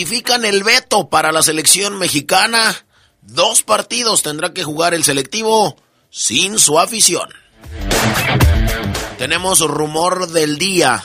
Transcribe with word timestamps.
Ratifican 0.00 0.46
el 0.46 0.64
veto 0.64 1.10
para 1.10 1.30
la 1.30 1.42
selección 1.42 1.98
mexicana. 1.98 2.86
Dos 3.20 3.62
partidos 3.62 4.22
tendrá 4.22 4.54
que 4.54 4.64
jugar 4.64 4.94
el 4.94 5.04
selectivo 5.04 5.76
sin 6.08 6.58
su 6.58 6.78
afición. 6.78 7.28
Tenemos 9.18 9.60
rumor 9.60 10.28
del 10.28 10.56
día 10.56 11.04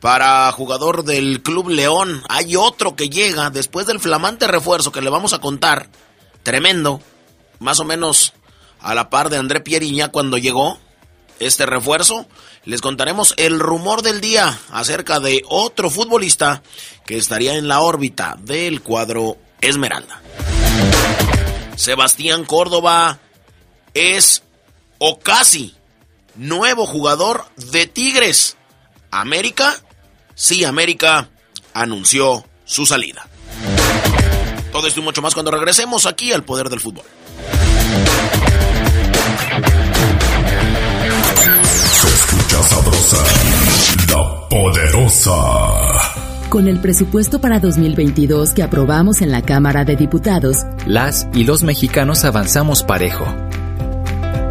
para 0.00 0.50
jugador 0.50 1.04
del 1.04 1.40
Club 1.44 1.68
León. 1.68 2.24
Hay 2.28 2.56
otro 2.56 2.96
que 2.96 3.08
llega 3.08 3.50
después 3.50 3.86
del 3.86 4.00
flamante 4.00 4.48
refuerzo 4.48 4.90
que 4.90 5.02
le 5.02 5.10
vamos 5.10 5.34
a 5.34 5.38
contar. 5.38 5.88
Tremendo. 6.42 7.00
Más 7.60 7.78
o 7.78 7.84
menos 7.84 8.32
a 8.80 8.96
la 8.96 9.08
par 9.08 9.30
de 9.30 9.36
André 9.36 9.60
Pieriña 9.60 10.08
cuando 10.08 10.36
llegó 10.36 10.80
este 11.46 11.66
refuerzo 11.66 12.26
les 12.64 12.80
contaremos 12.80 13.34
el 13.36 13.58
rumor 13.58 14.02
del 14.02 14.20
día 14.20 14.58
acerca 14.70 15.20
de 15.20 15.42
otro 15.48 15.90
futbolista 15.90 16.62
que 17.06 17.16
estaría 17.16 17.54
en 17.54 17.68
la 17.68 17.80
órbita 17.80 18.36
del 18.40 18.82
cuadro 18.82 19.36
Esmeralda. 19.60 20.20
Sebastián 21.76 22.44
Córdoba 22.44 23.18
es 23.94 24.42
o 24.98 25.18
casi 25.18 25.74
nuevo 26.34 26.86
jugador 26.86 27.44
de 27.56 27.86
Tigres. 27.86 28.56
América, 29.10 29.74
sí, 30.34 30.64
América 30.64 31.28
anunció 31.74 32.44
su 32.64 32.86
salida. 32.86 33.28
Todo 34.70 34.86
esto 34.86 35.00
y 35.00 35.02
mucho 35.02 35.22
más 35.22 35.34
cuando 35.34 35.50
regresemos 35.50 36.06
aquí 36.06 36.32
al 36.32 36.44
poder 36.44 36.68
del 36.68 36.80
fútbol. 36.80 37.04
Sabrosa, 42.62 43.16
la 44.10 44.48
poderosa. 44.48 45.32
Con 46.48 46.68
el 46.68 46.80
presupuesto 46.80 47.40
para 47.40 47.60
2022 47.60 48.52
que 48.52 48.62
aprobamos 48.62 49.22
en 49.22 49.30
la 49.30 49.42
Cámara 49.42 49.84
de 49.84 49.96
Diputados, 49.96 50.58
las 50.86 51.26
y 51.34 51.44
los 51.44 51.62
mexicanos 51.62 52.24
avanzamos 52.24 52.82
parejo. 52.82 53.24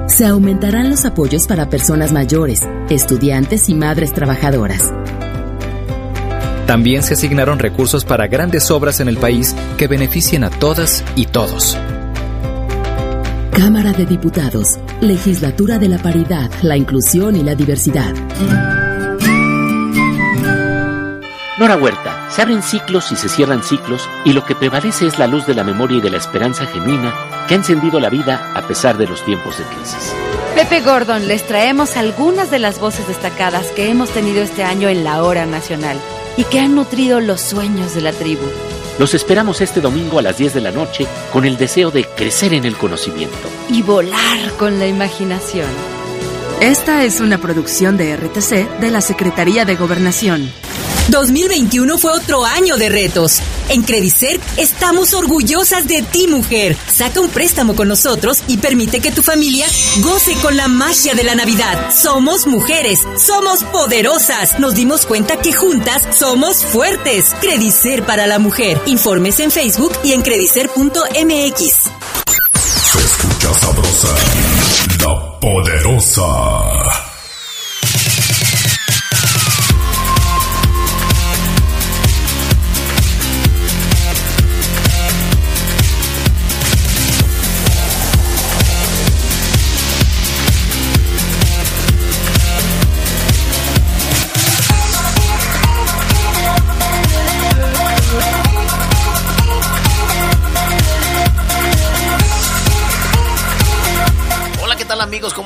Se 0.07 0.25
aumentarán 0.25 0.89
los 0.89 1.05
apoyos 1.05 1.47
para 1.47 1.69
personas 1.69 2.11
mayores, 2.11 2.67
estudiantes 2.89 3.69
y 3.69 3.75
madres 3.75 4.13
trabajadoras. 4.13 4.91
También 6.67 7.03
se 7.03 7.13
asignaron 7.13 7.59
recursos 7.59 8.03
para 8.03 8.27
grandes 8.27 8.71
obras 8.71 8.99
en 8.99 9.07
el 9.07 9.17
país 9.17 9.55
que 9.77 9.87
beneficien 9.87 10.43
a 10.43 10.49
todas 10.49 11.03
y 11.15 11.25
todos. 11.25 11.77
Cámara 13.51 13.91
de 13.91 14.05
Diputados, 14.05 14.79
Legislatura 15.01 15.77
de 15.77 15.89
la 15.89 15.97
Paridad, 15.97 16.49
la 16.61 16.77
Inclusión 16.77 17.35
y 17.35 17.43
la 17.43 17.53
Diversidad. 17.53 18.13
Nora 21.59 21.75
Huerta, 21.75 22.27
se 22.29 22.41
abren 22.41 22.63
ciclos 22.63 23.11
y 23.11 23.15
se 23.17 23.29
cierran 23.29 23.61
ciclos 23.61 24.09
y 24.25 24.33
lo 24.33 24.45
que 24.45 24.55
prevalece 24.55 25.05
es 25.05 25.19
la 25.19 25.27
luz 25.27 25.45
de 25.45 25.53
la 25.53 25.63
memoria 25.63 25.97
y 25.97 26.01
de 26.01 26.09
la 26.09 26.17
esperanza 26.17 26.65
genuina 26.65 27.13
que 27.47 27.53
ha 27.53 27.57
encendido 27.57 27.99
la 27.99 28.09
vida 28.09 28.51
a 28.55 28.65
pesar 28.67 28.97
de 28.97 29.07
los 29.07 29.23
tiempos 29.25 29.57
de 29.57 29.65
crisis. 29.65 30.13
Pepe 30.55 30.81
Gordon, 30.81 31.27
les 31.27 31.45
traemos 31.45 31.97
algunas 31.97 32.49
de 32.51 32.59
las 32.59 32.79
voces 32.79 33.07
destacadas 33.07 33.67
que 33.71 33.89
hemos 33.89 34.09
tenido 34.09 34.41
este 34.41 34.63
año 34.63 34.87
en 34.87 35.03
la 35.03 35.23
hora 35.23 35.45
nacional 35.45 35.97
y 36.37 36.45
que 36.45 36.59
han 36.59 36.73
nutrido 36.73 37.19
los 37.19 37.41
sueños 37.41 37.93
de 37.93 38.01
la 38.01 38.13
tribu. 38.13 38.47
Los 38.99 39.13
esperamos 39.13 39.61
este 39.61 39.81
domingo 39.81 40.19
a 40.19 40.21
las 40.21 40.37
10 40.37 40.53
de 40.53 40.61
la 40.61 40.71
noche 40.71 41.07
con 41.31 41.45
el 41.45 41.57
deseo 41.57 41.91
de 41.91 42.05
crecer 42.05 42.53
en 42.53 42.65
el 42.65 42.77
conocimiento. 42.77 43.35
Y 43.69 43.81
volar 43.81 44.51
con 44.57 44.79
la 44.79 44.87
imaginación. 44.87 45.67
Esta 46.59 47.03
es 47.03 47.19
una 47.19 47.39
producción 47.39 47.97
de 47.97 48.15
RTC 48.15 48.79
de 48.79 48.91
la 48.91 49.01
Secretaría 49.01 49.65
de 49.65 49.75
Gobernación. 49.75 50.51
2021 51.07 51.97
fue 51.97 52.11
otro 52.11 52.45
año 52.45 52.77
de 52.77 52.89
retos. 52.89 53.41
En 53.71 53.83
Credicer 53.83 54.37
estamos 54.57 55.13
orgullosas 55.13 55.87
de 55.87 56.01
ti, 56.01 56.27
mujer. 56.27 56.75
Saca 56.91 57.21
un 57.21 57.29
préstamo 57.29 57.73
con 57.73 57.87
nosotros 57.87 58.43
y 58.47 58.57
permite 58.57 58.99
que 58.99 59.11
tu 59.11 59.23
familia 59.23 59.65
goce 59.99 60.35
con 60.41 60.57
la 60.57 60.67
magia 60.67 61.13
de 61.13 61.23
la 61.23 61.35
Navidad. 61.35 61.89
Somos 61.89 62.47
mujeres, 62.47 62.99
somos 63.17 63.63
poderosas. 63.63 64.59
Nos 64.59 64.75
dimos 64.75 65.05
cuenta 65.05 65.37
que 65.37 65.53
juntas 65.53 66.05
somos 66.13 66.65
fuertes. 66.65 67.33
Credicer 67.39 68.05
para 68.05 68.27
la 68.27 68.39
mujer. 68.39 68.77
Informes 68.87 69.39
en 69.39 69.51
Facebook 69.51 69.93
y 70.03 70.11
en 70.11 70.21
credicer.mx. 70.21 71.57
Se 72.91 72.99
escucha 72.99 73.53
sabrosa, 73.53 74.15
la 74.99 75.39
poderosa. 75.39 76.80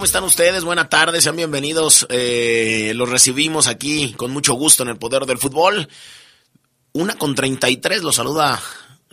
¿Cómo 0.05 0.07
están 0.07 0.23
ustedes? 0.25 0.63
Buenas 0.63 0.87
tardes, 0.87 1.23
sean 1.23 1.35
bienvenidos. 1.35 2.05
Eh, 2.11 2.91
los 2.93 3.09
recibimos 3.09 3.65
aquí 3.65 4.13
con 4.13 4.29
mucho 4.29 4.53
gusto 4.53 4.83
en 4.83 4.89
el 4.89 4.97
Poder 4.97 5.25
del 5.25 5.39
Fútbol. 5.39 5.89
Una 6.93 7.15
con 7.15 7.33
33, 7.33 8.03
los 8.03 8.17
saluda 8.17 8.61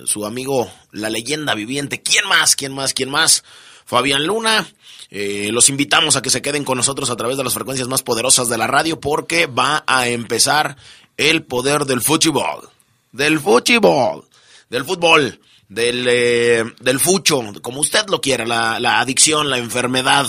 su 0.04 0.26
amigo, 0.26 0.70
la 0.91 1.08
leyenda 1.08 1.54
viviente. 1.54 2.02
¿Quién 2.02 2.28
más? 2.28 2.56
¿Quién 2.56 2.75
más? 2.75 2.92
¿Quién 2.92 3.08
más? 3.08 3.42
Fabián 3.86 4.26
Luna. 4.26 4.69
Eh, 5.08 5.48
los 5.50 5.70
invitamos 5.70 6.16
a 6.16 6.20
que 6.20 6.28
se 6.28 6.42
queden 6.42 6.62
con 6.62 6.76
nosotros 6.76 7.08
a 7.08 7.16
través 7.16 7.38
de 7.38 7.44
las 7.44 7.54
frecuencias 7.54 7.88
más 7.88 8.02
poderosas 8.02 8.50
de 8.50 8.58
la 8.58 8.66
radio 8.66 9.00
porque 9.00 9.47
va 9.47 9.84
a 9.86 10.08
empezar 10.08 10.76
el 11.16 11.42
poder 11.42 11.86
del 11.86 12.02
fútbol. 12.02 12.69
Del 13.12 13.41
fútbol. 13.41 14.28
Del 14.69 14.84
fútbol 14.84 15.41
del, 15.70 16.06
eh, 16.06 16.64
del 16.81 17.00
fucho, 17.00 17.41
como 17.62 17.81
usted 17.81 18.04
lo 18.10 18.20
quiera, 18.20 18.44
la 18.44 19.00
adicción, 19.00 19.48
la 19.48 19.56
enfermedad, 19.56 20.26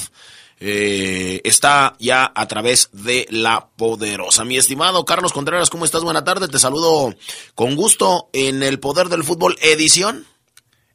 eh, 0.66 1.42
está 1.44 1.94
ya 2.00 2.32
a 2.34 2.48
través 2.48 2.90
de 2.94 3.28
la 3.30 3.68
poderosa. 3.76 4.46
Mi 4.46 4.56
estimado 4.56 5.04
Carlos 5.04 5.34
Contreras, 5.34 5.70
¿cómo 5.70 5.84
estás? 5.84 6.04
Buena 6.04 6.24
tarde, 6.24 6.48
te 6.48 6.58
saludo 6.58 7.14
con 7.54 7.76
gusto 7.76 8.30
en 8.32 8.64
el 8.64 8.80
Poder 8.80 9.10
del 9.10 9.26
Fútbol 9.26 9.58
Edición. 9.62 10.26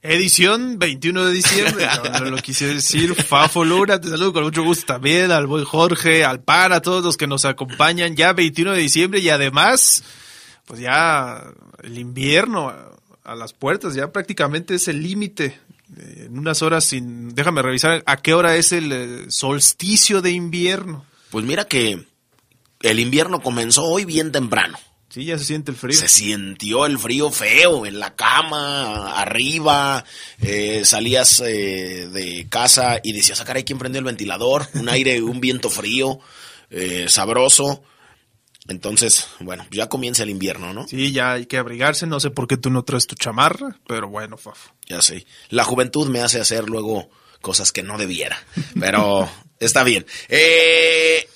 Edición 0.00 0.78
21 0.78 1.26
de 1.26 1.32
diciembre, 1.34 1.86
lo 2.30 2.38
quise 2.38 2.72
decir, 2.72 3.14
Fafo 3.14 3.62
Luna, 3.62 4.00
te 4.00 4.08
saludo 4.08 4.32
con 4.32 4.44
mucho 4.44 4.62
gusto 4.62 4.86
también, 4.86 5.30
al 5.32 5.46
buen 5.46 5.66
Jorge, 5.66 6.24
al 6.24 6.40
PAN, 6.40 6.72
a 6.72 6.80
todos 6.80 7.04
los 7.04 7.18
que 7.18 7.26
nos 7.26 7.44
acompañan 7.44 8.16
ya 8.16 8.32
21 8.32 8.72
de 8.72 8.80
diciembre 8.80 9.20
y 9.20 9.28
además, 9.28 10.02
pues 10.64 10.80
ya 10.80 11.44
el 11.82 11.98
invierno, 11.98 12.72
a 13.22 13.34
las 13.34 13.52
puertas, 13.52 13.94
ya 13.94 14.12
prácticamente 14.12 14.76
es 14.76 14.88
el 14.88 15.02
límite. 15.02 15.60
Eh, 15.96 16.24
en 16.26 16.38
unas 16.38 16.62
horas, 16.62 16.84
sin, 16.84 17.34
déjame 17.34 17.62
revisar 17.62 18.02
a 18.06 18.16
qué 18.18 18.34
hora 18.34 18.56
es 18.56 18.72
el 18.72 18.92
eh, 18.92 19.24
solsticio 19.28 20.20
de 20.20 20.32
invierno. 20.32 21.04
Pues 21.30 21.44
mira 21.44 21.66
que 21.66 22.04
el 22.82 23.00
invierno 23.00 23.40
comenzó 23.40 23.84
hoy 23.84 24.04
bien 24.04 24.32
temprano. 24.32 24.78
Sí, 25.08 25.24
ya 25.24 25.38
se 25.38 25.46
siente 25.46 25.70
el 25.70 25.76
frío. 25.78 25.98
Se 25.98 26.08
sintió 26.08 26.84
el 26.84 26.98
frío 26.98 27.30
feo 27.30 27.86
en 27.86 27.98
la 27.98 28.14
cama, 28.14 29.18
arriba, 29.18 30.04
eh, 30.42 30.82
salías 30.84 31.38
de 31.38 32.46
casa 32.50 33.00
y 33.02 33.12
decías, 33.12 33.40
ah, 33.40 33.52
hay 33.54 33.64
quien 33.64 33.78
prendió 33.78 34.00
el 34.00 34.04
ventilador, 34.04 34.68
un 34.74 34.90
aire, 34.90 35.22
un 35.22 35.40
viento 35.40 35.70
frío, 35.70 36.20
sabroso. 37.06 37.82
Entonces, 38.68 39.26
bueno, 39.40 39.66
ya 39.70 39.88
comienza 39.88 40.22
el 40.22 40.30
invierno, 40.30 40.74
¿no? 40.74 40.86
Sí, 40.86 41.10
ya 41.10 41.32
hay 41.32 41.46
que 41.46 41.56
abrigarse. 41.56 42.06
No 42.06 42.20
sé 42.20 42.30
por 42.30 42.46
qué 42.46 42.58
tú 42.58 42.68
no 42.68 42.84
traes 42.84 43.06
tu 43.06 43.14
chamarra, 43.14 43.78
pero 43.86 44.08
bueno, 44.08 44.36
Fafo. 44.36 44.74
Ya 44.86 45.00
sé. 45.00 45.26
La 45.48 45.64
juventud 45.64 46.06
me 46.08 46.20
hace 46.20 46.38
hacer 46.38 46.68
luego 46.68 47.08
cosas 47.40 47.72
que 47.72 47.82
no 47.82 47.96
debiera. 47.96 48.38
Pero 48.78 49.28
está 49.58 49.84
bien. 49.84 50.04
Eh, 50.28 51.28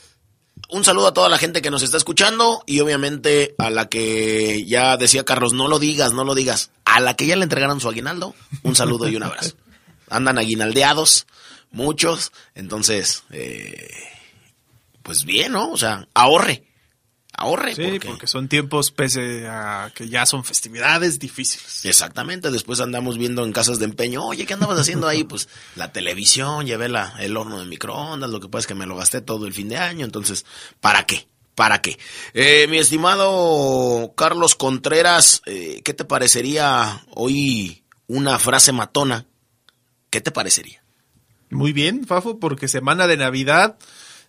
un 0.69 0.85
saludo 0.85 1.09
a 1.09 1.15
toda 1.15 1.29
la 1.29 1.39
gente 1.39 1.63
que 1.63 1.71
nos 1.71 1.83
está 1.83 1.97
escuchando 1.97 2.63
y 2.67 2.81
obviamente 2.81 3.55
a 3.59 3.71
la 3.71 3.89
que 3.89 4.65
ya 4.67 4.97
decía 4.97 5.25
Carlos, 5.25 5.53
no 5.53 5.69
lo 5.69 5.79
digas, 5.79 6.13
no 6.13 6.25
lo 6.25 6.35
digas. 6.35 6.71
A 6.85 7.01
la 7.01 7.15
que 7.15 7.27
ya 7.27 7.37
le 7.37 7.45
entregaron 7.45 7.81
su 7.81 7.89
aguinaldo, 7.89 8.35
un 8.63 8.77
saludo 8.77 9.09
y 9.09 9.17
un 9.17 9.23
abrazo. 9.23 9.55
Andan 10.11 10.39
aguinaldeados, 10.39 11.27
muchos, 11.71 12.33
entonces, 12.55 13.25
eh, 13.31 13.91
pues 15.03 15.25
bien, 15.25 15.53
¿no? 15.53 15.71
O 15.71 15.79
sea, 15.79 16.07
ahorre 16.13 16.65
ahorre. 17.43 17.75
Sí, 17.75 17.99
porque... 18.05 18.27
son 18.27 18.49
tiempos, 18.49 18.91
pese 18.91 19.47
a 19.47 19.93
que 19.95 20.09
ya 20.09 20.25
son 20.27 20.45
festividades 20.45 21.19
difíciles. 21.19 21.85
Exactamente, 21.85 22.51
después 22.51 22.81
andamos 22.81 23.19
viendo 23.19 23.45
en 23.45 23.53
casas 23.53 23.79
de 23.79 23.85
empeño, 23.85 24.25
oye, 24.25 24.47
¿qué 24.47 24.55
andabas 24.55 24.79
haciendo 24.79 25.09
ahí? 25.09 25.25
Pues 25.25 25.49
la 25.77 25.93
televisión, 25.93 26.67
llevé 26.67 26.89
la, 26.89 27.15
el 27.19 27.37
horno 27.37 27.59
de 27.61 27.67
microondas, 27.67 28.31
lo 28.31 28.41
que 28.41 28.49
pasa 28.49 28.61
es 28.61 28.67
que 28.69 28.75
me 28.75 28.87
lo 28.87 28.97
gasté 28.97 29.21
todo 29.21 29.47
el 29.47 29.53
fin 29.53 29.69
de 29.69 29.77
año, 29.77 30.05
entonces, 30.05 30.47
¿para 30.81 31.05
qué? 31.05 31.29
¿Para 31.55 31.83
qué? 31.83 31.99
Eh, 32.33 32.67
mi 32.69 32.79
estimado 32.79 34.15
Carlos 34.17 34.55
Contreras, 34.55 35.43
eh, 35.45 35.83
¿qué 35.85 35.93
te 35.93 36.05
parecería 36.05 37.05
hoy 37.11 37.85
una 38.07 38.39
frase 38.39 38.73
matona? 38.73 39.27
¿Qué 40.09 40.21
te 40.21 40.31
parecería? 40.31 40.83
Muy 41.51 41.73
bien, 41.73 42.07
Fafo, 42.07 42.39
porque 42.39 42.69
semana 42.69 43.07
de 43.07 43.19
Navidad 43.19 43.77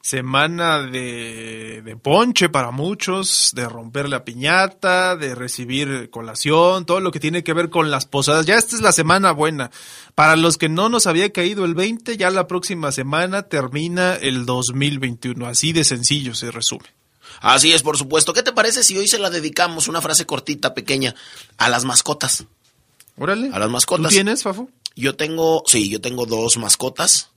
semana 0.04 0.82
de, 0.82 1.82
de, 1.82 1.96
ponche 1.96 2.50
para 2.50 2.72
muchos, 2.72 3.52
de 3.56 3.70
romper 3.70 4.10
la 4.10 4.26
piñata, 4.26 5.16
de 5.16 5.34
recibir 5.34 6.10
colación, 6.10 6.86
todo 6.86 7.00
lo 7.00 7.12
que 7.12 7.22
tiene 7.22 7.42
que 7.46 7.54
ver 7.54 7.70
con 7.70 7.90
las 7.90 8.06
posadas. 8.06 8.46
Ya 8.46 8.58
esta 8.58 8.76
es 8.76 8.82
la 8.82 8.92
semana 8.92 9.32
buena. 9.32 9.72
Para 10.14 10.36
los 10.36 10.58
que 10.58 10.68
no 10.68 10.90
nos 10.90 11.08
había 11.08 11.32
caído 11.32 11.64
el 11.64 11.74
20, 11.74 12.18
ya 12.18 12.30
la 12.32 12.48
próxima 12.48 12.92
semana 12.92 13.44
termina 13.44 14.16
el 14.16 14.46
2021. 14.46 15.48
Así 15.48 15.72
de 15.72 15.86
sencillo 15.86 16.36
se 16.36 16.52
resume. 16.52 16.86
Así 17.40 17.72
es, 17.72 17.82
por 17.82 17.98
supuesto. 17.98 18.34
¿Qué 18.34 18.44
te 18.44 18.52
parece 18.52 18.84
si 18.84 18.98
hoy 18.98 19.08
se 19.08 19.20
la 19.20 19.30
dedicamos, 19.30 19.88
una 19.88 20.02
frase 20.02 20.26
cortita, 20.26 20.74
pequeña, 20.74 21.16
a 21.58 21.70
las 21.70 21.86
mascotas? 21.86 22.44
Órale. 23.18 23.52
A 23.54 23.60
las 23.60 23.70
mascotas. 23.70 24.10
¿Tú 24.10 24.16
tienes, 24.16 24.44
Fafo? 24.44 24.70
Yo 24.98 25.16
tengo, 25.16 25.64
sí, 25.66 25.90
yo 25.90 26.02
tengo 26.02 26.26
dos 26.26 26.58
mascotas 26.58 27.30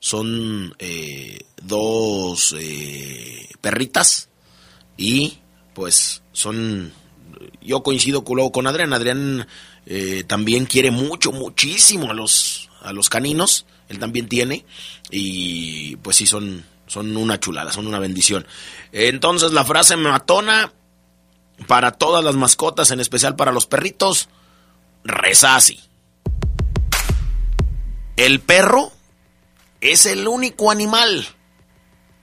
son 0.00 0.74
eh, 0.78 1.44
dos 1.62 2.56
eh, 2.58 3.48
perritas 3.60 4.30
y 4.96 5.38
pues 5.74 6.22
son 6.32 6.92
yo 7.60 7.82
coincido 7.82 8.24
luego 8.26 8.50
con 8.50 8.66
Adrián. 8.66 8.92
Adrián 8.94 9.46
eh, 9.86 10.24
también 10.26 10.64
quiere 10.64 10.90
mucho 10.90 11.32
muchísimo 11.32 12.10
a 12.10 12.14
los 12.14 12.70
a 12.82 12.92
los 12.92 13.08
caninos. 13.10 13.66
Él 13.88 13.98
también 13.98 14.28
tiene 14.28 14.64
y 15.10 15.96
pues 15.96 16.16
sí 16.16 16.26
son 16.26 16.64
son 16.86 17.16
una 17.16 17.38
chulada 17.38 17.70
son 17.70 17.86
una 17.86 17.98
bendición. 17.98 18.46
Entonces 18.92 19.52
la 19.52 19.64
frase 19.64 19.96
matona 19.96 20.72
para 21.66 21.92
todas 21.92 22.24
las 22.24 22.36
mascotas 22.36 22.90
en 22.90 23.00
especial 23.00 23.36
para 23.36 23.52
los 23.52 23.66
perritos 23.66 24.30
reza 25.04 25.56
así. 25.56 25.78
El 28.16 28.40
perro 28.40 28.92
es 29.80 30.06
el 30.06 30.28
único 30.28 30.70
animal 30.70 31.26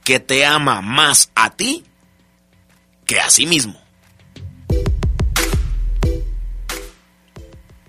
que 0.04 0.20
te 0.20 0.46
ama 0.46 0.82
más 0.82 1.32
a 1.36 1.50
ti 1.50 1.84
que 3.06 3.20
a 3.20 3.30
sí 3.30 3.46
mismo. 3.46 3.80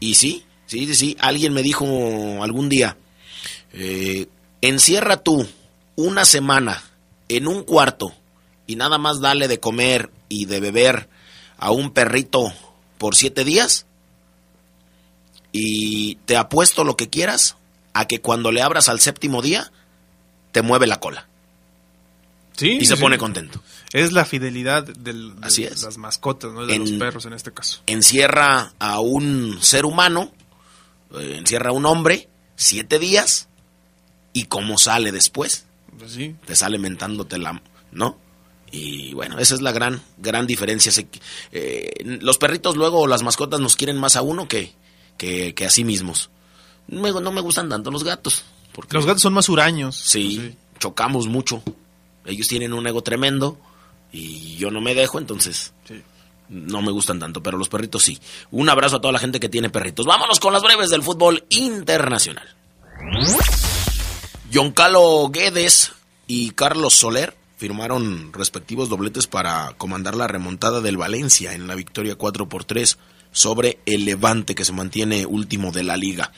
Y 0.00 0.14
sí, 0.14 0.44
sí, 0.66 0.94
sí, 0.94 1.16
alguien 1.20 1.52
me 1.52 1.62
dijo 1.62 1.84
algún 2.42 2.68
día, 2.68 2.96
eh, 3.72 4.26
encierra 4.60 5.18
tú 5.18 5.46
una 5.96 6.24
semana 6.24 6.82
en 7.28 7.48
un 7.48 7.64
cuarto 7.64 8.14
y 8.66 8.76
nada 8.76 8.98
más 8.98 9.20
dale 9.20 9.48
de 9.48 9.60
comer 9.60 10.10
y 10.28 10.44
de 10.44 10.60
beber 10.60 11.08
a 11.58 11.72
un 11.72 11.90
perrito 11.90 12.52
por 12.96 13.16
siete 13.16 13.44
días 13.44 13.86
y 15.50 16.16
te 16.26 16.36
apuesto 16.36 16.84
lo 16.84 16.96
que 16.96 17.08
quieras 17.08 17.57
a 17.98 18.06
que 18.06 18.20
cuando 18.20 18.52
le 18.52 18.62
abras 18.62 18.88
al 18.88 19.00
séptimo 19.00 19.42
día, 19.42 19.72
te 20.52 20.62
mueve 20.62 20.86
la 20.86 21.00
cola. 21.00 21.26
Sí. 22.56 22.78
Y 22.80 22.86
se 22.86 22.96
pone 22.96 23.18
contento. 23.18 23.60
Es 23.92 24.12
la 24.12 24.24
fidelidad 24.24 24.84
de 24.84 25.12
las 25.12 25.98
mascotas, 25.98 26.52
¿no? 26.52 26.64
de 26.64 26.78
los 26.78 26.92
perros 26.92 27.26
en 27.26 27.32
este 27.32 27.52
caso. 27.52 27.80
Encierra 27.86 28.72
a 28.78 29.00
un 29.00 29.58
ser 29.60 29.84
humano, 29.84 30.32
eh, 31.18 31.34
encierra 31.38 31.70
a 31.70 31.72
un 31.72 31.86
hombre, 31.86 32.28
siete 32.54 33.00
días, 33.00 33.48
y 34.32 34.44
cómo 34.44 34.78
sale 34.78 35.10
después. 35.10 35.66
Pues 35.98 36.12
sí. 36.12 36.36
Te 36.46 36.54
sale 36.54 36.78
mentándote 36.78 37.38
la... 37.38 37.60
¿No? 37.90 38.16
Y 38.70 39.12
bueno, 39.14 39.40
esa 39.40 39.56
es 39.56 39.60
la 39.60 39.72
gran, 39.72 40.02
gran 40.18 40.46
diferencia. 40.46 40.92
Eh, 41.50 41.90
los 42.04 42.38
perritos 42.38 42.76
luego, 42.76 43.08
las 43.08 43.24
mascotas 43.24 43.58
nos 43.58 43.74
quieren 43.74 43.98
más 43.98 44.14
a 44.14 44.22
uno 44.22 44.46
que, 44.46 44.72
que, 45.16 45.52
que 45.54 45.66
a 45.66 45.70
sí 45.70 45.82
mismos 45.82 46.30
no 46.88 47.32
me 47.32 47.40
gustan 47.40 47.68
tanto 47.68 47.90
los 47.90 48.04
gatos. 48.04 48.44
Porque 48.72 48.96
los 48.96 49.06
gatos 49.06 49.22
son 49.22 49.34
más 49.34 49.48
huraños. 49.48 49.96
Sí, 49.96 50.56
chocamos 50.78 51.26
mucho. 51.26 51.62
Ellos 52.24 52.48
tienen 52.48 52.72
un 52.72 52.86
ego 52.86 53.02
tremendo 53.02 53.58
y 54.12 54.56
yo 54.56 54.70
no 54.70 54.80
me 54.80 54.94
dejo, 54.94 55.18
entonces 55.18 55.72
no 56.48 56.82
me 56.82 56.92
gustan 56.92 57.18
tanto, 57.18 57.42
pero 57.42 57.58
los 57.58 57.68
perritos 57.68 58.02
sí. 58.02 58.18
Un 58.50 58.68
abrazo 58.68 58.96
a 58.96 59.00
toda 59.00 59.12
la 59.12 59.18
gente 59.18 59.40
que 59.40 59.48
tiene 59.48 59.70
perritos. 59.70 60.06
Vámonos 60.06 60.40
con 60.40 60.52
las 60.52 60.62
breves 60.62 60.90
del 60.90 61.02
fútbol 61.02 61.44
internacional. 61.50 62.54
Calo 64.74 65.28
Guedes 65.30 65.92
y 66.26 66.50
Carlos 66.50 66.94
Soler 66.94 67.36
firmaron 67.56 68.32
respectivos 68.32 68.88
dobletes 68.88 69.26
para 69.26 69.74
comandar 69.76 70.14
la 70.14 70.28
remontada 70.28 70.80
del 70.80 70.96
Valencia 70.96 71.54
en 71.54 71.66
la 71.66 71.74
victoria 71.74 72.14
4 72.14 72.48
por 72.48 72.64
3 72.64 72.98
sobre 73.32 73.80
el 73.84 74.04
Levante 74.04 74.54
que 74.54 74.64
se 74.64 74.72
mantiene 74.72 75.26
último 75.26 75.72
de 75.72 75.82
la 75.82 75.96
liga. 75.96 76.32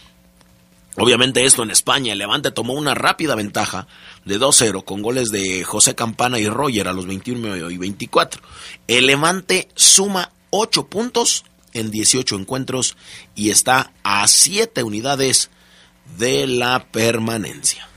Obviamente 1.01 1.47
esto 1.47 1.63
en 1.63 1.71
España, 1.71 2.13
el 2.13 2.19
Levante 2.19 2.51
tomó 2.51 2.75
una 2.75 2.95
rápida 2.95 3.35
ventaja 3.35 3.87
de 4.27 4.39
2-0 4.39 4.85
con 4.85 5.01
goles 5.01 5.31
de 5.31 5.65
José 5.65 5.95
Campana 5.95 6.39
y 6.39 6.47
Roger 6.47 6.89
a 6.89 6.93
los 6.93 7.07
21 7.07 7.71
y 7.71 7.79
24. 7.79 8.43
El 8.87 9.07
Levante 9.07 9.69
suma 9.75 10.31
8 10.51 10.89
puntos 10.89 11.47
en 11.73 11.91
18 11.91 12.37
encuentros 12.37 12.99
y 13.35 13.49
está 13.49 13.95
a 14.03 14.29
7 14.29 14.83
unidades 14.83 15.49
de 16.19 16.47
la 16.47 16.85
permanencia. 16.93 17.90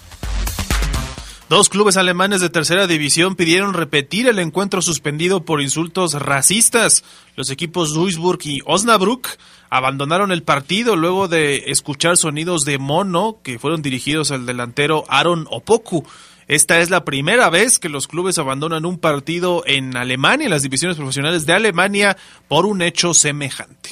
Dos 1.54 1.70
clubes 1.70 1.98
alemanes 1.98 2.42
de 2.42 2.50
tercera 2.50 2.88
división 2.88 3.36
pidieron 3.36 3.76
repetir 3.76 4.28
el 4.28 4.40
encuentro 4.40 4.82
suspendido 4.82 5.46
por 5.46 5.62
insultos 5.62 6.14
racistas. 6.14 7.04
Los 7.36 7.52
equipos 7.52 7.94
Duisburg 7.94 8.40
y 8.46 8.62
Osnabrück 8.66 9.38
abandonaron 9.70 10.32
el 10.32 10.42
partido 10.42 10.96
luego 10.96 11.28
de 11.28 11.66
escuchar 11.68 12.18
sonidos 12.18 12.66
de 12.66 12.80
mono 12.80 13.38
que 13.44 13.60
fueron 13.60 13.84
dirigidos 13.84 14.32
al 14.32 14.48
delantero 14.48 15.06
Aaron 15.10 15.46
Opoku. 15.52 16.08
Esta 16.48 16.80
es 16.80 16.90
la 16.90 17.06
primera 17.06 17.52
vez 17.52 17.78
que 17.78 17.88
los 17.88 18.08
clubes 18.08 18.40
abandonan 18.40 18.84
un 18.84 18.98
partido 18.98 19.62
en 19.68 19.96
Alemania, 19.96 20.46
en 20.46 20.52
las 20.52 20.64
divisiones 20.64 20.98
profesionales 20.98 21.46
de 21.46 21.54
Alemania, 21.54 22.18
por 22.48 22.66
un 22.66 22.82
hecho 22.82 23.14
semejante. 23.14 23.92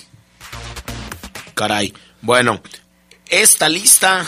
Caray. 1.54 1.94
Bueno, 2.24 2.60
esta 3.30 3.70
lista 3.70 4.26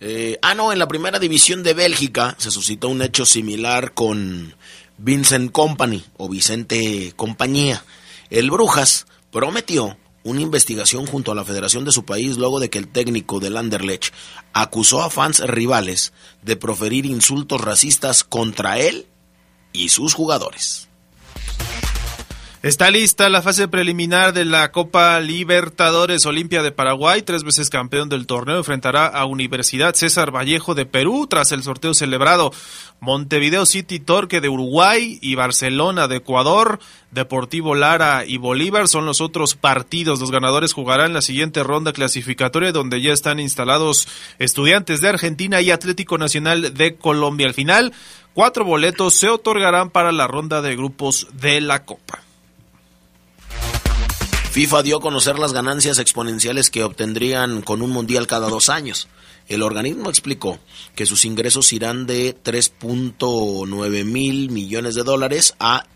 eh, 0.00 0.38
ah, 0.42 0.54
no, 0.54 0.72
en 0.72 0.78
la 0.78 0.88
primera 0.88 1.18
división 1.18 1.62
de 1.62 1.74
Bélgica 1.74 2.36
se 2.38 2.50
suscitó 2.50 2.88
un 2.88 3.02
hecho 3.02 3.26
similar 3.26 3.94
con 3.94 4.54
Vincent 4.96 5.50
Company 5.52 6.04
o 6.16 6.28
Vicente 6.28 7.12
Compañía. 7.16 7.84
El 8.30 8.50
Brujas 8.50 9.06
prometió 9.30 9.96
una 10.22 10.40
investigación 10.40 11.06
junto 11.06 11.32
a 11.32 11.34
la 11.34 11.44
federación 11.44 11.84
de 11.84 11.92
su 11.92 12.04
país 12.04 12.36
luego 12.36 12.60
de 12.60 12.70
que 12.70 12.78
el 12.78 12.88
técnico 12.88 13.40
del 13.40 13.56
Anderlecht 13.56 14.12
acusó 14.52 15.02
a 15.02 15.10
fans 15.10 15.40
rivales 15.40 16.12
de 16.42 16.56
proferir 16.56 17.06
insultos 17.06 17.60
racistas 17.60 18.24
contra 18.24 18.78
él 18.78 19.06
y 19.72 19.88
sus 19.88 20.14
jugadores. 20.14 20.87
Está 22.60 22.90
lista 22.90 23.28
la 23.28 23.40
fase 23.40 23.68
preliminar 23.68 24.32
de 24.32 24.44
la 24.44 24.72
Copa 24.72 25.20
Libertadores 25.20 26.26
Olimpia 26.26 26.60
de 26.60 26.72
Paraguay, 26.72 27.22
tres 27.22 27.44
veces 27.44 27.70
campeón 27.70 28.08
del 28.08 28.26
torneo, 28.26 28.56
enfrentará 28.56 29.06
a 29.06 29.26
Universidad 29.26 29.94
César 29.94 30.34
Vallejo 30.34 30.74
de 30.74 30.84
Perú 30.84 31.28
tras 31.28 31.52
el 31.52 31.62
sorteo 31.62 31.94
celebrado. 31.94 32.50
Montevideo 32.98 33.64
City 33.64 34.00
Torque 34.00 34.40
de 34.40 34.48
Uruguay 34.48 35.20
y 35.22 35.36
Barcelona 35.36 36.08
de 36.08 36.16
Ecuador, 36.16 36.80
Deportivo 37.12 37.76
Lara 37.76 38.24
y 38.26 38.38
Bolívar 38.38 38.88
son 38.88 39.06
los 39.06 39.20
otros 39.20 39.54
partidos. 39.54 40.18
Los 40.18 40.32
ganadores 40.32 40.72
jugarán 40.72 41.12
la 41.12 41.22
siguiente 41.22 41.62
ronda 41.62 41.92
clasificatoria 41.92 42.72
donde 42.72 43.00
ya 43.00 43.12
están 43.12 43.38
instalados 43.38 44.08
estudiantes 44.40 45.00
de 45.00 45.10
Argentina 45.10 45.60
y 45.60 45.70
Atlético 45.70 46.18
Nacional 46.18 46.74
de 46.74 46.96
Colombia. 46.96 47.46
Al 47.46 47.54
final, 47.54 47.92
cuatro 48.34 48.64
boletos 48.64 49.14
se 49.14 49.28
otorgarán 49.28 49.90
para 49.90 50.10
la 50.10 50.26
ronda 50.26 50.60
de 50.60 50.74
grupos 50.74 51.28
de 51.34 51.60
la 51.60 51.84
Copa. 51.84 52.27
FIFA 54.58 54.82
dio 54.82 54.96
a 54.96 55.00
conocer 55.00 55.38
las 55.38 55.52
ganancias 55.52 56.00
exponenciales 56.00 56.68
que 56.68 56.82
obtendrían 56.82 57.62
con 57.62 57.80
un 57.80 57.90
mundial 57.90 58.26
cada 58.26 58.48
dos 58.48 58.70
años. 58.70 59.06
El 59.46 59.62
organismo 59.62 60.10
explicó 60.10 60.58
que 60.96 61.06
sus 61.06 61.24
ingresos 61.24 61.72
irán 61.72 62.08
de 62.08 62.36
3.9 62.36 64.04
mil 64.04 64.50
millones 64.50 64.96
de 64.96 65.04
dólares 65.04 65.54
a 65.60 65.86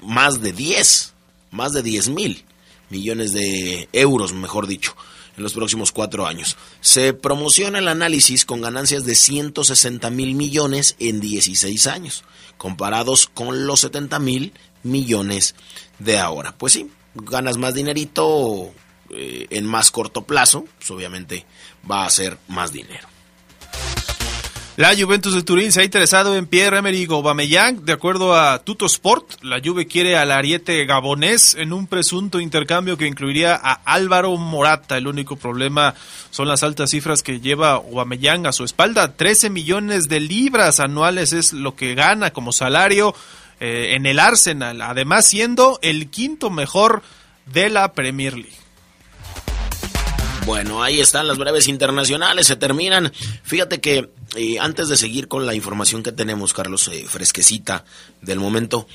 más 0.00 0.40
de 0.40 0.54
10, 0.54 1.12
más 1.50 1.74
de 1.74 1.82
10 1.82 2.08
mil 2.08 2.46
millones 2.88 3.34
de 3.34 3.86
euros, 3.92 4.32
mejor 4.32 4.66
dicho, 4.66 4.96
en 5.36 5.42
los 5.42 5.52
próximos 5.52 5.92
cuatro 5.92 6.26
años. 6.26 6.56
Se 6.80 7.12
promociona 7.12 7.80
el 7.80 7.88
análisis 7.88 8.46
con 8.46 8.62
ganancias 8.62 9.04
de 9.04 9.14
160 9.14 10.08
mil 10.08 10.34
millones 10.34 10.96
en 11.00 11.20
16 11.20 11.86
años, 11.88 12.24
comparados 12.56 13.26
con 13.26 13.66
los 13.66 13.80
70 13.80 14.20
mil 14.20 14.54
millones 14.82 15.54
de 15.98 16.18
ahora. 16.18 16.54
Pues 16.56 16.72
sí, 16.72 16.88
ganas 17.14 17.56
más 17.58 17.74
dinerito 17.74 18.72
eh, 19.10 19.46
en 19.50 19.66
más 19.66 19.90
corto 19.90 20.22
plazo, 20.22 20.64
pues 20.78 20.90
obviamente 20.90 21.44
va 21.90 22.06
a 22.06 22.10
ser 22.10 22.38
más 22.48 22.72
dinero. 22.72 23.08
La 24.76 24.92
Juventus 24.96 25.32
de 25.32 25.44
Turín 25.44 25.70
se 25.70 25.82
ha 25.82 25.84
interesado 25.84 26.34
en 26.34 26.48
Pierre-Emerick 26.48 27.08
Aubameyang. 27.12 27.84
De 27.84 27.92
acuerdo 27.92 28.34
a 28.34 28.58
Tuto 28.58 28.86
Sport, 28.86 29.44
la 29.44 29.60
Juve 29.64 29.86
quiere 29.86 30.16
al 30.16 30.32
ariete 30.32 30.84
gabonés 30.84 31.54
en 31.54 31.72
un 31.72 31.86
presunto 31.86 32.40
intercambio 32.40 32.96
que 32.96 33.06
incluiría 33.06 33.54
a 33.54 33.74
Álvaro 33.84 34.36
Morata. 34.36 34.98
El 34.98 35.06
único 35.06 35.36
problema 35.36 35.94
son 36.32 36.48
las 36.48 36.64
altas 36.64 36.90
cifras 36.90 37.22
que 37.22 37.38
lleva 37.38 37.74
Aubameyang 37.74 38.48
a 38.48 38.52
su 38.52 38.64
espalda. 38.64 39.14
13 39.14 39.48
millones 39.48 40.08
de 40.08 40.18
libras 40.18 40.80
anuales 40.80 41.32
es 41.32 41.52
lo 41.52 41.76
que 41.76 41.94
gana 41.94 42.32
como 42.32 42.50
salario 42.50 43.14
eh, 43.60 43.94
en 43.94 44.06
el 44.06 44.18
Arsenal, 44.18 44.80
además 44.82 45.26
siendo 45.26 45.78
el 45.82 46.10
quinto 46.10 46.50
mejor 46.50 47.02
de 47.46 47.70
la 47.70 47.92
Premier 47.92 48.34
League. 48.34 48.64
Bueno, 50.46 50.82
ahí 50.82 51.00
están 51.00 51.26
las 51.26 51.38
breves 51.38 51.68
internacionales, 51.68 52.46
se 52.46 52.56
terminan. 52.56 53.12
Fíjate 53.44 53.80
que 53.80 54.10
eh, 54.36 54.58
antes 54.60 54.88
de 54.88 54.96
seguir 54.98 55.26
con 55.26 55.46
la 55.46 55.54
información 55.54 56.02
que 56.02 56.12
tenemos, 56.12 56.52
Carlos, 56.52 56.88
eh, 56.88 57.06
fresquecita 57.08 57.84
del 58.20 58.40
momento, 58.40 58.86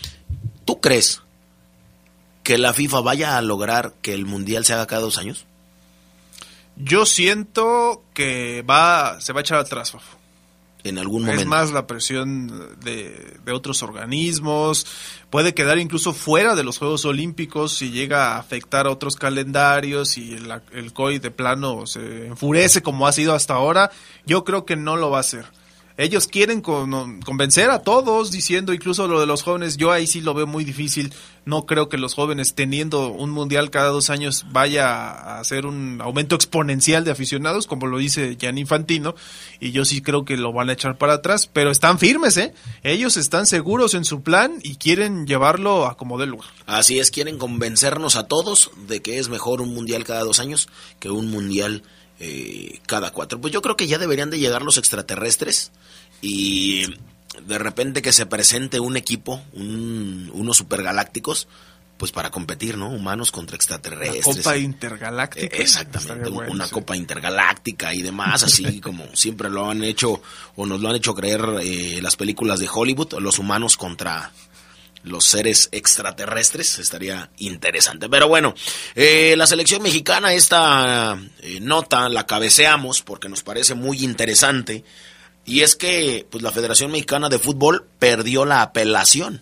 ¿tú 0.65 0.79
crees 0.79 1.23
que 2.43 2.59
la 2.59 2.73
FIFA 2.73 3.01
vaya 3.01 3.37
a 3.37 3.41
lograr 3.41 3.93
que 4.01 4.13
el 4.13 4.25
Mundial 4.25 4.63
se 4.63 4.73
haga 4.73 4.85
cada 4.85 5.01
dos 5.01 5.17
años? 5.17 5.45
Yo 6.75 7.07
siento 7.07 8.03
que 8.13 8.61
va, 8.61 9.19
se 9.19 9.33
va 9.33 9.39
a 9.39 9.41
echar 9.41 9.57
atrás, 9.57 9.91
Fafo 9.91 10.18
en 10.83 10.97
algún 10.97 11.23
momento. 11.23 11.41
Es 11.41 11.47
más 11.47 11.71
la 11.71 11.87
presión 11.87 12.47
de, 12.79 13.37
de, 13.43 13.51
otros 13.51 13.83
organismos, 13.83 14.85
puede 15.29 15.53
quedar 15.53 15.77
incluso 15.77 16.13
fuera 16.13 16.55
de 16.55 16.63
los 16.63 16.77
Juegos 16.77 17.05
Olímpicos 17.05 17.73
si 17.73 17.91
llega 17.91 18.33
a 18.33 18.39
afectar 18.39 18.87
a 18.87 18.91
otros 18.91 19.15
calendarios 19.15 20.17
y 20.17 20.33
el, 20.33 20.51
el 20.71 20.93
COI 20.93 21.19
de 21.19 21.31
plano 21.31 21.85
se 21.85 22.27
enfurece 22.27 22.81
como 22.81 23.07
ha 23.07 23.11
sido 23.11 23.33
hasta 23.33 23.55
ahora. 23.55 23.91
Yo 24.25 24.43
creo 24.43 24.65
que 24.65 24.75
no 24.75 24.95
lo 24.95 25.09
va 25.09 25.17
a 25.17 25.21
hacer 25.21 25.58
ellos 25.99 26.27
quieren 26.27 26.61
convencer 26.61 27.69
a 27.69 27.79
todos 27.79 28.31
diciendo 28.31 28.73
incluso 28.73 29.05
lo 29.09 29.19
de 29.19 29.25
los 29.25 29.43
jóvenes, 29.43 29.75
yo 29.75 29.91
ahí 29.91 30.07
sí 30.07 30.21
lo 30.21 30.33
veo 30.33 30.47
muy 30.47 30.63
difícil, 30.63 31.13
no 31.43 31.65
creo 31.65 31.89
que 31.89 31.97
los 31.97 32.13
jóvenes 32.13 32.55
teniendo 32.55 33.09
un 33.09 33.31
mundial 33.31 33.69
cada 33.69 33.89
dos 33.89 34.09
años 34.09 34.45
vaya 34.49 34.87
a 34.87 35.41
hacer 35.41 35.65
un 35.65 35.99
aumento 36.01 36.35
exponencial 36.35 37.03
de 37.03 37.11
aficionados, 37.11 37.67
como 37.67 37.85
lo 37.85 37.97
dice 37.97 38.37
Jan 38.39 38.57
Infantino, 38.57 39.13
y 39.59 39.71
yo 39.71 39.83
sí 39.83 40.01
creo 40.01 40.23
que 40.23 40.37
lo 40.37 40.53
van 40.53 40.69
a 40.69 40.73
echar 40.73 40.97
para 40.97 41.15
atrás, 41.15 41.49
pero 41.51 41.69
están 41.69 41.99
firmes, 41.99 42.37
¿eh? 42.37 42.53
Ellos 42.83 43.17
están 43.17 43.45
seguros 43.45 43.93
en 43.93 44.05
su 44.05 44.21
plan 44.21 44.53
y 44.63 44.77
quieren 44.77 45.27
llevarlo 45.27 45.85
a 45.85 45.97
como 45.97 46.17
de 46.17 46.27
lugar. 46.27 46.47
Así 46.65 46.99
es, 46.99 47.11
quieren 47.11 47.37
convencernos 47.37 48.15
a 48.15 48.25
todos 48.25 48.71
de 48.87 49.01
que 49.01 49.19
es 49.19 49.27
mejor 49.27 49.59
un 49.59 49.73
mundial 49.73 50.05
cada 50.05 50.23
dos 50.23 50.39
años 50.39 50.69
que 51.01 51.09
un 51.09 51.29
mundial 51.29 51.83
eh, 52.19 52.79
cada 52.85 53.11
cuatro. 53.11 53.39
Pues 53.39 53.53
yo 53.53 53.61
creo 53.61 53.77
que 53.77 53.87
ya 53.87 53.97
deberían 53.97 54.29
de 54.29 54.39
llegar 54.39 54.61
los 54.61 54.77
extraterrestres 54.77 55.71
y 56.21 56.85
de 57.45 57.57
repente 57.57 58.01
que 58.01 58.13
se 58.13 58.25
presente 58.25 58.79
un 58.79 58.97
equipo, 58.97 59.41
un, 59.53 60.29
unos 60.33 60.57
supergalácticos, 60.57 61.47
pues 61.97 62.13
para 62.13 62.31
competir, 62.31 62.77
¿no? 62.77 62.89
Humanos 62.89 63.31
contra 63.31 63.57
extraterrestres. 63.57 64.25
Una 64.25 64.37
copa 64.37 64.57
intergaláctica. 64.57 65.57
Eh, 65.57 65.61
exactamente, 65.61 66.29
una 66.29 66.67
copa 66.69 66.95
intergaláctica 66.95 67.93
y 67.93 68.01
demás, 68.01 68.43
así 68.43 68.79
como 68.81 69.05
siempre 69.13 69.49
lo 69.49 69.69
han 69.69 69.83
hecho 69.83 70.21
o 70.55 70.65
nos 70.65 70.79
lo 70.79 70.89
han 70.89 70.95
hecho 70.95 71.13
creer 71.13 71.41
eh, 71.61 71.99
las 72.01 72.15
películas 72.15 72.59
de 72.59 72.69
Hollywood, 72.71 73.19
los 73.19 73.37
humanos 73.37 73.75
contra 73.75 74.31
los 75.03 75.25
seres 75.25 75.69
extraterrestres. 75.71 76.79
Estaría 76.79 77.29
interesante. 77.37 78.09
Pero 78.09 78.27
bueno, 78.27 78.53
eh, 78.95 79.35
la 79.37 79.47
selección 79.47 79.81
mexicana, 79.81 80.33
esta 80.33 81.19
eh, 81.39 81.59
nota 81.61 82.09
la 82.09 82.25
cabeceamos 82.25 83.01
porque 83.01 83.29
nos 83.29 83.43
parece 83.43 83.75
muy 83.75 84.03
interesante. 84.03 84.83
Y 85.45 85.61
es 85.61 85.75
que 85.75 86.27
pues, 86.29 86.43
la 86.43 86.51
Federación 86.51 86.91
Mexicana 86.91 87.29
de 87.29 87.39
Fútbol 87.39 87.87
perdió 87.97 88.45
la 88.45 88.61
apelación 88.61 89.41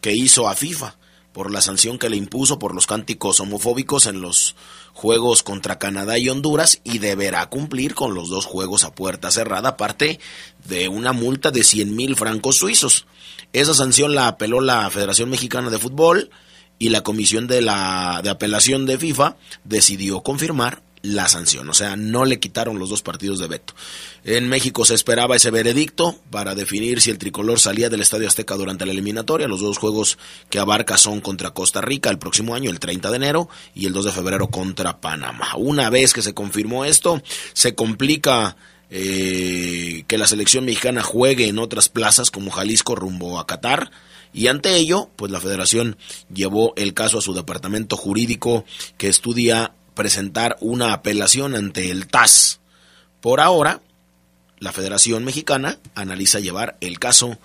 que 0.00 0.12
hizo 0.12 0.48
a 0.48 0.54
FIFA 0.54 0.96
por 1.32 1.50
la 1.50 1.60
sanción 1.60 1.98
que 1.98 2.08
le 2.08 2.16
impuso 2.16 2.58
por 2.58 2.74
los 2.74 2.86
cánticos 2.86 3.40
homofóbicos 3.40 4.06
en 4.06 4.22
los 4.22 4.56
juegos 4.96 5.42
contra 5.42 5.78
Canadá 5.78 6.16
y 6.16 6.30
Honduras 6.30 6.80
y 6.82 7.00
deberá 7.00 7.50
cumplir 7.50 7.94
con 7.94 8.14
los 8.14 8.30
dos 8.30 8.46
juegos 8.46 8.82
a 8.82 8.94
puerta 8.94 9.30
cerrada, 9.30 9.68
aparte 9.68 10.18
de 10.66 10.88
una 10.88 11.12
multa 11.12 11.50
de 11.50 11.64
100 11.64 11.94
mil 11.94 12.16
francos 12.16 12.56
suizos. 12.56 13.06
Esa 13.52 13.74
sanción 13.74 14.14
la 14.14 14.26
apeló 14.26 14.62
la 14.62 14.88
Federación 14.88 15.28
Mexicana 15.28 15.68
de 15.68 15.78
Fútbol 15.78 16.30
y 16.78 16.88
la 16.88 17.02
Comisión 17.02 17.46
de, 17.46 17.60
la, 17.60 18.20
de 18.24 18.30
Apelación 18.30 18.86
de 18.86 18.96
FIFA 18.96 19.36
decidió 19.64 20.22
confirmar 20.22 20.82
la 21.06 21.28
sanción, 21.28 21.68
o 21.68 21.74
sea, 21.74 21.96
no 21.96 22.24
le 22.24 22.40
quitaron 22.40 22.78
los 22.78 22.90
dos 22.90 23.02
partidos 23.02 23.38
de 23.38 23.46
veto. 23.46 23.74
En 24.24 24.48
México 24.48 24.84
se 24.84 24.94
esperaba 24.94 25.36
ese 25.36 25.50
veredicto 25.50 26.18
para 26.30 26.54
definir 26.54 27.00
si 27.00 27.10
el 27.10 27.18
tricolor 27.18 27.60
salía 27.60 27.88
del 27.88 28.02
Estadio 28.02 28.26
Azteca 28.26 28.56
durante 28.56 28.86
la 28.86 28.92
eliminatoria. 28.92 29.46
Los 29.46 29.60
dos 29.60 29.78
juegos 29.78 30.18
que 30.50 30.58
abarca 30.58 30.98
son 30.98 31.20
contra 31.20 31.52
Costa 31.52 31.80
Rica 31.80 32.10
el 32.10 32.18
próximo 32.18 32.54
año, 32.54 32.70
el 32.70 32.80
30 32.80 33.10
de 33.10 33.16
enero, 33.16 33.48
y 33.74 33.86
el 33.86 33.92
2 33.92 34.06
de 34.06 34.12
febrero 34.12 34.48
contra 34.48 35.00
Panamá. 35.00 35.54
Una 35.56 35.90
vez 35.90 36.12
que 36.12 36.22
se 36.22 36.34
confirmó 36.34 36.84
esto, 36.84 37.22
se 37.52 37.74
complica 37.74 38.56
eh, 38.90 40.04
que 40.06 40.18
la 40.18 40.26
selección 40.26 40.64
mexicana 40.64 41.02
juegue 41.02 41.48
en 41.48 41.58
otras 41.58 41.88
plazas 41.88 42.30
como 42.30 42.50
Jalisco 42.50 42.94
rumbo 42.94 43.38
a 43.38 43.46
Qatar. 43.46 43.90
Y 44.32 44.48
ante 44.48 44.74
ello, 44.74 45.10
pues 45.16 45.30
la 45.32 45.40
federación 45.40 45.96
llevó 46.34 46.74
el 46.76 46.94
caso 46.94 47.18
a 47.18 47.22
su 47.22 47.32
departamento 47.32 47.96
jurídico 47.96 48.64
que 48.98 49.08
estudia 49.08 49.72
presentar 49.96 50.56
una 50.60 50.92
apelación 50.92 51.56
ante 51.56 51.90
el 51.90 52.06
TAS. 52.06 52.60
Por 53.20 53.40
ahora, 53.40 53.80
la 54.60 54.70
Federación 54.70 55.24
Mexicana 55.24 55.78
analiza 55.96 56.38
llevar 56.38 56.76
el 56.80 57.00
caso 57.00 57.36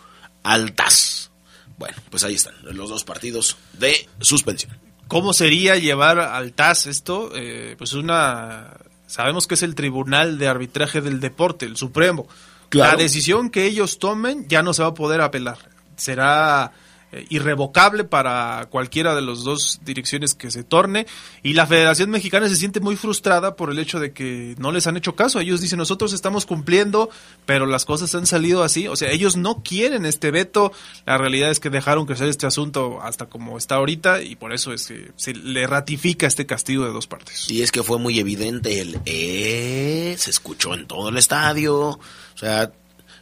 al 0.43 0.74
TAS. 0.74 1.31
Bueno, 1.79 1.98
pues 2.12 2.24
ahí 2.24 2.36
están 2.36 2.53
los 2.62 2.89
dos 2.89 3.03
partidos 3.03 3.58
de 3.74 4.08
suspensión. 4.20 4.77
¿Cómo 5.08 5.34
sería 5.34 5.77
llevar 5.77 6.20
al 6.20 6.53
TAS 6.53 6.86
esto? 6.86 7.31
Eh, 7.34 7.74
pues 7.79 7.93
una 7.93 8.77
Sabemos 9.12 9.46
que 9.46 9.55
es 9.55 9.63
el 9.63 9.75
Tribunal 9.75 10.38
de 10.38 10.48
Arbitraje 10.48 11.01
del 11.01 11.20
Deporte, 11.20 11.65
el 11.65 11.75
Supremo. 11.75 12.29
La 12.72 12.96
decisión 12.96 13.50
que 13.50 13.65
ellos 13.65 14.00
tomen 14.00 14.48
ya 14.48 14.63
no 14.63 14.74
se 14.74 14.84
va 14.84 14.88
a 14.88 14.93
poder 14.93 15.20
apelar. 15.20 15.58
Será 15.98 16.72
eh, 17.12 17.25
irrevocable 17.30 18.03
para 18.03 18.68
cualquiera 18.70 19.15
de 19.15 19.22
las 19.22 19.44
dos 19.44 19.82
direcciones 19.84 20.34
que 20.34 20.50
se 20.50 20.63
torne 20.63 21.08
y 21.44 21.53
la 21.53 21.68
Federación 21.68 22.10
Mexicana 22.10 22.48
se 22.48 22.56
siente 22.56 22.80
muy 22.80 22.96
frustrada 22.96 23.56
por 23.56 23.70
el 23.70 23.80
hecho 23.80 24.00
de 24.00 24.13
que 24.13 24.56
no 24.58 24.72
les 24.72 24.88
han 24.88 24.96
hecho 24.96 25.15
caso. 25.15 25.39
Ellos 25.39 25.60
dicen 25.60 25.77
nosotros 25.77 26.13
estamos 26.13 26.46
cumpliendo, 26.46 27.10
pero 27.46 27.65
las 27.65 27.86
cosas 27.86 28.15
han 28.15 28.27
salido 28.27 28.63
así. 28.63 28.88
O 28.88 28.96
sea, 28.96 29.12
ellos 29.12 29.36
no 29.36 29.62
quieren 29.62 30.06
este 30.06 30.32
veto. 30.32 30.72
La 31.06 31.18
realidad 31.18 31.50
es 31.50 31.60
que 31.60 31.70
dejaron 31.70 32.06
crecer 32.06 32.30
este 32.30 32.48
asunto 32.48 33.01
hasta 33.01 33.25
como 33.25 33.58
está 33.58 33.75
ahorita 33.75 34.22
y 34.22 34.36
por 34.36 34.53
eso 34.53 34.72
es 34.72 34.88
que 34.88 35.12
se 35.15 35.34
le 35.34 35.68
ratifica 35.68 36.27
este 36.27 36.46
castigo 36.46 36.86
de 36.86 36.91
dos 36.91 37.08
partes. 37.08 37.50
Y 37.50 37.62
es 37.62 37.72
que 37.72 37.84
fue 37.84 38.00
muy 38.00 38.20
evidente 38.20 38.80
el 38.80 39.01
eh, 39.06 40.15
se 40.18 40.30
escuchó 40.30 40.74
en 40.74 40.88
todo 40.88 41.10
el 41.10 41.18
estadio. 41.18 41.77
O 41.89 42.38
sea, 42.38 42.72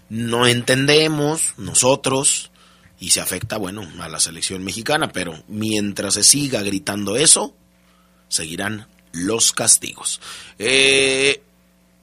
no 0.09 0.47
entendemos 0.47 1.53
nosotros 1.57 2.48
y 2.99 3.11
se 3.11 3.21
afecta, 3.21 3.57
bueno, 3.57 3.87
a 3.99 4.09
la 4.09 4.19
selección 4.19 4.63
mexicana, 4.63 5.11
pero 5.11 5.43
mientras 5.47 6.15
se 6.15 6.23
siga 6.23 6.61
gritando 6.61 7.15
eso, 7.15 7.53
seguirán 8.27 8.87
los 9.11 9.53
castigos. 9.53 10.19
Eh, 10.57 11.41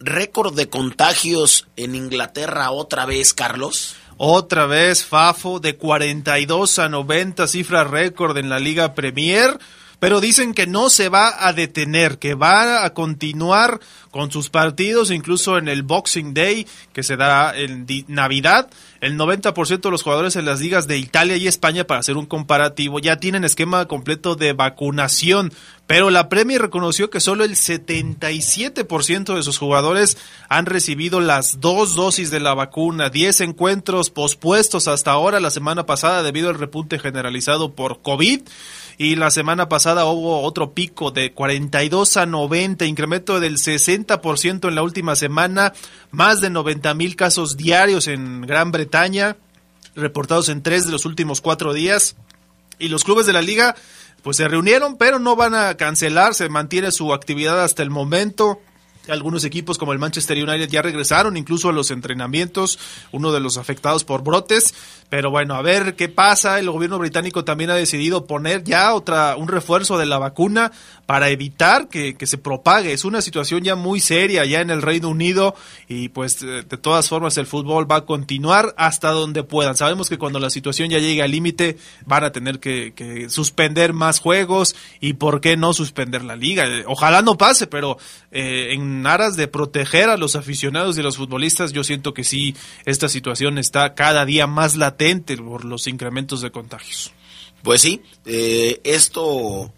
récord 0.01 0.55
de 0.55 0.69
contagios 0.69 1.67
en 1.77 1.95
Inglaterra 1.95 2.71
otra 2.71 3.07
vez, 3.07 3.35
Carlos. 3.35 3.97
Otra 4.17 4.65
vez, 4.67 5.05
Fafo, 5.05 5.61
de 5.61 5.77
42 5.77 6.79
a 6.79 6.89
90, 6.89 7.47
cifra 7.47 7.85
récord 7.85 8.39
en 8.39 8.49
la 8.49 8.59
Liga 8.59 8.95
Premier 8.95 9.59
pero 9.99 10.21
dicen 10.21 10.53
que 10.55 10.67
no 10.67 10.91
se 10.91 11.09
va 11.09 11.47
a 11.47 11.53
detener, 11.53 12.19
que 12.19 12.35
va 12.35 12.85
a 12.85 12.93
continuar 12.93 13.81
con 14.11 14.31
sus 14.31 14.51
partidos, 14.51 15.11
incluso 15.11 15.59
en 15.59 15.69
el 15.69 15.83
Boxing 15.83 16.35
Day, 16.35 16.67
que 16.93 17.03
se 17.03 17.17
dará 17.17 17.57
en 17.57 17.87
Navidad. 18.09 18.69
el 19.03 19.19
90% 19.19 19.81
de 19.83 19.91
los 19.91 20.03
jugadores 20.03 20.37
en 20.37 20.47
las 20.47 20.61
ligas 20.61 20.87
de 20.87 20.97
Italia 20.99 21.37
y 21.37 21.47
España, 21.47 21.85
para 21.85 22.01
hacer 22.01 22.17
un 22.17 22.25
comparativo, 22.27 22.99
ya 22.99 23.17
tienen 23.19 23.45
esquema 23.45 23.87
completo 23.87 24.35
de 24.35 24.55
vacunación. 24.55 25.53
Pero 25.87 26.11
la 26.11 26.29
Premier 26.29 26.61
reconoció 26.63 27.11
que 27.11 27.21
solo 27.21 27.45
el 27.45 27.53
77% 27.53 29.37
de 29.37 29.43
sus 29.43 29.59
jugadores 29.59 30.17
han 30.49 30.67
recibido 30.67 31.21
las 31.21 31.61
dos 31.61 31.95
dosis 31.95 32.31
de 32.31 32.41
la 32.41 32.55
vacuna. 32.55 33.11
10 33.11 33.43
encuentros 33.43 34.11
pospuestos 34.11 34.89
hasta 34.89 35.13
ahora, 35.13 35.41
la 35.41 35.51
semana 35.51 35.87
pasada, 35.87 36.23
debido 36.23 36.49
al 36.49 36.59
repunte 36.59 36.99
generalizado 36.99 37.75
por 37.75 38.03
COVID 38.03 38.41
y 38.99 39.17
la 39.17 39.31
semana 39.31 39.69
pasada 39.69 40.07
hubo 40.07 40.43
otro 40.43 40.73
pico 40.73 41.11
de 41.11 41.33
42 41.33 42.17
a 42.17 42.27
90, 42.27 42.87
incremento 42.87 43.41
del 43.41 43.59
60% 43.59 44.69
en 44.69 44.75
la 44.75 44.83
última 44.83 45.17
semana, 45.17 45.75
más 46.11 46.41
de 46.41 46.49
90 46.49 46.95
mil 46.95 47.15
casos 47.15 47.57
diarios 47.57 48.09
en 48.09 48.43
Gran 48.43 48.73
Bretaña, 48.73 49.37
reportados 49.95 50.49
en 50.49 50.63
tres 50.63 50.87
de 50.87 50.93
los 50.93 51.05
últimos 51.05 51.43
cuatro 51.43 51.75
días. 51.75 52.17
Y 52.79 52.89
los 52.89 53.05
clubes 53.05 53.27
de 53.27 53.33
la 53.33 53.43
liga 53.43 53.75
pues 54.23 54.39
se 54.39 54.49
reunieron, 54.49 54.97
pero 54.97 55.19
no 55.19 55.37
van 55.37 55.55
a 55.55 55.77
cancelar, 55.77 56.35
se 56.35 56.49
mantiene 56.49 56.91
su 56.91 57.13
actividad 57.13 57.63
hasta 57.63 57.83
el 57.83 57.91
momento. 57.91 58.61
Algunos 59.09 59.45
equipos 59.45 59.79
como 59.79 59.93
el 59.93 59.99
Manchester 59.99 60.37
United 60.37 60.69
ya 60.69 60.83
regresaron 60.83 61.37
incluso 61.37 61.69
a 61.69 61.73
los 61.73 61.91
entrenamientos, 61.91 62.79
uno 63.13 63.33
de 63.33 63.41
los 63.41 63.57
afectados 63.57 64.05
por 64.05 64.23
brotes. 64.23 64.75
Pero 65.09 65.31
bueno, 65.31 65.55
a 65.55 65.63
ver 65.63 65.95
qué 65.95 66.09
pasa. 66.09 66.59
El 66.59 66.71
gobierno 66.71 66.99
británico 66.99 67.45
también 67.45 67.71
ha 67.71 67.75
decidido 67.75 68.27
poner 68.27 68.65
ya 68.65 68.93
otra, 68.95 69.37
un 69.37 69.49
refuerzo 69.49 69.99
de 69.99 70.07
la 70.07 70.19
vacuna 70.19 70.73
para 71.07 71.29
evitar 71.29 71.89
que, 71.89 72.17
se 72.27 72.39
propague. 72.39 72.93
Es 72.93 73.05
una 73.05 73.23
situación 73.23 73.63
ya 73.63 73.77
muy 73.77 74.01
seria 74.01 74.45
ya 74.45 74.61
en 74.61 74.71
el 74.71 74.83
Reino 74.83 75.09
Unido 75.09 75.55
y 75.89 76.09
pues 76.09 76.41
de, 76.41 76.65
todas 76.65 77.09
formas 77.09 77.37
el 77.39 77.47
fútbol 77.47 77.91
va 77.91 77.97
a 77.97 78.05
continuar 78.05 78.75
hasta 78.77 79.11
donde 79.11 79.45
puedan. 79.45 79.77
Sabemos 79.77 80.09
que 80.09 80.19
cuando 80.19 80.41
la 80.41 80.51
situación 80.51 80.91
ya 80.91 80.99
llegue 80.99 81.23
al 81.23 81.31
límite 81.31 81.79
van 82.05 82.25
a 82.25 82.33
tener 82.33 82.59
que, 82.59 82.93
que, 82.95 83.31
suspender 83.31 83.93
más 83.93 84.19
juegos 84.19 84.75
y 85.01 85.13
por 85.13 85.41
qué 85.41 85.57
no 85.57 85.73
suspender 85.73 86.25
la 86.25 86.35
liga. 86.35 86.67
Ojalá 86.87 87.23
no 87.23 87.39
pase, 87.39 87.69
pero 87.69 87.99
eh, 88.33 88.73
en 88.73 88.96
aras 89.05 89.37
de 89.37 89.49
proteger 89.49 90.11
a 90.11 90.17
los 90.17 90.37
aficionados 90.37 90.97
y 90.97 91.01
a 91.01 91.03
los 91.03 91.17
futbolistas 91.17 91.73
yo 91.73 91.83
siento 91.83 92.15
que 92.15 92.23
sí, 92.23 92.55
esta 92.85 93.09
situación 93.09 93.59
está 93.59 93.95
cada 93.95 94.25
día 94.25 94.47
más 94.47 94.77
latente 94.77 95.37
por 95.37 95.65
los 95.65 95.89
incrementos 95.89 96.41
de 96.41 96.53
contagios. 96.53 97.13
Pues 97.65 97.81
sí, 97.81 98.01
eh, 98.25 98.81
esto 98.85 99.73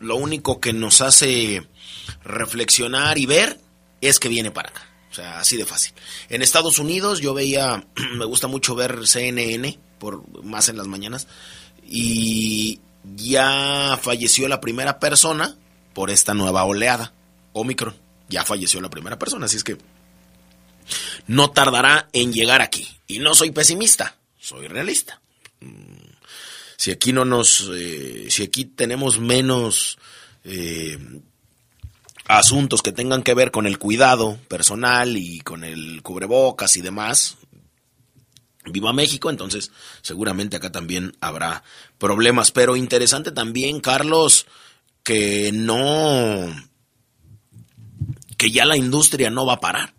lo 0.00 0.16
único 0.16 0.60
que 0.60 0.72
nos 0.72 1.02
hace 1.02 1.66
reflexionar 2.24 3.18
y 3.18 3.26
ver 3.26 3.60
es 4.00 4.18
que 4.18 4.28
viene 4.28 4.50
para 4.50 4.70
acá. 4.70 4.88
O 5.10 5.14
sea, 5.14 5.40
así 5.40 5.56
de 5.56 5.64
fácil. 5.64 5.92
En 6.28 6.42
Estados 6.42 6.78
Unidos 6.78 7.20
yo 7.20 7.34
veía, 7.34 7.86
me 8.16 8.24
gusta 8.24 8.46
mucho 8.46 8.74
ver 8.74 9.06
CNN, 9.06 9.78
por 9.98 10.42
más 10.44 10.68
en 10.68 10.76
las 10.76 10.86
mañanas, 10.86 11.26
y 11.86 12.80
ya 13.16 13.98
falleció 14.00 14.48
la 14.48 14.60
primera 14.60 14.98
persona 14.98 15.56
por 15.94 16.10
esta 16.10 16.34
nueva 16.34 16.64
oleada, 16.64 17.12
Omicron. 17.52 18.07
Ya 18.28 18.44
falleció 18.44 18.80
la 18.80 18.90
primera 18.90 19.18
persona, 19.18 19.46
así 19.46 19.56
es 19.56 19.64
que 19.64 19.78
no 21.26 21.50
tardará 21.50 22.08
en 22.12 22.32
llegar 22.32 22.60
aquí. 22.60 22.88
Y 23.06 23.18
no 23.18 23.34
soy 23.34 23.50
pesimista, 23.50 24.16
soy 24.38 24.68
realista. 24.68 25.20
Mm, 25.60 26.08
si 26.76 26.90
aquí 26.90 27.12
no 27.12 27.24
nos, 27.24 27.70
eh, 27.74 28.26
si 28.30 28.42
aquí 28.42 28.64
tenemos 28.64 29.18
menos 29.18 29.98
eh, 30.44 30.98
asuntos 32.26 32.82
que 32.82 32.92
tengan 32.92 33.22
que 33.22 33.34
ver 33.34 33.50
con 33.50 33.66
el 33.66 33.78
cuidado 33.78 34.38
personal 34.48 35.16
y 35.16 35.40
con 35.40 35.64
el 35.64 36.02
cubrebocas 36.02 36.76
y 36.76 36.82
demás, 36.82 37.36
viva 38.64 38.92
México, 38.92 39.30
entonces 39.30 39.70
seguramente 40.02 40.56
acá 40.56 40.70
también 40.70 41.16
habrá 41.20 41.64
problemas. 41.98 42.52
Pero 42.52 42.76
interesante 42.76 43.32
también, 43.32 43.80
Carlos, 43.80 44.46
que 45.02 45.50
no, 45.52 46.54
que 48.38 48.50
ya 48.50 48.64
la 48.64 48.78
industria 48.78 49.28
no 49.28 49.44
va 49.44 49.54
a 49.54 49.60
parar 49.60 49.94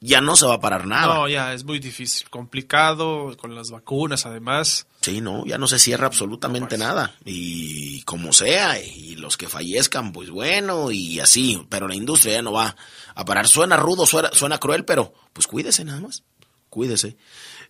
ya 0.00 0.20
no 0.20 0.36
se 0.36 0.46
va 0.46 0.54
a 0.54 0.60
parar 0.60 0.86
nada. 0.86 1.14
No, 1.14 1.28
ya 1.28 1.52
es 1.52 1.64
muy 1.64 1.80
difícil, 1.80 2.28
complicado 2.30 3.36
con 3.36 3.54
las 3.54 3.70
vacunas 3.70 4.26
además. 4.26 4.86
Sí, 5.00 5.20
no, 5.20 5.44
ya 5.44 5.58
no 5.58 5.66
se 5.66 5.78
cierra 5.78 6.06
absolutamente 6.06 6.78
nada. 6.78 7.16
Y 7.24 8.02
como 8.02 8.32
sea, 8.32 8.80
y 8.80 9.16
los 9.16 9.36
que 9.36 9.48
fallezcan, 9.48 10.12
pues 10.12 10.30
bueno, 10.30 10.90
y 10.92 11.20
así, 11.20 11.66
pero 11.68 11.88
la 11.88 11.96
industria 11.96 12.34
ya 12.34 12.42
no 12.42 12.52
va 12.52 12.76
a 13.14 13.24
parar. 13.24 13.48
Suena 13.48 13.76
rudo, 13.76 14.06
suena, 14.06 14.58
cruel, 14.58 14.84
pero 14.84 15.12
pues 15.32 15.46
cuídese 15.46 15.84
nada 15.84 16.00
más, 16.00 16.22
cuídese. 16.68 17.16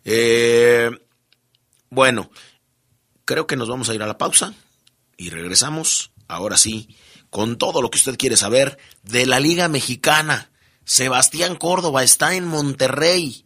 Eh, 0.04 0.90
bueno, 1.88 2.30
creo 3.24 3.46
que 3.46 3.56
nos 3.56 3.68
vamos 3.68 3.88
a 3.88 3.94
ir 3.94 4.02
a 4.02 4.06
la 4.06 4.18
pausa 4.18 4.52
y 5.16 5.30
regresamos, 5.30 6.12
ahora 6.28 6.58
sí, 6.58 6.94
con 7.30 7.58
todo 7.58 7.82
lo 7.82 7.90
que 7.90 7.98
usted 7.98 8.16
quiere 8.16 8.36
saber 8.36 8.78
de 9.02 9.26
la 9.26 9.40
Liga 9.40 9.68
Mexicana 9.68 10.50
Sebastián 10.88 11.56
Córdoba 11.56 12.02
está 12.02 12.34
en 12.34 12.46
Monterrey. 12.46 13.44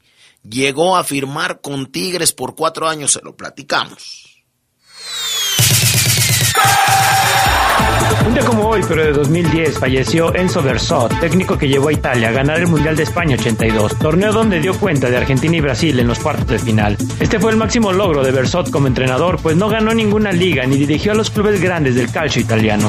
Llegó 0.48 0.96
a 0.96 1.02
firmar 1.02 1.60
con 1.60 1.86
Tigres 1.86 2.32
por 2.32 2.54
cuatro 2.54 2.88
años, 2.88 3.10
se 3.10 3.20
lo 3.20 3.34
platicamos. 3.34 4.44
Un 8.24 8.34
día 8.34 8.44
como 8.44 8.68
hoy, 8.68 8.82
pero 8.86 9.04
de 9.04 9.12
2010, 9.12 9.76
falleció 9.76 10.32
Enzo 10.36 10.62
Bersot, 10.62 11.18
técnico 11.18 11.58
que 11.58 11.66
llevó 11.66 11.88
a 11.88 11.92
Italia 11.92 12.28
a 12.28 12.32
ganar 12.32 12.60
el 12.60 12.68
Mundial 12.68 12.94
de 12.94 13.02
España 13.02 13.34
82, 13.34 13.98
torneo 13.98 14.32
donde 14.32 14.60
dio 14.60 14.78
cuenta 14.78 15.10
de 15.10 15.16
Argentina 15.16 15.56
y 15.56 15.60
Brasil 15.60 15.98
en 15.98 16.06
los 16.06 16.20
cuartos 16.20 16.46
de 16.46 16.60
final. 16.60 16.96
Este 17.18 17.40
fue 17.40 17.50
el 17.50 17.56
máximo 17.56 17.92
logro 17.92 18.22
de 18.22 18.30
Bersot 18.30 18.70
como 18.70 18.86
entrenador, 18.86 19.42
pues 19.42 19.56
no 19.56 19.68
ganó 19.68 19.92
ninguna 19.92 20.30
liga 20.30 20.64
ni 20.64 20.76
dirigió 20.76 21.10
a 21.10 21.16
los 21.16 21.30
clubes 21.30 21.60
grandes 21.60 21.96
del 21.96 22.12
calcio 22.12 22.40
italiano. 22.40 22.88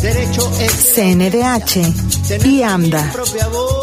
CNDH 0.00 1.76
y 2.46 2.62
AMDA. 2.62 3.12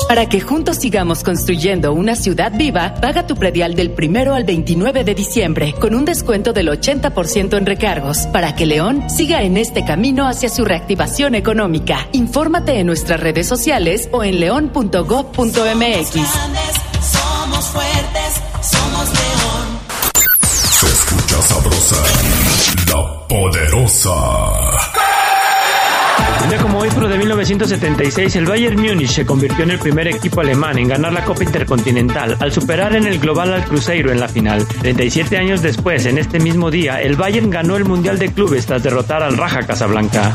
Para 0.07 0.27
que 0.27 0.41
juntos 0.41 0.77
sigamos 0.77 1.23
construyendo 1.23 1.93
una 1.93 2.15
ciudad 2.15 2.51
viva, 2.55 2.95
paga 2.95 3.27
tu 3.27 3.35
predial 3.35 3.75
del 3.75 3.91
primero 3.91 4.33
al 4.33 4.43
29 4.43 5.03
de 5.03 5.13
diciembre 5.13 5.75
con 5.79 5.93
un 5.93 6.05
descuento 6.05 6.53
del 6.53 6.69
80% 6.69 7.55
en 7.55 7.67
recargos 7.67 8.25
para 8.33 8.55
que 8.55 8.65
León 8.65 9.11
siga 9.11 9.43
en 9.43 9.57
este 9.57 9.85
camino 9.85 10.27
hacia 10.27 10.49
su 10.49 10.65
reactivación 10.65 11.35
económica. 11.35 12.07
Infórmate 12.13 12.79
en 12.79 12.87
nuestras 12.87 13.19
redes 13.19 13.47
sociales 13.47 14.09
o 14.11 14.23
en 14.23 14.39
león.gov.mx. 14.39 16.15
fuertes, 17.67 18.41
somos 18.61 19.13
León. 19.13 19.79
Se 20.49 20.87
escucha 20.87 21.39
sabrosa, 21.43 22.01
la 22.87 23.27
poderosa. 23.27 24.86
Un 26.47 26.51
día 26.51 26.61
como 26.61 26.79
hoy, 26.79 26.89
pero 26.95 27.09
de 27.09 27.17
1976, 27.17 28.37
el 28.37 28.45
Bayern 28.45 28.79
Múnich 28.79 29.09
se 29.09 29.25
convirtió 29.25 29.65
en 29.65 29.71
el 29.71 29.79
primer 29.79 30.07
equipo 30.07 30.39
alemán 30.39 30.77
en 30.77 30.87
ganar 30.87 31.11
la 31.11 31.25
Copa 31.25 31.43
Intercontinental 31.43 32.37
al 32.39 32.53
superar 32.53 32.95
en 32.95 33.05
el 33.05 33.19
global 33.19 33.53
al 33.53 33.65
Cruzeiro 33.65 34.13
en 34.13 34.21
la 34.21 34.29
final. 34.29 34.65
37 34.65 35.35
años 35.35 35.61
después, 35.61 36.05
en 36.05 36.17
este 36.17 36.39
mismo 36.39 36.71
día, 36.71 37.01
el 37.01 37.17
Bayern 37.17 37.49
ganó 37.49 37.75
el 37.75 37.83
Mundial 37.83 38.17
de 38.17 38.31
Clubes 38.31 38.65
tras 38.65 38.81
derrotar 38.81 39.23
al 39.23 39.35
Raja 39.35 39.67
Casablanca. 39.67 40.31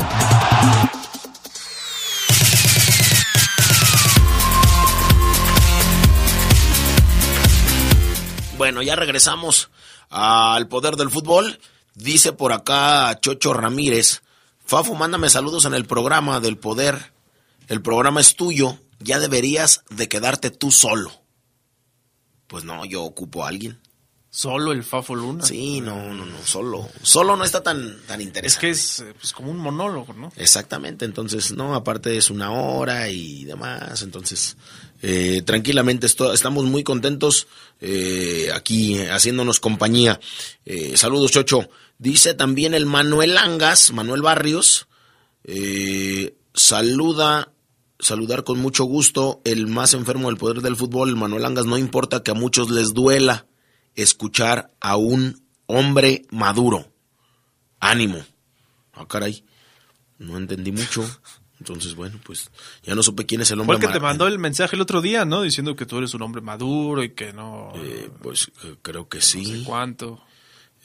Bueno, 8.59 8.83
ya 8.83 8.95
regresamos 8.95 9.71
al 10.11 10.67
poder 10.67 10.95
del 10.95 11.09
fútbol. 11.09 11.59
Dice 11.95 12.33
por 12.33 12.53
acá 12.53 13.17
Chocho 13.19 13.51
Ramírez. 13.51 14.21
Fafo, 14.65 14.95
mándame 14.95 15.29
saludos 15.29 15.65
en 15.65 15.73
el 15.73 15.85
programa 15.85 16.39
del 16.39 16.57
poder. 16.57 17.13
El 17.67 17.81
programa 17.81 18.21
es 18.21 18.35
tuyo. 18.35 18.77
Ya 18.99 19.19
deberías 19.19 19.83
de 19.89 20.07
quedarte 20.07 20.49
tú 20.49 20.71
solo. 20.71 21.11
Pues 22.47 22.63
no, 22.63 22.85
yo 22.85 23.03
ocupo 23.03 23.43
a 23.43 23.49
alguien. 23.49 23.79
¿Solo 24.35 24.71
el 24.71 24.83
Fafo 24.83 25.13
Luna? 25.13 25.45
Sí, 25.45 25.79
no, 25.79 26.11
no, 26.11 26.25
no, 26.25 26.37
solo. 26.43 26.89
Solo 27.03 27.35
no 27.35 27.43
está 27.43 27.61
tan, 27.61 28.01
tan 28.07 28.19
interesante. 28.19 28.47
Es 28.47 28.57
que 28.57 28.69
es 28.71 29.13
pues, 29.19 29.31
como 29.31 29.51
un 29.51 29.57
monólogo, 29.57 30.11
¿no? 30.13 30.31
Exactamente, 30.37 31.05
entonces, 31.05 31.51
no, 31.51 31.75
aparte 31.75 32.17
es 32.17 32.31
una 32.31 32.51
hora 32.51 33.09
y 33.09 33.45
demás, 33.45 34.01
entonces, 34.01 34.57
eh, 35.03 35.43
tranquilamente 35.45 36.07
esto, 36.07 36.33
estamos 36.33 36.65
muy 36.65 36.83
contentos 36.83 37.45
eh, 37.79 38.49
aquí 38.55 38.97
haciéndonos 39.05 39.59
compañía. 39.59 40.19
Eh, 40.65 40.97
saludos, 40.97 41.29
Chocho. 41.31 41.69
Dice 41.97 42.33
también 42.33 42.73
el 42.73 42.85
Manuel 42.85 43.37
Angas, 43.37 43.93
Manuel 43.93 44.21
Barrios, 44.21 44.87
eh, 45.43 46.35
saluda, 46.53 47.53
saludar 47.99 48.43
con 48.43 48.59
mucho 48.59 48.83
gusto 48.83 49.41
el 49.45 49.67
más 49.67 49.93
enfermo 49.93 50.27
del 50.29 50.37
poder 50.37 50.61
del 50.61 50.75
fútbol, 50.75 51.09
el 51.09 51.15
Manuel 51.15 51.45
Angas, 51.45 51.65
no 51.65 51.77
importa 51.77 52.23
que 52.23 52.31
a 52.31 52.35
muchos 52.35 52.69
les 52.69 52.93
duela 52.93 53.47
escuchar 53.95 54.71
a 54.81 54.97
un 54.97 55.43
hombre 55.65 56.23
maduro. 56.29 56.91
Ánimo. 57.79 58.23
Ah, 58.93 59.07
caray, 59.07 59.43
no 60.17 60.37
entendí 60.37 60.71
mucho. 60.71 61.05
Entonces, 61.59 61.95
bueno, 61.95 62.19
pues 62.23 62.51
ya 62.83 62.93
no 62.93 63.03
supe 63.03 63.25
quién 63.25 63.39
es 63.39 63.51
el 63.51 63.61
hombre 63.61 63.77
el 63.77 63.81
que 63.81 63.87
te 63.87 63.99
mandó 63.99 64.27
el 64.27 64.37
mensaje 64.37 64.75
el 64.75 64.81
otro 64.81 65.01
día, 65.01 65.23
¿no? 65.23 65.41
Diciendo 65.41 65.77
que 65.77 65.85
tú 65.85 65.97
eres 65.97 66.13
un 66.13 66.21
hombre 66.21 66.41
maduro 66.41 67.03
y 67.03 67.11
que 67.11 67.31
no... 67.31 67.71
Eh, 67.75 68.09
pues 68.21 68.51
eh, 68.65 68.75
creo 68.81 69.07
que 69.07 69.21
sí. 69.21 69.43
No 69.43 69.59
sé 69.59 69.63
cuánto. 69.63 70.21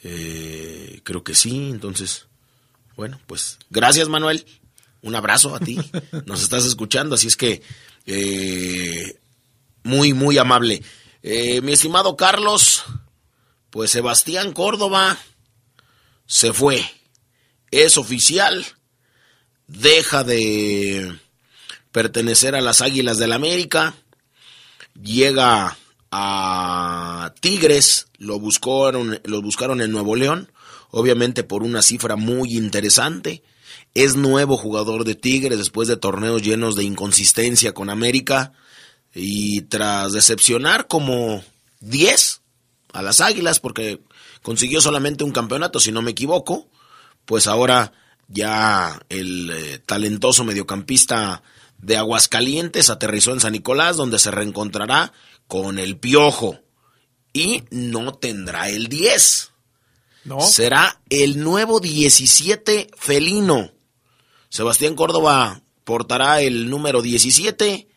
Eh, 0.03 1.01
creo 1.03 1.23
que 1.23 1.35
sí, 1.35 1.69
entonces, 1.69 2.27
bueno, 2.95 3.19
pues 3.27 3.59
gracias 3.69 4.07
Manuel, 4.07 4.45
un 5.01 5.15
abrazo 5.15 5.55
a 5.55 5.59
ti, 5.59 5.77
nos 6.25 6.41
estás 6.41 6.65
escuchando, 6.65 7.15
así 7.15 7.27
es 7.27 7.35
que 7.35 7.61
eh, 8.05 9.19
muy, 9.83 10.13
muy 10.13 10.37
amable. 10.37 10.81
Eh, 11.21 11.61
mi 11.61 11.73
estimado 11.73 12.15
Carlos, 12.15 12.85
pues 13.69 13.91
Sebastián 13.91 14.53
Córdoba 14.53 15.17
se 16.25 16.53
fue, 16.53 16.83
es 17.71 17.97
oficial, 17.97 18.65
deja 19.67 20.23
de 20.23 21.19
pertenecer 21.91 22.55
a 22.55 22.61
las 22.61 22.81
Águilas 22.81 23.17
del 23.17 23.31
la 23.31 23.35
América, 23.35 23.95
llega 25.01 25.77
a 26.11 27.33
Tigres, 27.39 28.07
lo 28.17 28.39
buscaron, 28.39 29.19
lo 29.23 29.41
buscaron 29.41 29.81
en 29.81 29.91
Nuevo 29.91 30.15
León, 30.15 30.51
obviamente 30.91 31.43
por 31.43 31.63
una 31.63 31.81
cifra 31.81 32.15
muy 32.15 32.57
interesante. 32.57 33.43
Es 33.93 34.15
nuevo 34.15 34.57
jugador 34.57 35.03
de 35.03 35.15
Tigres 35.15 35.57
después 35.57 35.87
de 35.87 35.97
torneos 35.97 36.41
llenos 36.41 36.75
de 36.75 36.83
inconsistencia 36.83 37.73
con 37.73 37.89
América 37.89 38.53
y 39.13 39.61
tras 39.61 40.13
decepcionar 40.13 40.87
como 40.87 41.43
10 41.81 42.41
a 42.93 43.01
las 43.01 43.21
Águilas 43.21 43.59
porque 43.59 44.01
consiguió 44.41 44.81
solamente 44.81 45.23
un 45.23 45.31
campeonato, 45.31 45.79
si 45.79 45.91
no 45.91 46.01
me 46.01 46.11
equivoco, 46.11 46.67
pues 47.25 47.47
ahora 47.47 47.93
ya 48.27 48.99
el 49.09 49.49
eh, 49.49 49.79
talentoso 49.85 50.43
mediocampista 50.43 51.41
de 51.79 51.97
Aguascalientes 51.97 52.89
aterrizó 52.89 53.31
en 53.31 53.39
San 53.39 53.53
Nicolás, 53.53 53.97
donde 53.97 54.19
se 54.19 54.31
reencontrará 54.31 55.13
con 55.49 55.79
el 55.79 55.97
Piojo 55.97 56.59
y 57.33 57.63
no 57.71 58.13
tendrá 58.13 58.69
el 58.69 58.87
10. 58.87 59.51
No. 60.25 60.41
Será 60.41 61.01
el 61.09 61.43
nuevo 61.43 61.79
17 61.79 62.91
felino. 62.95 63.71
Sebastián 64.49 64.95
Córdoba 64.95 65.63
portará 65.83 66.41
el 66.41 66.69
número 66.69 67.01
17. 67.01 67.87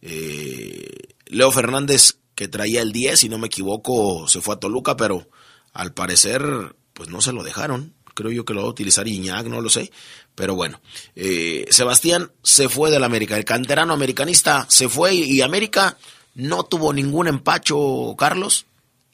Eh, 0.00 0.90
Leo 1.26 1.50
Fernández, 1.50 2.18
que 2.36 2.46
traía 2.46 2.82
el 2.82 2.92
10, 2.92 3.18
si 3.18 3.28
no 3.28 3.38
me 3.38 3.48
equivoco, 3.48 4.28
se 4.28 4.40
fue 4.40 4.54
a 4.54 4.60
Toluca, 4.60 4.96
pero 4.96 5.28
al 5.72 5.92
parecer, 5.92 6.76
pues 6.92 7.08
no 7.08 7.20
se 7.20 7.32
lo 7.32 7.42
dejaron. 7.42 7.94
Creo 8.14 8.30
yo 8.30 8.44
que 8.44 8.54
lo 8.54 8.62
va 8.62 8.68
a 8.68 8.70
utilizar 8.70 9.08
Iñak, 9.08 9.46
no 9.46 9.60
lo 9.60 9.70
sé. 9.70 9.90
Pero 10.36 10.54
bueno, 10.54 10.80
eh, 11.16 11.66
Sebastián 11.68 12.30
se 12.44 12.68
fue 12.68 12.92
del 12.92 13.02
América. 13.02 13.36
El 13.36 13.44
canterano 13.44 13.92
americanista 13.92 14.66
se 14.68 14.88
fue 14.88 15.14
y, 15.14 15.24
y 15.24 15.42
América 15.42 15.98
no 16.36 16.64
tuvo 16.64 16.92
ningún 16.92 17.26
empacho, 17.26 18.14
Carlos, 18.16 18.66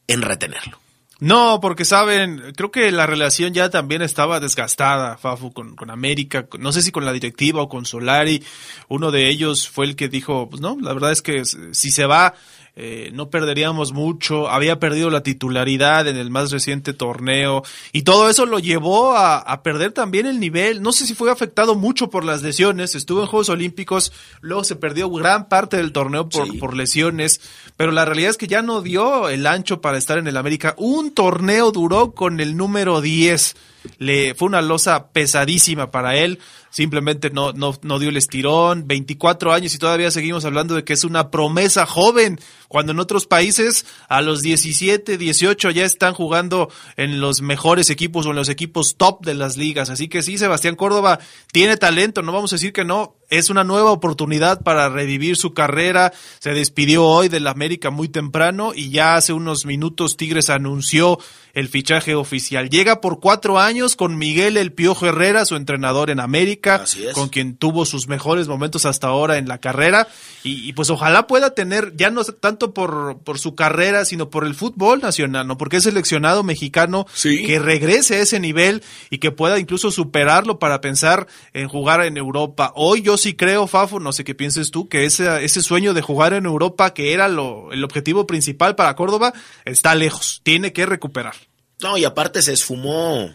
en 0.08 0.22
retenerlo. 0.22 0.78
No, 1.20 1.60
porque 1.60 1.84
saben, 1.84 2.52
creo 2.56 2.72
que 2.72 2.90
la 2.90 3.06
relación 3.06 3.54
ya 3.54 3.70
también 3.70 4.02
estaba 4.02 4.40
desgastada, 4.40 5.16
Fafu, 5.16 5.52
con, 5.52 5.76
con 5.76 5.90
América, 5.90 6.48
no 6.58 6.72
sé 6.72 6.82
si 6.82 6.90
con 6.90 7.04
la 7.04 7.12
directiva 7.12 7.62
o 7.62 7.68
con 7.68 7.86
Solari. 7.86 8.42
Uno 8.88 9.12
de 9.12 9.28
ellos 9.28 9.68
fue 9.68 9.86
el 9.86 9.94
que 9.94 10.08
dijo, 10.08 10.50
pues 10.50 10.60
no, 10.60 10.76
la 10.80 10.92
verdad 10.92 11.12
es 11.12 11.22
que 11.22 11.44
si 11.44 11.92
se 11.92 12.06
va, 12.06 12.34
eh, 12.74 13.10
no 13.12 13.28
perderíamos 13.28 13.92
mucho, 13.92 14.48
había 14.48 14.80
perdido 14.80 15.10
la 15.10 15.22
titularidad 15.22 16.08
en 16.08 16.16
el 16.16 16.30
más 16.30 16.50
reciente 16.50 16.94
torneo 16.94 17.62
y 17.92 18.02
todo 18.02 18.30
eso 18.30 18.46
lo 18.46 18.58
llevó 18.60 19.12
a, 19.12 19.36
a, 19.36 19.62
perder 19.62 19.92
también 19.92 20.24
el 20.24 20.40
nivel. 20.40 20.80
No 20.80 20.92
sé 20.92 21.06
si 21.06 21.14
fue 21.14 21.30
afectado 21.30 21.74
mucho 21.74 22.08
por 22.08 22.24
las 22.24 22.42
lesiones, 22.42 22.94
estuvo 22.94 23.20
en 23.20 23.26
Juegos 23.26 23.50
Olímpicos, 23.50 24.12
luego 24.40 24.64
se 24.64 24.76
perdió 24.76 25.10
gran 25.10 25.50
parte 25.50 25.76
del 25.76 25.92
torneo 25.92 26.30
por, 26.30 26.46
sí. 26.46 26.56
por 26.56 26.74
lesiones, 26.74 27.42
pero 27.76 27.92
la 27.92 28.06
realidad 28.06 28.30
es 28.30 28.38
que 28.38 28.46
ya 28.46 28.62
no 28.62 28.80
dio 28.80 29.28
el 29.28 29.46
ancho 29.46 29.82
para 29.82 29.98
estar 29.98 30.16
en 30.16 30.26
el 30.26 30.38
América. 30.38 30.74
Un 30.78 31.12
torneo 31.12 31.72
duró 31.72 32.12
con 32.12 32.40
el 32.40 32.56
número 32.56 33.02
10. 33.02 33.54
Le, 33.98 34.34
fue 34.34 34.48
una 34.48 34.62
losa 34.62 35.08
pesadísima 35.08 35.90
para 35.90 36.16
él. 36.16 36.38
Simplemente 36.70 37.30
no, 37.30 37.52
no, 37.52 37.78
no 37.82 37.98
dio 37.98 38.08
el 38.08 38.16
estirón, 38.16 38.86
24 38.86 39.52
años 39.52 39.74
y 39.74 39.78
todavía 39.78 40.10
seguimos 40.10 40.44
hablando 40.46 40.74
de 40.74 40.84
que 40.84 40.94
es 40.94 41.04
una 41.04 41.30
promesa 41.30 41.84
joven, 41.84 42.40
cuando 42.68 42.92
en 42.92 43.00
otros 43.00 43.26
países 43.26 43.84
a 44.08 44.22
los 44.22 44.40
17, 44.40 45.18
18 45.18 45.70
ya 45.70 45.84
están 45.84 46.14
jugando 46.14 46.70
en 46.96 47.20
los 47.20 47.42
mejores 47.42 47.90
equipos 47.90 48.24
o 48.24 48.30
en 48.30 48.36
los 48.36 48.48
equipos 48.48 48.96
top 48.96 49.22
de 49.24 49.34
las 49.34 49.58
ligas. 49.58 49.90
Así 49.90 50.08
que 50.08 50.22
sí, 50.22 50.38
Sebastián 50.38 50.74
Córdoba 50.74 51.18
tiene 51.52 51.76
talento, 51.76 52.22
no 52.22 52.32
vamos 52.32 52.52
a 52.52 52.56
decir 52.56 52.72
que 52.72 52.84
no, 52.84 53.16
es 53.32 53.48
una 53.48 53.64
nueva 53.64 53.92
oportunidad 53.92 54.60
para 54.60 54.90
revivir 54.90 55.36
su 55.36 55.54
carrera. 55.54 56.12
Se 56.38 56.50
despidió 56.50 57.06
hoy 57.06 57.30
del 57.30 57.46
América 57.46 57.88
muy 57.88 58.10
temprano 58.10 58.72
y 58.74 58.90
ya 58.90 59.16
hace 59.16 59.32
unos 59.32 59.64
minutos 59.64 60.18
Tigres 60.18 60.50
anunció 60.50 61.18
el 61.54 61.68
fichaje 61.68 62.14
oficial. 62.14 62.70
Llega 62.70 63.00
por 63.00 63.20
cuatro 63.20 63.58
años 63.58 63.96
con 63.96 64.16
Miguel 64.16 64.56
El 64.56 64.72
Piojo 64.72 65.06
Herrera, 65.06 65.44
su 65.44 65.56
entrenador 65.56 66.10
en 66.10 66.20
América, 66.20 66.84
con 67.14 67.28
quien 67.28 67.56
tuvo 67.56 67.84
sus 67.84 68.08
mejores 68.08 68.48
momentos 68.48 68.86
hasta 68.86 69.08
ahora 69.08 69.38
en 69.38 69.48
la 69.48 69.58
carrera. 69.58 70.08
Y, 70.44 70.68
y, 70.68 70.72
pues 70.72 70.90
ojalá 70.90 71.26
pueda 71.26 71.54
tener, 71.54 71.94
ya 71.96 72.10
no 72.10 72.24
tanto 72.24 72.74
por, 72.74 73.18
por 73.18 73.38
su 73.38 73.54
carrera, 73.54 74.04
sino 74.04 74.30
por 74.30 74.44
el 74.44 74.54
fútbol 74.54 75.00
nacional, 75.00 75.46
¿no? 75.46 75.58
Porque 75.58 75.76
es 75.76 75.84
seleccionado 75.84 76.42
mexicano 76.42 77.06
sí. 77.12 77.44
que 77.44 77.58
regrese 77.58 78.16
a 78.16 78.20
ese 78.20 78.40
nivel 78.40 78.82
y 79.10 79.18
que 79.18 79.30
pueda 79.30 79.58
incluso 79.58 79.90
superarlo 79.90 80.58
para 80.58 80.80
pensar 80.80 81.26
en 81.52 81.68
jugar 81.68 82.02
en 82.04 82.16
Europa. 82.16 82.72
Hoy 82.74 83.02
yo 83.02 83.16
sí 83.22 83.34
creo, 83.34 83.66
Fafo, 83.66 84.00
no 84.00 84.12
sé 84.12 84.24
qué 84.24 84.34
pienses 84.34 84.70
tú, 84.70 84.88
que 84.88 85.04
ese, 85.04 85.44
ese 85.44 85.62
sueño 85.62 85.94
de 85.94 86.02
jugar 86.02 86.32
en 86.34 86.44
Europa, 86.46 86.92
que 86.94 87.12
era 87.12 87.28
lo, 87.28 87.72
el 87.72 87.82
objetivo 87.84 88.26
principal 88.26 88.74
para 88.76 88.94
Córdoba, 88.96 89.32
está 89.64 89.94
lejos. 89.94 90.40
Tiene 90.42 90.72
que 90.72 90.84
recuperar. 90.86 91.34
No, 91.80 91.96
y 91.96 92.04
aparte 92.04 92.42
se 92.42 92.52
esfumó. 92.52 93.30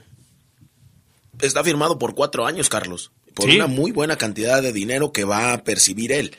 Está 1.41 1.63
firmado 1.63 1.97
por 1.99 2.15
cuatro 2.15 2.45
años, 2.45 2.69
Carlos. 2.69 3.11
Por 3.33 3.49
Sí. 3.49 3.55
una 3.57 3.67
muy 3.67 3.91
buena 3.91 4.15
cantidad 4.17 4.61
de 4.61 4.73
dinero 4.73 5.11
que 5.11 5.23
va 5.23 5.53
a 5.53 5.63
percibir 5.63 6.11
él. 6.11 6.35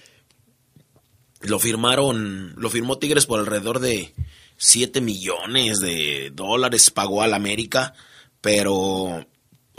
Lo 1.41 1.59
firmaron, 1.61 2.55
lo 2.57 2.69
firmó 2.71 2.99
Tigres 2.99 3.27
por 3.27 3.39
alrededor 3.39 3.79
de 3.79 4.13
7 4.57 5.01
millones 5.01 5.79
de 5.79 6.33
dólares, 6.35 6.91
pagó 6.91 7.23
al 7.23 7.35
América, 7.35 7.95
pero 8.41 9.25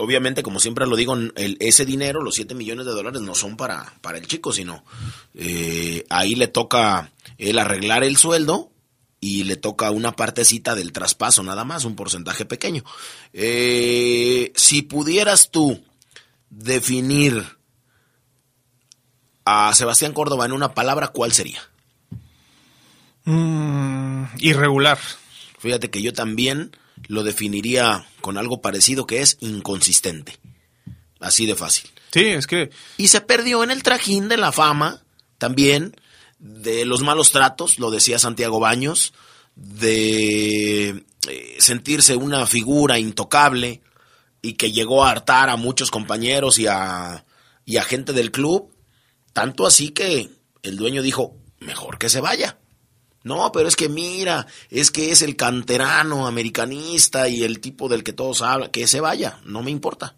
obviamente, 0.00 0.42
como 0.42 0.58
siempre 0.60 0.86
lo 0.86 0.96
digo, 0.96 1.14
el- 1.14 1.56
ese 1.60 1.84
dinero, 1.84 2.22
los 2.22 2.34
7 2.34 2.54
millones 2.54 2.86
de 2.86 2.92
dólares, 2.92 3.20
no 3.20 3.34
son 3.34 3.56
para, 3.56 3.94
para 4.00 4.18
el 4.18 4.26
chico, 4.26 4.52
sino 4.52 4.84
eh, 5.34 6.04
ahí 6.10 6.34
le 6.34 6.48
toca 6.48 7.12
él 7.38 7.58
arreglar 7.58 8.02
el 8.04 8.16
sueldo 8.16 8.70
y 9.20 9.44
le 9.44 9.56
toca 9.56 9.90
una 9.90 10.16
partecita 10.16 10.74
del 10.74 10.92
traspaso, 10.92 11.42
nada 11.42 11.64
más, 11.64 11.84
un 11.84 11.94
porcentaje 11.96 12.44
pequeño. 12.46 12.84
Eh, 13.34 14.52
si 14.56 14.82
pudieras 14.82 15.50
tú 15.50 15.82
definir 16.48 17.44
a 19.44 19.72
Sebastián 19.74 20.12
Córdoba 20.12 20.46
en 20.46 20.52
una 20.52 20.74
palabra, 20.74 21.08
¿cuál 21.08 21.32
sería? 21.32 21.60
Mm, 23.24 24.24
irregular. 24.38 24.98
Fíjate 25.58 25.90
que 25.90 26.02
yo 26.02 26.12
también 26.12 26.74
lo 27.10 27.24
definiría 27.24 28.06
con 28.20 28.38
algo 28.38 28.62
parecido 28.62 29.04
que 29.04 29.20
es 29.20 29.36
inconsistente. 29.40 30.38
Así 31.18 31.44
de 31.44 31.56
fácil. 31.56 31.90
Sí, 32.12 32.26
es 32.26 32.46
que... 32.46 32.70
Y 32.98 33.08
se 33.08 33.20
perdió 33.20 33.64
en 33.64 33.72
el 33.72 33.82
trajín 33.82 34.28
de 34.28 34.36
la 34.36 34.52
fama 34.52 35.02
también, 35.36 35.96
de 36.38 36.84
los 36.84 37.02
malos 37.02 37.32
tratos, 37.32 37.80
lo 37.80 37.90
decía 37.90 38.20
Santiago 38.20 38.60
Baños, 38.60 39.12
de 39.56 41.04
eh, 41.28 41.56
sentirse 41.58 42.14
una 42.14 42.46
figura 42.46 43.00
intocable 43.00 43.80
y 44.40 44.52
que 44.52 44.70
llegó 44.70 45.04
a 45.04 45.10
hartar 45.10 45.50
a 45.50 45.56
muchos 45.56 45.90
compañeros 45.90 46.60
y 46.60 46.68
a, 46.68 47.24
y 47.64 47.78
a 47.78 47.82
gente 47.82 48.12
del 48.12 48.30
club, 48.30 48.72
tanto 49.32 49.66
así 49.66 49.88
que 49.88 50.30
el 50.62 50.76
dueño 50.76 51.02
dijo, 51.02 51.34
mejor 51.58 51.98
que 51.98 52.08
se 52.08 52.20
vaya. 52.20 52.56
No, 53.22 53.52
pero 53.52 53.68
es 53.68 53.76
que 53.76 53.88
mira, 53.88 54.46
es 54.70 54.90
que 54.90 55.10
es 55.10 55.22
el 55.22 55.36
canterano 55.36 56.26
americanista 56.26 57.28
y 57.28 57.42
el 57.42 57.60
tipo 57.60 57.88
del 57.88 58.02
que 58.02 58.12
todos 58.12 58.40
hablan, 58.40 58.70
que 58.70 58.86
se 58.86 59.00
vaya, 59.00 59.38
no 59.44 59.62
me 59.62 59.70
importa. 59.70 60.16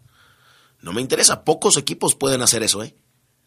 No 0.81 0.93
me 0.93 1.01
interesa, 1.01 1.43
pocos 1.43 1.77
equipos 1.77 2.15
pueden 2.15 2.41
hacer 2.41 2.63
eso, 2.63 2.83
¿eh? 2.83 2.95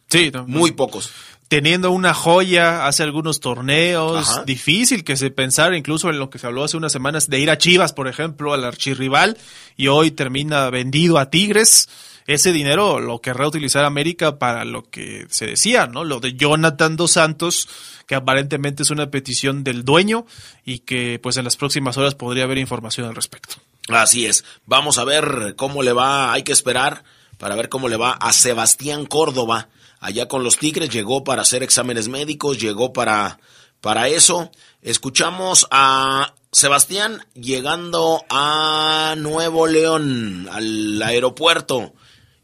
Sí, 0.08 0.30
muy 0.46 0.72
pocos. 0.72 1.10
Teniendo 1.48 1.90
una 1.90 2.14
joya 2.14 2.86
hace 2.86 3.02
algunos 3.02 3.40
torneos, 3.40 4.44
difícil 4.46 5.04
que 5.04 5.16
se 5.16 5.30
pensara 5.30 5.76
incluso 5.76 6.10
en 6.10 6.18
lo 6.18 6.30
que 6.30 6.38
se 6.38 6.46
habló 6.46 6.64
hace 6.64 6.76
unas 6.76 6.92
semanas 6.92 7.28
de 7.28 7.40
ir 7.40 7.50
a 7.50 7.58
Chivas, 7.58 7.92
por 7.92 8.08
ejemplo, 8.08 8.52
al 8.52 8.64
archirrival, 8.64 9.36
y 9.76 9.88
hoy 9.88 10.10
termina 10.10 10.70
vendido 10.70 11.18
a 11.18 11.30
Tigres 11.30 11.88
ese 12.26 12.52
dinero 12.52 13.00
lo 13.00 13.20
querrá 13.20 13.46
utilizar 13.46 13.84
América 13.84 14.38
para 14.38 14.64
lo 14.64 14.88
que 14.88 15.26
se 15.30 15.46
decía, 15.46 15.86
¿no? 15.86 16.04
Lo 16.04 16.20
de 16.20 16.34
Jonathan 16.34 16.96
dos 16.96 17.12
Santos, 17.12 17.68
que 18.06 18.14
aparentemente 18.14 18.82
es 18.82 18.90
una 18.90 19.10
petición 19.10 19.64
del 19.64 19.84
dueño 19.84 20.26
y 20.64 20.80
que 20.80 21.18
pues 21.22 21.36
en 21.36 21.44
las 21.44 21.56
próximas 21.56 21.96
horas 21.96 22.14
podría 22.14 22.44
haber 22.44 22.58
información 22.58 23.06
al 23.06 23.14
respecto. 23.14 23.56
Así 23.88 24.26
es. 24.26 24.44
Vamos 24.66 24.98
a 24.98 25.04
ver 25.04 25.54
cómo 25.56 25.82
le 25.82 25.92
va, 25.92 26.32
hay 26.32 26.42
que 26.42 26.52
esperar 26.52 27.04
para 27.38 27.54
ver 27.54 27.68
cómo 27.68 27.88
le 27.88 27.96
va 27.96 28.12
a 28.12 28.32
Sebastián 28.32 29.06
Córdoba 29.06 29.68
allá 30.00 30.28
con 30.28 30.42
los 30.42 30.58
Tigres, 30.58 30.90
llegó 30.90 31.24
para 31.24 31.42
hacer 31.42 31.62
exámenes 31.62 32.08
médicos, 32.08 32.58
llegó 32.58 32.92
para 32.92 33.38
para 33.80 34.08
eso. 34.08 34.50
Escuchamos 34.82 35.66
a 35.70 36.34
Sebastián 36.50 37.24
llegando 37.34 38.24
a 38.30 39.14
Nuevo 39.16 39.66
León, 39.66 40.48
al 40.50 41.02
aeropuerto. 41.02 41.92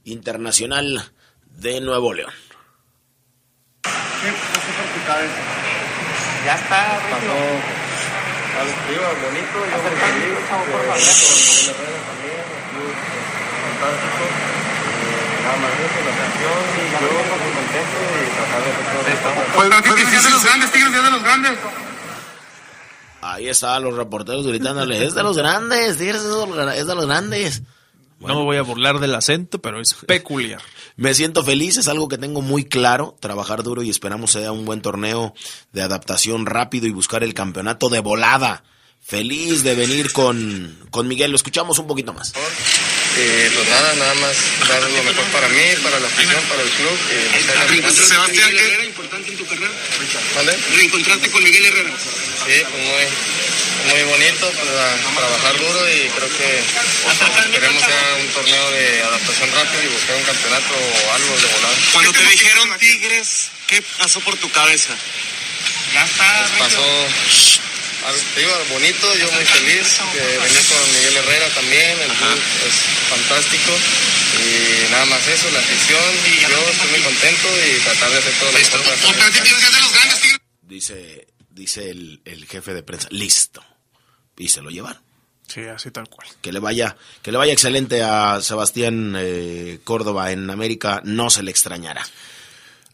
Internacional 0.05 1.13
de 1.59 1.81
Nuevo 1.81 2.13
León. 2.13 2.33
Ya 6.45 6.55
está, 6.55 6.99
pasó 7.11 7.37
al 8.59 8.69
bonito, 9.23 9.57
yo 9.59 9.79
me 9.83 9.91
feliz, 9.97 10.35
con 10.49 10.63
fantástico. 13.81 14.25
Nada 15.43 15.57
más 15.57 15.73
eso, 15.73 16.01
la 16.07 16.15
canción, 16.23 16.61
y 16.77 16.85
yo 16.93 17.11
muy 17.43 17.53
contento 17.59 17.99
y 18.13 18.31
tratar 18.37 18.61
de 18.63 18.69
hacer 18.71 18.87
todo 18.93 19.03
esto. 19.13 19.29
De 20.23 20.31
los 20.31 20.43
grandes, 20.45 20.69
Tigres, 20.73 20.93
de 20.93 21.11
los 21.11 21.23
grandes. 21.23 21.59
Ahí 23.23 23.49
estaban 23.49 23.83
los 23.85 23.97
reporteros 23.97 24.47
gritándole, 24.47 25.05
es 25.05 25.15
de 25.15 25.23
los 25.23 25.37
grandes, 25.37 25.97
Tigres 25.99 26.23
es 26.23 26.87
de 26.87 26.95
los 26.95 27.07
grandes 27.07 27.63
no 28.29 28.37
me 28.37 28.45
voy 28.45 28.57
a 28.57 28.63
burlar 28.63 29.01
del 29.01 29.15
acento, 29.15 29.61
pero 29.61 29.81
es 29.81 29.95
peculiar. 30.07 30.63
me 30.97 31.15
siento 31.15 31.45
feliz, 31.45 31.77
es 31.77 31.89
algo 31.89 32.09
que 32.09 32.19
tengo 32.19 32.43
muy 32.43 32.65
claro, 32.65 33.17
trabajar 33.21 33.63
duro 33.63 33.83
y 33.83 33.91
esperamos 33.91 34.33
sea 34.33 34.53
un 34.53 34.65
buen 34.65 34.83
torneo 34.83 35.35
de 35.73 35.83
adaptación 35.83 36.47
rápido 36.47 36.87
y 36.87 36.93
buscar 36.93 37.23
el 37.23 37.35
campeonato 37.35 37.89
de 37.89 38.01
volada. 38.01 38.65
Feliz 39.01 39.65
de 39.65 39.75
venir 39.75 40.13
con, 40.13 40.79
con 40.91 41.09
Miguel, 41.09 41.33
lo 41.33 41.37
escuchamos 41.37 41.79
un 41.81 41.89
poquito 41.89 42.13
más. 42.13 42.33
Eh, 43.15 43.51
pues 43.55 43.69
nada, 43.69 43.95
nada 43.95 44.15
más 44.15 44.37
dar 44.69 44.83
lo 44.83 45.03
mejor 45.03 45.25
para 45.27 45.49
mí, 45.49 45.63
para 45.83 46.01
la 46.01 46.07
afición, 46.07 46.43
para 46.49 46.63
el 46.63 46.71
club. 46.71 46.99
Eh, 47.11 47.93
Sebastián, 47.93 48.51
¿qué 48.57 48.75
era 48.75 48.85
importante 48.85 49.31
en 49.31 49.37
tu 49.37 49.47
carrera? 49.47 49.71
¿Vale? 50.35 50.57
Reencontrarte 50.75 51.31
con 51.31 51.45
Miguel 51.45 51.67
Herrera. 51.67 51.91
Sí, 51.91 52.63
pues 52.71 52.83
muy, 52.83 53.93
muy 53.93 54.03
bonito 54.05 54.51
para 54.53 54.97
trabajar 54.97 55.59
duro 55.59 55.89
y 55.91 56.09
creo 56.09 56.29
que 56.39 57.53
queremos 57.53 57.83
hacer 57.83 58.21
un 58.21 58.29
torneo 58.29 58.71
de 58.71 59.03
adaptación 59.03 59.53
rápido 59.53 59.83
y 59.83 59.89
buscar 59.89 60.17
un 60.17 60.23
campeonato 60.25 60.75
o 60.75 61.13
algo 61.13 61.37
de 61.37 61.47
volar. 61.47 61.75
Cuando 61.93 62.13
te 62.13 62.27
dijeron 62.27 62.79
Tigres, 62.79 63.51
¿qué 63.67 63.83
pasó 63.99 64.21
por 64.21 64.37
tu 64.37 64.51
cabeza? 64.51 64.95
Ya 65.93 66.05
está. 66.05 66.49
Pues 66.49 66.73
pasó 66.73 67.09
algo 68.05 68.65
bonito, 68.71 69.15
yo 69.17 69.31
muy 69.33 69.45
feliz 69.45 69.99
de 70.15 70.39
venir 70.39 70.63
con 70.69 70.93
Miguel 70.93 71.17
Herrera 71.17 71.49
también, 71.51 71.99
el 72.01 72.13
club 72.13 72.41
es 72.67 72.75
fantástico 73.09 73.73
y 74.43 74.91
nada 74.91 75.05
más 75.07 75.29
eso, 75.29 75.51
la 75.51 75.61
afición, 75.61 76.15
y 76.27 76.41
yo 76.41 76.59
estoy 76.71 76.91
muy 76.91 77.01
contento 77.01 77.49
y 77.67 77.81
tratar 77.81 78.11
de 78.11 78.19
hacer 78.19 78.35
todo 78.39 78.53
lo 78.53 78.59
mejor. 78.59 78.81
Dice, 80.63 81.27
dice 81.51 81.91
el, 81.91 82.23
el 82.25 82.47
jefe 82.47 82.75
de 82.75 82.83
prensa, 82.83 83.09
listo 83.11 83.65
y 84.37 84.49
se 84.49 84.63
lo 84.63 84.71
llevaron. 84.71 85.03
Sí, 85.47 85.61
así 85.67 85.91
tal 85.91 86.09
cual. 86.09 86.27
Que 86.41 86.51
le 86.51 86.61
vaya, 86.61 86.97
que 87.21 87.31
le 87.31 87.37
vaya 87.39 87.53
excelente 87.53 88.03
a 88.03 88.41
Sebastián 88.41 89.15
eh, 89.19 89.81
Córdoba 89.85 90.33
en 90.33 90.49
América, 90.49 91.03
no 91.05 91.29
se 91.29 91.43
le 91.43 91.51
extrañará. 91.51 92.07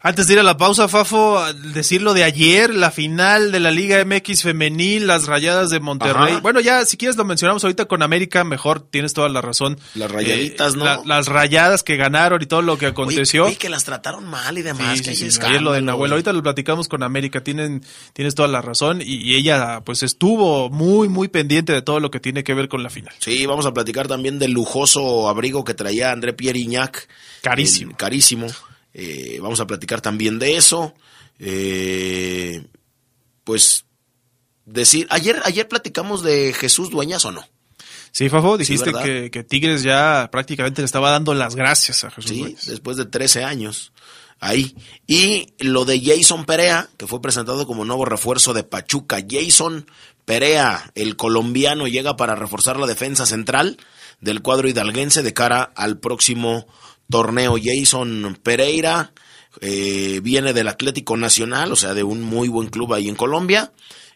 Antes 0.01 0.27
de 0.27 0.33
ir 0.33 0.39
a 0.39 0.43
la 0.43 0.55
pausa, 0.55 0.87
Fafo, 0.87 1.43
decir 1.73 2.01
lo 2.01 2.13
de 2.13 2.23
ayer, 2.23 2.73
la 2.73 2.89
final 2.89 3.51
de 3.51 3.59
la 3.59 3.69
Liga 3.69 4.01
MX 4.05 4.43
femenil, 4.43 5.07
las 5.07 5.25
rayadas 5.25 5.71
de 5.71 5.81
Monterrey. 5.81 6.37
Bueno, 6.41 6.61
ya 6.61 6.85
si 6.85 6.95
quieres 6.95 7.17
lo 7.17 7.25
mencionamos 7.25 7.65
ahorita 7.65 7.83
con 7.83 8.01
América, 8.01 8.45
mejor, 8.45 8.79
tienes 8.79 9.13
toda 9.13 9.27
la 9.27 9.41
razón. 9.41 9.77
Las 9.95 10.09
rayaditas, 10.09 10.75
eh, 10.75 10.77
¿no? 10.77 11.03
las 11.03 11.27
rayadas 11.27 11.83
que 11.83 11.97
ganaron 11.97 12.41
y 12.41 12.45
todo 12.45 12.61
lo 12.61 12.77
que 12.77 12.85
aconteció. 12.85 13.49
Y 13.49 13.57
que 13.57 13.67
las 13.67 13.83
trataron 13.83 14.25
mal 14.25 14.57
y 14.57 14.61
demás. 14.61 14.99
Sí, 14.99 15.15
sí, 15.15 15.37
ayer 15.41 15.61
lo 15.61 15.73
de 15.73 15.81
Nahuel, 15.81 16.11
ahorita 16.13 16.31
lo 16.31 16.41
platicamos 16.43 16.87
con 16.87 17.03
América, 17.03 17.43
tienen, 17.43 17.83
tienes 18.13 18.35
toda 18.35 18.47
la 18.47 18.61
razón 18.61 19.01
y, 19.03 19.35
ella 19.35 19.81
pues 19.81 20.01
estuvo 20.01 20.69
muy, 20.69 21.09
muy 21.09 21.27
pendiente 21.27 21.73
de 21.73 21.81
todo 21.81 21.99
lo 21.99 22.09
que 22.09 22.21
tiene 22.21 22.45
que 22.45 22.53
ver 22.53 22.69
con 22.69 22.83
la 22.83 22.89
final. 22.89 23.13
Sí, 23.19 23.45
vamos 23.45 23.65
a 23.65 23.73
platicar 23.73 24.07
también 24.07 24.39
del 24.39 24.51
lujoso 24.51 25.27
abrigo 25.27 25.65
que 25.65 25.73
traía 25.73 26.11
André 26.11 26.31
Pierre 26.31 26.59
Iñac. 26.59 27.07
Carísimo. 27.41 27.95
carísimo 27.97 28.47
eh, 29.01 29.39
vamos 29.41 29.61
a 29.61 29.67
platicar 29.67 30.01
también 30.01 30.39
de 30.39 30.57
eso. 30.57 30.93
Eh, 31.39 32.65
pues 33.45 33.85
decir, 34.65 35.07
ayer, 35.09 35.41
ayer 35.45 35.69
platicamos 35.69 36.21
de 36.21 36.53
Jesús 36.53 36.89
Dueñas 36.89 37.23
o 37.23 37.31
no. 37.31 37.47
Sí, 38.11 38.27
Fafo, 38.27 38.57
dijiste 38.57 38.91
que, 39.31 39.43
Tigres 39.43 39.83
ya 39.83 40.27
prácticamente 40.31 40.81
le 40.81 40.85
estaba 40.85 41.11
dando 41.11 41.33
las 41.33 41.55
gracias 41.55 42.03
a 42.03 42.11
Jesús. 42.11 42.31
Sí, 42.31 42.57
después 42.69 42.97
de 42.97 43.05
13 43.05 43.45
años. 43.45 43.93
Ahí. 44.41 44.75
Y 45.07 45.53
lo 45.59 45.85
de 45.85 46.01
Jason 46.01 46.45
Perea, 46.45 46.89
que 46.97 47.07
fue 47.07 47.21
presentado 47.21 47.65
como 47.65 47.85
nuevo 47.85 48.03
refuerzo 48.03 48.53
de 48.53 48.63
Pachuca. 48.63 49.23
Jason 49.29 49.85
Perea, 50.25 50.91
el 50.95 51.15
colombiano, 51.15 51.87
llega 51.87 52.17
para 52.17 52.35
reforzar 52.35 52.77
la 52.77 52.87
defensa 52.87 53.25
central 53.25 53.77
del 54.19 54.41
cuadro 54.41 54.67
hidalguense 54.67 55.23
de 55.23 55.33
cara 55.33 55.71
al 55.75 55.99
próximo 55.99 56.67
torneo. 57.09 57.55
Jason 57.61 58.37
Pereira 58.41 59.13
eh, 59.61 60.19
viene 60.23 60.53
del 60.53 60.67
Atlético 60.67 61.17
Nacional, 61.17 61.71
o 61.71 61.75
sea, 61.75 61.93
de 61.93 62.03
un 62.03 62.21
muy 62.21 62.47
buen 62.47 62.69
club 62.69 62.93
ahí 62.93 63.09
en 63.09 63.15
Colombia. 63.15 63.71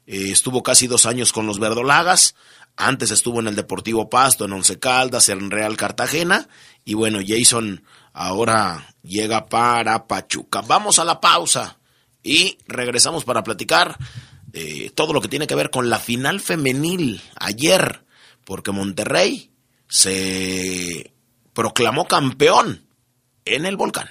Eh, 0.05 0.31
estuvo 0.31 0.63
casi 0.63 0.87
dos 0.87 1.05
años 1.05 1.31
con 1.31 1.47
los 1.47 1.59
verdolagas. 1.59 2.35
Antes 2.75 3.11
estuvo 3.11 3.39
en 3.39 3.47
el 3.47 3.55
Deportivo 3.55 4.09
Pasto, 4.09 4.45
en 4.45 4.53
Once 4.53 4.79
Caldas, 4.79 5.29
en 5.29 5.51
Real 5.51 5.77
Cartagena. 5.77 6.47
Y 6.85 6.95
bueno, 6.95 7.19
Jason 7.25 7.83
ahora 8.13 8.95
llega 9.03 9.45
para 9.45 10.07
Pachuca. 10.07 10.61
Vamos 10.61 10.99
a 10.99 11.05
la 11.05 11.19
pausa 11.21 11.77
y 12.23 12.57
regresamos 12.67 13.25
para 13.25 13.43
platicar 13.43 13.97
eh, 14.53 14.91
todo 14.95 15.13
lo 15.13 15.21
que 15.21 15.27
tiene 15.27 15.47
que 15.47 15.55
ver 15.55 15.69
con 15.69 15.89
la 15.89 15.99
final 15.99 16.39
femenil 16.39 17.21
ayer, 17.35 18.05
porque 18.45 18.71
Monterrey 18.71 19.51
se 19.87 21.12
proclamó 21.53 22.05
campeón 22.05 22.85
en 23.45 23.65
el 23.65 23.77
volcán. 23.77 24.09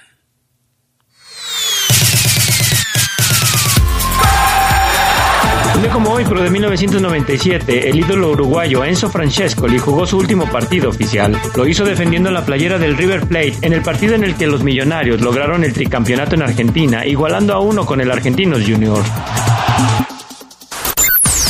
como 5.93 6.11
hoy, 6.11 6.25
pero 6.27 6.41
de 6.41 6.49
1997, 6.49 7.89
el 7.89 7.99
ídolo 7.99 8.31
uruguayo 8.31 8.83
Enzo 8.83 9.09
Francescoli 9.09 9.77
jugó 9.77 10.07
su 10.07 10.17
último 10.17 10.49
partido 10.49 10.89
oficial. 10.89 11.39
Lo 11.55 11.67
hizo 11.67 11.85
defendiendo 11.85 12.31
la 12.31 12.45
playera 12.45 12.79
del 12.79 12.97
River 12.97 13.27
Plate 13.27 13.57
en 13.61 13.73
el 13.73 13.83
partido 13.83 14.15
en 14.15 14.23
el 14.23 14.35
que 14.35 14.47
los 14.47 14.63
millonarios 14.63 15.21
lograron 15.21 15.63
el 15.63 15.71
tricampeonato 15.71 16.33
en 16.35 16.43
Argentina, 16.43 17.05
igualando 17.05 17.53
a 17.53 17.59
uno 17.59 17.85
con 17.85 18.01
el 18.01 18.11
Argentinos 18.11 18.63
Junior. 18.65 19.03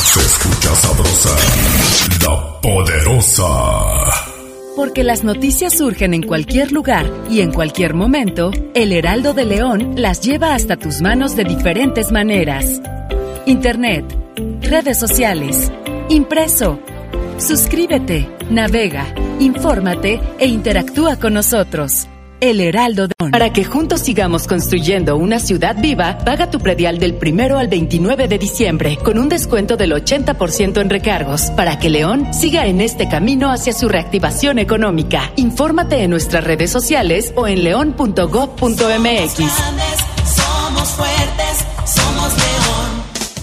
Se 0.04 0.20
escucha 0.20 0.74
sabrosa, 0.74 1.36
la 2.22 2.60
poderosa. 2.60 4.03
Porque 4.76 5.04
las 5.04 5.22
noticias 5.22 5.78
surgen 5.78 6.14
en 6.14 6.22
cualquier 6.22 6.72
lugar 6.72 7.06
y 7.30 7.40
en 7.40 7.52
cualquier 7.52 7.94
momento, 7.94 8.50
el 8.74 8.92
Heraldo 8.92 9.32
de 9.32 9.44
León 9.44 9.94
las 9.96 10.20
lleva 10.20 10.54
hasta 10.54 10.76
tus 10.76 11.00
manos 11.00 11.36
de 11.36 11.44
diferentes 11.44 12.10
maneras. 12.10 12.80
Internet, 13.46 14.04
redes 14.62 14.98
sociales, 14.98 15.70
impreso. 16.08 16.80
Suscríbete, 17.38 18.28
navega, 18.50 19.06
infórmate 19.38 20.20
e 20.38 20.46
interactúa 20.46 21.16
con 21.16 21.34
nosotros. 21.34 22.08
El 22.44 22.60
Heraldo 22.60 23.08
de 23.08 23.14
Para 23.30 23.54
que 23.54 23.64
juntos 23.64 24.02
sigamos 24.02 24.46
construyendo 24.46 25.16
una 25.16 25.38
ciudad 25.38 25.76
viva, 25.80 26.18
paga 26.26 26.50
tu 26.50 26.58
predial 26.58 26.98
del 26.98 27.14
primero 27.14 27.56
al 27.56 27.68
29 27.68 28.28
de 28.28 28.36
diciembre 28.36 28.98
con 29.02 29.18
un 29.18 29.30
descuento 29.30 29.78
del 29.78 29.92
80% 29.92 30.78
en 30.78 30.90
recargos 30.90 31.50
para 31.52 31.78
que 31.78 31.88
León 31.88 32.34
siga 32.34 32.66
en 32.66 32.82
este 32.82 33.08
camino 33.08 33.50
hacia 33.50 33.72
su 33.72 33.88
reactivación 33.88 34.58
económica. 34.58 35.32
Infórmate 35.36 36.02
en 36.02 36.10
nuestras 36.10 36.44
redes 36.44 36.70
sociales 36.70 37.32
o 37.34 37.46
en 37.46 37.64
león.gov.mx. 37.64 39.36
Somos 39.36 40.88
somos. 40.90 41.73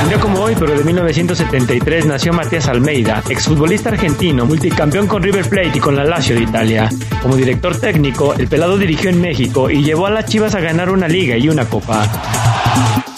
Un 0.01 0.09
día 0.09 0.19
como 0.19 0.39
hoy, 0.39 0.55
pero 0.59 0.75
de 0.75 0.83
1973, 0.83 2.05
nació 2.05 2.33
Matías 2.33 2.67
Almeida, 2.67 3.21
exfutbolista 3.29 3.89
argentino, 3.89 4.45
multicampeón 4.45 5.07
con 5.07 5.21
River 5.21 5.47
Plate 5.47 5.73
y 5.75 5.79
con 5.79 5.95
la 5.95 6.03
Lazio 6.03 6.35
de 6.35 6.43
Italia. 6.43 6.89
Como 7.21 7.35
director 7.35 7.79
técnico, 7.79 8.33
el 8.33 8.47
pelado 8.47 8.77
dirigió 8.77 9.09
en 9.09 9.21
México 9.21 9.69
y 9.69 9.83
llevó 9.83 10.07
a 10.07 10.11
las 10.11 10.25
Chivas 10.25 10.55
a 10.55 10.59
ganar 10.59 10.89
una 10.89 11.07
liga 11.07 11.37
y 11.37 11.47
una 11.47 11.65
copa. 11.65 13.16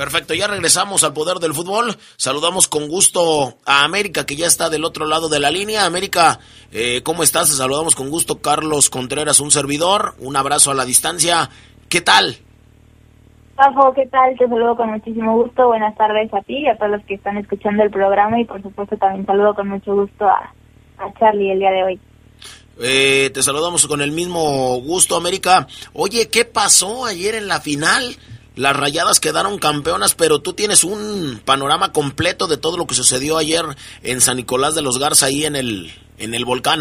Perfecto, 0.00 0.32
ya 0.32 0.46
regresamos 0.46 1.04
al 1.04 1.12
poder 1.12 1.40
del 1.40 1.52
fútbol. 1.52 1.94
Saludamos 2.16 2.68
con 2.68 2.88
gusto 2.88 3.58
a 3.66 3.84
América, 3.84 4.24
que 4.24 4.34
ya 4.34 4.46
está 4.46 4.70
del 4.70 4.86
otro 4.86 5.04
lado 5.04 5.28
de 5.28 5.40
la 5.40 5.50
línea. 5.50 5.84
América, 5.84 6.40
eh, 6.72 7.02
¿cómo 7.02 7.22
estás? 7.22 7.50
Te 7.50 7.56
saludamos 7.56 7.94
con 7.94 8.08
gusto. 8.08 8.40
Carlos 8.40 8.88
Contreras, 8.88 9.40
un 9.40 9.50
servidor. 9.50 10.14
Un 10.18 10.36
abrazo 10.36 10.70
a 10.70 10.74
la 10.74 10.86
distancia. 10.86 11.50
¿Qué 11.90 12.00
tal? 12.00 12.38
Pafo, 13.56 13.92
¿qué 13.92 14.06
tal? 14.06 14.38
Te 14.38 14.48
saludo 14.48 14.74
con 14.74 14.88
muchísimo 14.88 15.34
gusto. 15.34 15.66
Buenas 15.66 15.94
tardes 15.98 16.32
a 16.32 16.40
ti 16.44 16.60
y 16.60 16.68
a 16.68 16.78
todos 16.78 16.92
los 16.92 17.04
que 17.04 17.16
están 17.16 17.36
escuchando 17.36 17.82
el 17.82 17.90
programa. 17.90 18.40
Y 18.40 18.46
por 18.46 18.62
supuesto 18.62 18.96
también 18.96 19.26
saludo 19.26 19.54
con 19.54 19.68
mucho 19.68 19.94
gusto 19.94 20.26
a, 20.26 20.54
a 20.96 21.12
Charlie 21.18 21.52
el 21.52 21.58
día 21.58 21.72
de 21.72 21.84
hoy. 21.84 22.00
Eh, 22.80 23.30
te 23.34 23.42
saludamos 23.42 23.86
con 23.86 24.00
el 24.00 24.12
mismo 24.12 24.80
gusto, 24.80 25.14
América. 25.14 25.66
Oye, 25.92 26.30
¿qué 26.30 26.46
pasó 26.46 27.04
ayer 27.04 27.34
en 27.34 27.48
la 27.48 27.60
final? 27.60 28.16
Las 28.56 28.76
rayadas 28.76 29.20
quedaron 29.20 29.58
campeonas, 29.58 30.14
pero 30.14 30.40
tú 30.40 30.52
tienes 30.52 30.84
un 30.84 31.40
panorama 31.44 31.92
completo 31.92 32.46
de 32.46 32.56
todo 32.56 32.76
lo 32.76 32.86
que 32.86 32.94
sucedió 32.94 33.38
ayer 33.38 33.64
en 34.02 34.20
San 34.20 34.36
Nicolás 34.36 34.74
de 34.74 34.82
los 34.82 34.98
Garza, 34.98 35.26
ahí 35.26 35.44
en 35.44 35.56
el, 35.56 35.90
en 36.18 36.34
el 36.34 36.44
volcán. 36.44 36.80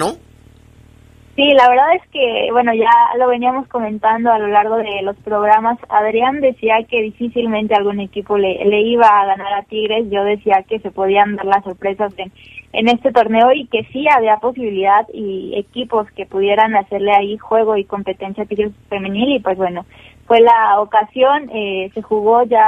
Sí, 1.39 1.45
la 1.55 1.69
verdad 1.69 1.95
es 1.95 2.01
que, 2.11 2.49
bueno, 2.51 2.73
ya 2.73 2.91
lo 3.17 3.29
veníamos 3.29 3.65
comentando 3.69 4.29
a 4.29 4.39
lo 4.39 4.47
largo 4.47 4.75
de 4.75 5.01
los 5.03 5.15
programas. 5.17 5.77
Adrián 5.87 6.41
decía 6.41 6.83
que 6.89 7.01
difícilmente 7.01 7.73
algún 7.73 8.01
equipo 8.01 8.37
le, 8.37 8.65
le 8.65 8.81
iba 8.81 9.07
a 9.07 9.25
ganar 9.25 9.53
a 9.53 9.63
Tigres. 9.63 10.07
Yo 10.11 10.25
decía 10.25 10.65
que 10.67 10.79
se 10.79 10.91
podían 10.91 11.37
dar 11.37 11.45
las 11.45 11.63
sorpresas 11.63 12.11
en, 12.17 12.33
en 12.73 12.89
este 12.89 13.13
torneo 13.13 13.53
y 13.53 13.67
que 13.67 13.85
sí 13.93 14.05
había 14.13 14.35
posibilidad 14.37 15.07
y 15.13 15.53
equipos 15.57 16.11
que 16.11 16.25
pudieran 16.25 16.75
hacerle 16.75 17.13
ahí 17.13 17.37
juego 17.37 17.77
y 17.77 17.85
competencia 17.85 18.43
a 18.43 18.45
Tigres 18.45 18.73
femenil. 18.89 19.37
Y 19.37 19.39
pues 19.39 19.57
bueno, 19.57 19.85
fue 20.29 20.41
la 20.41 20.79
ocasión, 20.79 21.49
eh, 21.51 21.89
se 21.95 22.03
jugó 22.03 22.43
ya 22.43 22.61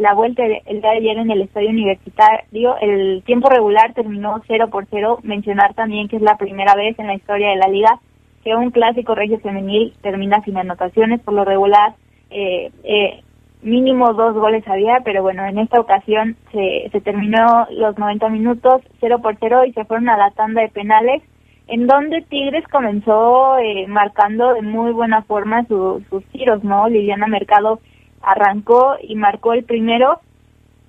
la 0.00 0.12
vuelta 0.12 0.42
el 0.44 0.82
día 0.82 0.90
de 0.90 0.96
ayer 0.98 1.16
en 1.16 1.30
el 1.30 1.40
estadio 1.40 1.70
universitario, 1.70 2.76
el 2.78 3.22
tiempo 3.24 3.48
regular 3.48 3.94
terminó 3.94 4.42
0 4.46 4.68
por 4.70 4.84
0, 4.90 5.20
mencionar 5.22 5.72
también 5.72 6.08
que 6.08 6.16
es 6.16 6.22
la 6.22 6.36
primera 6.36 6.74
vez 6.74 6.98
en 6.98 7.06
la 7.06 7.14
historia 7.14 7.48
de 7.48 7.56
la 7.56 7.68
liga 7.68 7.98
que 8.44 8.54
un 8.54 8.70
clásico 8.70 9.14
regio 9.14 9.40
femenil 9.40 9.94
termina 10.02 10.42
sin 10.42 10.58
anotaciones, 10.58 11.22
por 11.22 11.32
lo 11.32 11.46
regular 11.46 11.94
eh, 12.28 12.70
eh, 12.84 13.22
mínimo 13.62 14.12
dos 14.12 14.34
goles 14.34 14.68
había, 14.68 15.00
pero 15.02 15.22
bueno, 15.22 15.46
en 15.46 15.58
esta 15.58 15.80
ocasión 15.80 16.36
se, 16.52 16.90
se 16.92 17.00
terminó 17.00 17.66
los 17.70 17.96
90 17.96 18.28
minutos 18.28 18.82
0 19.00 19.20
por 19.22 19.38
0 19.40 19.64
y 19.64 19.72
se 19.72 19.86
fueron 19.86 20.10
a 20.10 20.18
la 20.18 20.32
tanda 20.32 20.60
de 20.60 20.68
penales 20.68 21.22
en 21.70 21.86
donde 21.86 22.22
Tigres 22.22 22.66
comenzó 22.66 23.56
eh, 23.58 23.86
marcando 23.86 24.54
de 24.54 24.62
muy 24.62 24.90
buena 24.90 25.22
forma 25.22 25.64
sus 25.66 26.24
tiros, 26.32 26.64
¿no? 26.64 26.88
Liliana 26.88 27.28
Mercado 27.28 27.78
arrancó 28.22 28.96
y 29.00 29.14
marcó 29.14 29.52
el 29.52 29.62
primero, 29.62 30.20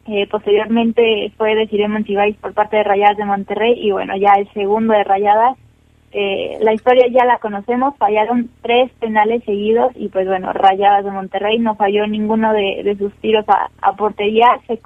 eh, 0.07 0.27
posteriormente 0.27 1.31
fue 1.37 1.53
de 1.55 1.87
Monsiváis 1.87 2.35
por 2.37 2.55
parte 2.55 2.77
de 2.77 2.83
Rayadas 2.83 3.17
de 3.17 3.25
Monterrey 3.25 3.75
y 3.77 3.91
bueno, 3.91 4.17
ya 4.17 4.33
el 4.37 4.51
segundo 4.53 4.93
de 4.93 5.03
Rayadas. 5.03 5.55
Eh, 6.13 6.57
la 6.61 6.73
historia 6.73 7.05
ya 7.09 7.25
la 7.25 7.37
conocemos, 7.37 7.95
fallaron 7.97 8.49
tres 8.63 8.91
penales 8.99 9.43
seguidos 9.45 9.93
y 9.95 10.09
pues 10.09 10.27
bueno, 10.27 10.51
Rayadas 10.51 11.05
de 11.05 11.11
Monterrey 11.11 11.59
no 11.59 11.75
falló 11.75 12.07
ninguno 12.07 12.53
de, 12.53 12.95
sus 12.97 13.13
tiros 13.21 13.45
a, 13.47 13.69
a 13.81 13.93
portería, 13.93 14.47
se 14.65 14.79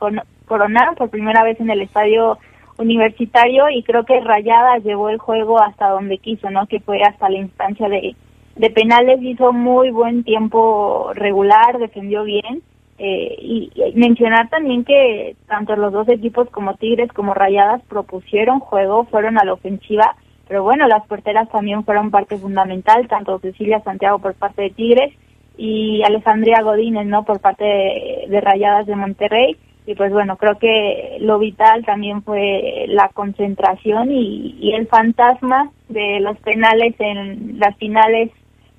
coronaron 0.46 0.96
por 0.96 1.10
primera 1.10 1.42
vez 1.44 1.60
en 1.62 1.70
el 1.70 1.82
estadio 1.82 2.38
universitario 2.78 3.70
y 3.70 3.84
creo 3.84 4.04
que 4.06 4.20
Rayadas 4.20 4.84
llevó 4.84 5.10
el 5.10 5.18
juego 5.18 5.62
hasta 5.62 5.90
donde 5.90 6.18
quiso, 6.18 6.50
¿no? 6.50 6.68
Que 6.68 6.80
fue 6.80 7.02
hasta 7.02 7.30
la 7.30 7.38
instancia 7.38 7.88
de, 7.90 8.16
de 8.56 8.70
penales, 8.70 9.22
hizo 9.22 9.54
muy 9.54 9.92
buen 9.92 10.24
tiempo 10.24 11.12
regular, 11.14 11.78
defendió 11.80 12.24
bien. 12.24 12.62
Eh, 12.98 13.36
y, 13.40 13.72
mencionar 13.96 14.50
también 14.50 14.86
que 14.86 15.36
tanto 15.48 15.76
los 15.76 15.92
dos 15.92 16.08
equipos 16.08 16.50
como 16.50 16.76
Tigres 16.76 17.12
como 17.12 17.34
Rayadas 17.34 17.82
propusieron 17.90 18.62
juego, 18.62 19.06
fueron 19.06 19.38
a 19.38 19.44
la 19.44 19.54
ofensiva, 19.54 20.16
pero 20.48 20.64
bueno, 20.64 20.88
las 20.88 21.06
porteras 21.06 21.50
también 21.50 21.84
fueron 21.84 22.10
parte 22.10 22.38
fundamental, 22.38 23.08
tanto 23.10 23.40
Cecilia 23.40 23.82
Santiago 23.82 24.20
por 24.20 24.36
parte 24.36 24.62
de 24.62 24.70
Tigres 24.70 25.14
y 25.58 26.04
Alejandría 26.04 26.62
Godínez, 26.62 27.06
¿no? 27.06 27.24
Por 27.24 27.42
parte 27.42 27.66
de 27.66 28.42
Rayadas 28.42 28.86
de 28.86 28.96
Monterrey 28.96 29.58
y 29.88 29.94
pues 29.94 30.12
bueno, 30.12 30.38
creo 30.38 30.58
que 30.58 31.18
lo 31.20 31.38
vital 31.38 31.86
también 31.86 32.24
fue 32.24 32.86
la 32.88 33.10
concentración 33.10 34.12
y, 34.12 34.74
el 34.74 34.88
fantasma 34.88 35.72
de 35.90 36.20
los 36.20 36.38
penales 36.40 36.96
en 37.00 37.60
las 37.60 37.78
finales 37.78 38.32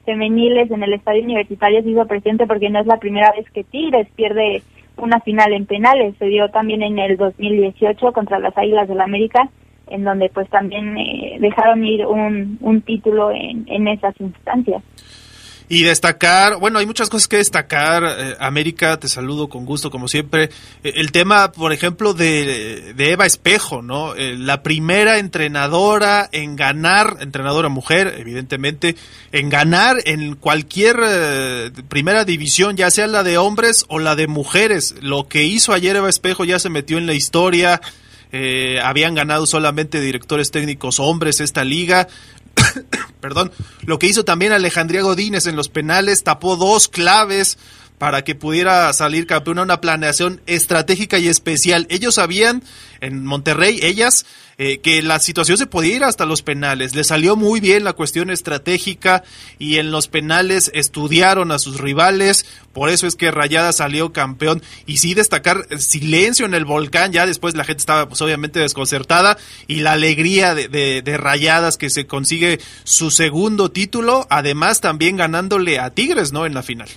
femeniles 0.05 0.71
en 0.71 0.83
el 0.83 0.93
estadio 0.93 1.23
universitario 1.23 1.83
se 1.83 1.91
hizo 1.91 2.07
presente 2.07 2.47
porque 2.47 2.71
no 2.71 2.81
es 2.81 2.87
la 2.87 2.99
primera 2.99 3.33
vez 3.33 3.49
que 3.51 3.65
Tigres 3.65 4.09
pierde 4.15 4.63
una 4.97 5.21
final 5.21 5.53
en 5.53 5.67
penales, 5.67 6.15
se 6.19 6.27
dio 6.27 6.49
también 6.51 6.83
en 6.83 6.99
el 6.99 7.17
2018 7.17 8.13
contra 8.13 8.39
las 8.39 8.57
Águilas 8.57 8.89
del 8.89 8.99
la 8.99 9.05
América, 9.05 9.49
en 9.89 10.05
donde 10.05 10.29
pues 10.31 10.49
también 10.51 10.97
eh, 10.99 11.37
dejaron 11.41 11.85
ir 11.85 12.07
un, 12.07 12.83
título 12.85 13.31
en 13.33 13.89
esas 13.89 14.19
instancias. 14.21 14.83
Y 15.69 15.83
destacar, 15.83 16.59
bueno, 16.59 16.79
hay 16.79 16.87
muchas 16.87 17.09
cosas 17.09 17.27
que 17.27 17.39
destacar. 17.39 18.05
Eh, 18.05 18.37
América, 18.39 19.01
te 19.01 19.09
saludo 19.09 19.49
con 19.49 19.65
gusto, 19.65 19.91
como 19.91 20.07
siempre. 20.07 20.45
Eh, 20.85 20.93
el 20.95 21.11
tema, 21.11 21.51
por 21.51 21.73
ejemplo, 21.73 22.15
de, 22.15 22.95
Eva 22.97 23.27
Espejo, 23.27 23.83
¿no? 23.83 24.15
Eh, 24.15 24.37
la 24.39 24.63
primera 24.63 25.19
entrenadora 25.19 26.29
en 26.31 26.55
ganar, 26.55 27.17
entrenadora 27.21 27.69
mujer, 27.69 28.15
evidentemente, 28.17 28.95
en 29.33 29.49
ganar 29.49 29.97
en 30.05 30.37
cualquier 30.37 30.97
primera 31.89 32.25
división, 32.25 32.77
ya 32.77 32.91
sea 32.91 33.09
la 33.09 33.25
de 33.25 33.37
hombres 33.37 33.87
o 33.89 33.99
la 33.99 34.15
de 34.15 34.29
mujeres. 34.29 34.95
Lo 35.01 35.27
que 35.27 35.45
hizo 35.45 35.73
ayer 35.73 35.97
Eva 35.97 36.09
Espejo 36.09 36.45
ya 36.45 36.61
se 36.61 36.71
metió 36.71 36.97
en 36.97 37.07
la 37.07 37.15
historia. 37.15 37.81
habían 38.83 39.15
ganado 39.15 39.47
solamente 39.47 40.01
directores 40.01 40.53
técnicos 40.53 41.01
hombres 41.01 41.41
esta 41.41 41.65
liga. 41.65 42.07
Perdón, 43.21 43.51
lo 43.87 43.99
que 43.99 44.07
hizo 44.07 44.25
también 44.25 44.53
Alejandría 44.53 45.03
Godínez 45.03 45.47
en 45.47 45.57
los 45.57 45.69
penales, 45.69 46.23
tapó 46.23 46.57
dos 46.57 46.89
claves 46.89 47.59
para 47.99 48.23
que 48.25 48.35
pudiera 48.35 48.93
salir 48.93 49.27
campeona, 49.27 49.63
una 49.63 49.81
planeación 49.81 50.41
estratégica 50.47 51.19
y 51.19 51.29
especial. 51.29 51.87
Ellos 51.89 52.17
sabían 52.17 52.63
en 53.01 53.25
Monterrey, 53.25 53.79
ellas, 53.83 54.27
eh, 54.59 54.79
que 54.79 55.03
la 55.03 55.19
situación 55.19 55.59
se 55.59 55.67
podía 55.67 55.97
ir 55.97 56.05
hasta 56.05 56.25
los 56.25 56.43
penales. 56.43 56.95
Le 56.95 57.05
salió 57.05 57.37
muy 57.37 57.61
bien 57.61 57.85
la 57.85 57.93
cuestión 57.93 58.31
estratégica 58.31 59.23
y 59.59 59.77
en 59.77 59.91
los 59.91 60.09
penales 60.09 60.71
estudiaron 60.75 61.53
a 61.53 61.59
sus 61.59 61.79
rivales. 61.79 62.47
Por 62.73 62.91
eso 62.91 63.07
es 63.07 63.17
que 63.17 63.31
Rayada 63.31 63.73
salió 63.73 64.13
campeón. 64.13 64.63
Y 64.87 64.99
sí 64.99 65.15
destacar 65.15 65.67
el 65.71 65.81
silencio 65.81 66.47
en 66.47 66.55
el 66.55 66.65
volcán. 66.65 67.13
Ya 67.13 67.27
después 67.27 67.55
la 67.55 67.65
gente 67.65 67.81
estaba 67.81 68.09
pues, 68.09 68.21
obviamente 68.23 68.61
desconcertada. 68.61 69.37
Y 69.67 69.77
la 69.81 69.93
alegría 69.93 70.55
de, 70.55 70.69
de, 70.69 71.03
de 71.03 71.17
Rayadas 71.17 71.77
que 71.77 71.91
se 71.91 72.07
consigue 72.07 72.59
su 72.85 73.11
segundo 73.11 73.71
título. 73.71 74.27
Además 74.31 74.81
también 74.81 75.17
ganándole 75.17 75.79
a 75.79 75.91
Tigres, 75.91 76.33
¿no? 76.33 76.47
En 76.47 76.55
la 76.55 76.63
final. 76.63 76.89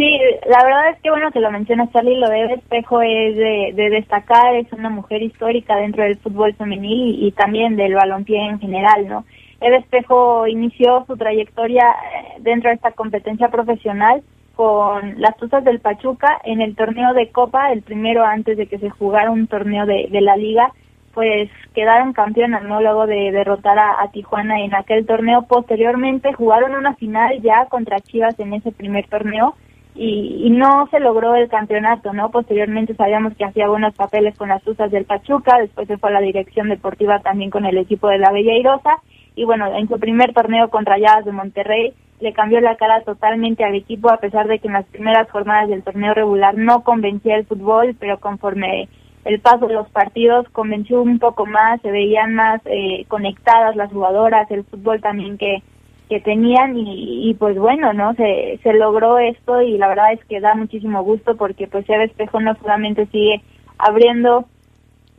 Sí, 0.00 0.18
la 0.48 0.64
verdad 0.64 0.88
es 0.92 1.02
que 1.02 1.10
bueno 1.10 1.30
que 1.30 1.40
lo 1.40 1.50
mencionas, 1.50 1.92
Charlie, 1.92 2.16
lo 2.16 2.30
de 2.30 2.54
Espejo 2.54 3.02
es 3.02 3.36
de, 3.36 3.90
destacar, 3.90 4.54
es 4.54 4.72
una 4.72 4.88
mujer 4.88 5.22
histórica 5.22 5.76
dentro 5.76 6.02
del 6.02 6.16
fútbol 6.16 6.54
femenil 6.54 7.22
y, 7.22 7.30
también 7.32 7.76
del 7.76 7.92
balompié 7.92 8.46
en 8.46 8.58
general, 8.58 9.06
¿no? 9.06 9.26
Eva 9.60 9.76
Espejo 9.76 10.46
inició 10.46 11.04
su 11.06 11.18
trayectoria 11.18 11.84
eh, 11.90 12.38
dentro 12.40 12.70
de 12.70 12.76
esta 12.76 12.92
competencia 12.92 13.50
profesional 13.50 14.22
con 14.56 15.20
las 15.20 15.36
Tuzas 15.36 15.64
del 15.64 15.80
Pachuca 15.80 16.40
en 16.44 16.62
el 16.62 16.76
torneo 16.76 17.12
de 17.12 17.30
Copa, 17.30 17.70
el 17.70 17.82
primero 17.82 18.24
antes 18.24 18.56
de 18.56 18.68
que 18.68 18.78
se 18.78 18.88
jugara 18.88 19.30
un 19.30 19.48
torneo 19.48 19.84
de, 19.84 20.08
la 20.22 20.34
liga, 20.34 20.72
pues 21.12 21.50
quedaron 21.74 22.14
campeonas, 22.14 22.62
¿no? 22.62 22.80
Luego 22.80 23.06
de 23.06 23.32
derrotar 23.32 23.78
a, 23.78 24.10
Tijuana 24.12 24.60
en 24.62 24.74
aquel 24.74 25.04
torneo. 25.04 25.42
Posteriormente 25.42 26.32
jugaron 26.32 26.74
una 26.74 26.94
final 26.94 27.42
ya 27.42 27.66
contra 27.66 28.00
Chivas 28.00 28.40
en 28.40 28.54
ese 28.54 28.72
primer 28.72 29.06
torneo 29.06 29.56
y, 29.94 30.50
no 30.50 30.88
se 30.90 31.00
logró 31.00 31.34
el 31.34 31.48
campeonato, 31.48 32.12
¿no? 32.12 32.30
Posteriormente 32.30 32.94
sabíamos 32.94 33.34
que 33.36 33.44
hacía 33.44 33.68
buenos 33.68 33.94
papeles 33.94 34.36
con 34.36 34.48
las 34.48 34.62
Tuzas 34.62 34.90
del 34.90 35.04
Pachuca, 35.04 35.58
después 35.58 35.88
se 35.88 35.98
fue 35.98 36.10
a 36.10 36.14
la 36.14 36.20
dirección 36.20 36.68
deportiva 36.68 37.20
también 37.20 37.50
con 37.50 37.64
el 37.64 37.78
equipo 37.78 38.08
de 38.08 38.18
la 38.18 38.32
Bella 38.32 38.54
Irosa, 38.54 38.98
y 39.34 39.44
bueno, 39.44 39.66
en 39.74 39.88
su 39.88 39.98
primer 39.98 40.32
torneo 40.32 40.68
contra 40.70 40.94
Rayadas 40.94 41.24
de 41.24 41.32
Monterrey 41.32 41.94
le 42.20 42.32
cambió 42.32 42.60
la 42.60 42.76
cara 42.76 43.00
totalmente 43.02 43.64
al 43.64 43.74
equipo 43.74 44.10
a 44.10 44.18
pesar 44.18 44.46
de 44.46 44.58
que 44.58 44.68
en 44.68 44.74
las 44.74 44.86
primeras 44.86 45.30
jornadas 45.30 45.68
del 45.68 45.82
torneo 45.82 46.12
regular 46.12 46.54
no 46.56 46.82
convencía 46.82 47.36
el 47.36 47.46
fútbol, 47.46 47.96
pero 47.98 48.20
conforme 48.20 48.88
el 49.24 49.40
paso 49.40 49.66
de 49.66 49.74
los 49.74 49.88
partidos 49.90 50.48
convenció 50.50 51.02
un 51.02 51.18
poco 51.18 51.46
más, 51.46 51.80
se 51.82 51.90
veían 51.90 52.34
más 52.34 52.60
eh, 52.66 53.04
conectadas 53.08 53.76
las 53.76 53.90
jugadoras, 53.90 54.50
el 54.50 54.64
fútbol 54.64 55.00
también 55.00 55.38
que 55.38 55.62
que 56.10 56.18
tenían 56.18 56.74
y, 56.76 57.32
pues 57.38 57.56
bueno, 57.56 57.92
¿no? 57.92 58.14
Se, 58.14 58.58
se 58.64 58.72
logró 58.72 59.18
esto 59.20 59.62
y 59.62 59.78
la 59.78 59.86
verdad 59.86 60.12
es 60.12 60.24
que 60.24 60.40
da 60.40 60.56
muchísimo 60.56 61.04
gusto 61.04 61.36
porque 61.36 61.68
pues 61.68 61.88
Eva 61.88 62.02
Espejo 62.02 62.40
no 62.40 62.56
solamente 62.56 63.06
sigue 63.06 63.40
abriendo 63.78 64.46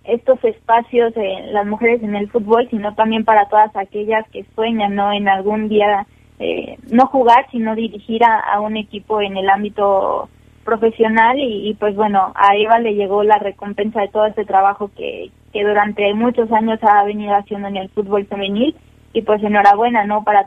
estos 0.03 0.43
espacios 0.43 1.13
en 1.15 1.53
las 1.53 1.65
mujeres 1.65 2.03
en 2.03 2.13
el 2.13 2.29
fútbol, 2.29 2.67
sino 2.69 2.93
también 2.93 3.23
para 3.23 3.47
todas 3.47 3.73
aquellas 3.77 4.27
que 4.31 4.45
sueñan, 4.53 4.95
¿no? 4.95 5.13
En 5.13 5.29
algún 5.29 5.69
día 5.69 6.07
eh, 6.39 6.77
no 6.91 7.05
jugar, 7.05 7.47
sino 7.51 7.73
dirigir 7.73 8.21
a, 8.25 8.59
un 8.59 8.75
equipo 8.75 9.21
en 9.21 9.37
el 9.37 9.49
ámbito 9.49 10.27
profesional 10.65 11.39
y, 11.39 11.69
y, 11.69 11.73
pues 11.75 11.95
bueno, 11.95 12.33
a 12.35 12.57
Eva 12.57 12.79
le 12.79 12.95
llegó 12.95 13.23
la 13.23 13.37
recompensa 13.37 14.01
de 14.01 14.09
todo 14.09 14.25
este 14.25 14.43
trabajo 14.43 14.91
que, 14.97 15.31
que 15.53 15.63
durante 15.63 16.13
muchos 16.15 16.51
años 16.51 16.79
ha 16.81 17.05
venido 17.05 17.33
haciendo 17.33 17.69
en 17.69 17.77
el 17.77 17.89
fútbol 17.91 18.25
femenil 18.25 18.75
y 19.13 19.21
pues 19.21 19.43
enhorabuena, 19.43 20.05
¿no? 20.05 20.23
Para 20.23 20.45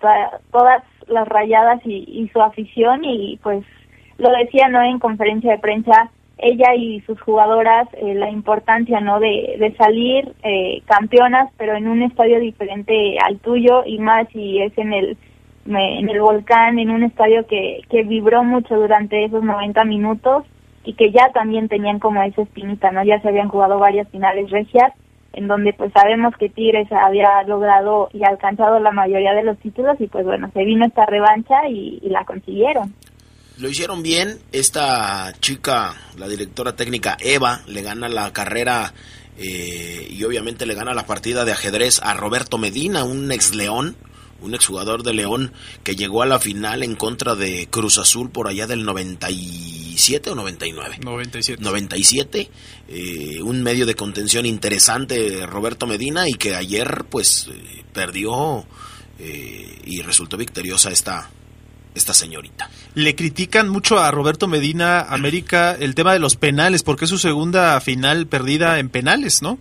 todas 0.51 0.83
las 1.07 1.29
rayadas 1.29 1.81
y, 1.85 2.29
su 2.33 2.41
afición 2.41 3.05
y 3.05 3.39
pues 3.43 3.65
lo 4.19 4.31
decía, 4.31 4.69
¿no? 4.69 4.83
En 4.83 4.99
conferencia 4.99 5.53
de 5.53 5.59
prensa, 5.59 6.11
ella 6.39 6.75
y 6.75 7.01
sus 7.03 7.21
jugadoras, 7.21 7.89
eh, 7.95 8.15
la 8.15 8.31
importancia, 8.31 9.01
¿no? 9.01 9.21
De, 9.21 9.57
de 9.59 9.75
salir 9.77 10.35
eh, 10.43 10.83
campeonas, 10.87 11.51
pero 11.57 11.77
en 11.77 11.89
un 11.89 12.03
estadio 12.03 12.41
diferente 12.41 13.19
al 13.19 13.39
tuyo 13.39 13.83
y 13.85 13.99
más 13.99 14.29
si 14.29 14.61
es 14.61 14.77
en 14.79 14.93
el 14.93 15.19
en 15.67 16.11
el 16.11 16.21
volcán, 16.21 16.79
en 16.79 16.91
un 16.91 17.05
estadio 17.05 17.47
que, 17.47 17.81
que 17.89 18.03
vibró 18.03 18.45
mucho 18.45 18.77
durante 18.77 19.25
esos 19.25 19.43
90 19.43 19.83
minutos 19.85 20.45
y 20.85 20.93
que 20.93 21.11
ya 21.11 21.31
también 21.33 21.69
tenían 21.69 22.01
como 22.01 22.23
esa 22.23 22.43
espinita, 22.43 22.91
¿no? 22.91 23.03
Ya 23.03 23.19
se 23.23 23.29
habían 23.29 23.49
jugado 23.49 23.79
varias 23.79 24.07
finales 24.11 24.51
regias 24.51 24.93
en 25.37 25.49
donde 25.49 25.73
pues 25.73 25.93
sabemos 25.93 26.35
que 26.39 26.49
Tigres 26.49 26.89
había 26.93 27.43
logrado 27.47 28.09
y 28.13 28.25
alcanzado 28.25 28.79
la 28.79 28.93
mayoría 28.93 29.33
de 29.35 29.45
los 29.45 29.59
títulos 29.59 29.97
y 30.01 30.07
pues 30.07 30.25
bueno, 30.25 30.51
se 30.53 30.65
vino 30.65 30.87
esta 30.87 31.07
revancha 31.07 31.69
y, 31.69 32.01
la 32.05 32.25
consiguieron. 32.25 32.95
Lo 33.59 33.69
hicieron 33.69 34.03
bien, 34.03 34.39
esta 34.53 35.33
chica, 35.41 35.95
la 36.19 36.29
directora 36.29 36.77
técnica 36.77 37.17
Eva, 37.21 37.61
le 37.67 37.83
gana 37.83 38.09
la 38.09 38.33
carrera 38.33 38.93
eh, 39.39 40.07
y 40.11 40.23
obviamente 40.25 40.67
le 40.67 40.75
gana 40.75 40.95
la 40.95 41.07
partida 41.07 41.45
de 41.45 41.53
ajedrez 41.53 42.01
a 42.03 42.15
Roberto 42.15 42.59
Medina, 42.59 43.05
un 43.05 43.31
ex 43.33 43.55
león, 43.55 43.97
un 44.45 44.55
exjugador 44.55 45.03
de 45.03 45.15
León 45.15 45.53
que 45.83 45.97
llegó 45.97 46.23
a 46.23 46.27
la 46.27 46.39
final 46.39 46.83
en 46.83 46.95
contra 46.95 47.35
de 47.35 47.67
Cruz 47.71 47.99
Azul 47.99 48.31
por 48.31 48.49
allá 48.49 48.67
del 48.67 48.85
97 48.85 50.31
o 50.31 50.35
99. 50.35 50.99
97. 51.01 51.63
97, 51.63 52.51
un 53.43 53.63
medio 53.63 53.87
de 53.87 53.95
contención 53.95 54.47
interesante 54.47 55.47
Roberto 55.47 55.87
Medina 55.87 56.29
y 56.29 56.35
que 56.35 56.55
ayer 56.55 57.05
pues 57.09 57.49
eh, 57.51 57.85
perdió 57.93 58.67
eh, 59.19 59.81
y 59.85 60.03
resultó 60.03 60.37
victoriosa 60.37 60.91
esta 60.91 61.31
esta 61.95 62.13
señorita. 62.13 62.69
Le 62.95 63.15
critican 63.15 63.69
mucho 63.69 64.01
a 64.01 64.11
Roberto 64.11 64.49
Medina 64.49 65.01
América 65.01 65.77
el 65.79 65.95
tema 65.95 66.13
de 66.13 66.19
los 66.19 66.35
penales 66.35 66.83
porque 66.83 67.05
es 67.05 67.11
su 67.11 67.19
segunda 67.19 67.81
final 67.81 68.27
perdida 68.27 68.81
en 68.81 68.89
penales, 68.89 69.43
¿no? 69.43 69.61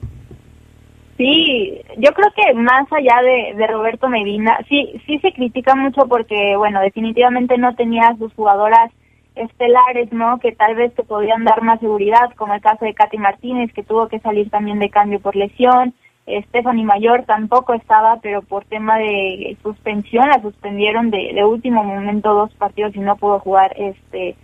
Sí, 1.18 1.80
yo 1.98 2.12
creo 2.14 2.32
que 2.36 2.54
más 2.56 2.92
allá 2.92 3.22
de, 3.22 3.54
de 3.56 3.68
Roberto 3.68 4.10
Medina, 4.10 4.58
sí, 4.68 5.00
sí 5.06 5.20
se 5.20 5.32
critica 5.32 5.76
mucho 5.76 6.08
porque, 6.08 6.56
bueno, 6.58 6.82
definitivamente 6.82 7.58
no 7.58 7.76
tenía 7.76 8.16
sus 8.18 8.34
jugadoras 8.34 8.92
estelares, 9.36 10.12
¿no? 10.12 10.40
Que 10.40 10.52
tal 10.54 10.76
vez 10.76 10.94
te 10.96 11.04
podían 11.04 11.44
dar 11.44 11.62
más 11.62 11.80
seguridad, 11.80 12.32
como 12.36 12.56
el 12.56 12.62
caso 12.62 12.86
de 12.86 12.94
Katy 12.96 13.18
Martínez, 13.18 13.72
que 13.74 13.84
tuvo 13.84 14.08
que 14.08 14.20
salir 14.20 14.50
también 14.50 14.80
de 14.80 14.90
cambio 14.90 15.20
por 15.20 15.36
lesión. 15.36 15.94
Stephanie 16.26 16.86
Mayor 16.86 17.26
tampoco 17.26 17.74
estaba, 17.74 18.18
pero 18.22 18.42
por 18.42 18.64
tema 18.66 18.98
de 18.98 19.58
suspensión 19.62 20.30
la 20.30 20.42
suspendieron 20.42 21.12
de, 21.12 21.34
de 21.34 21.44
último 21.44 21.84
momento 21.84 22.34
dos 22.34 22.54
partidos 22.56 22.96
y 22.96 23.00
no 23.00 23.18
pudo 23.18 23.40
jugar 23.40 23.74
este 23.78 24.36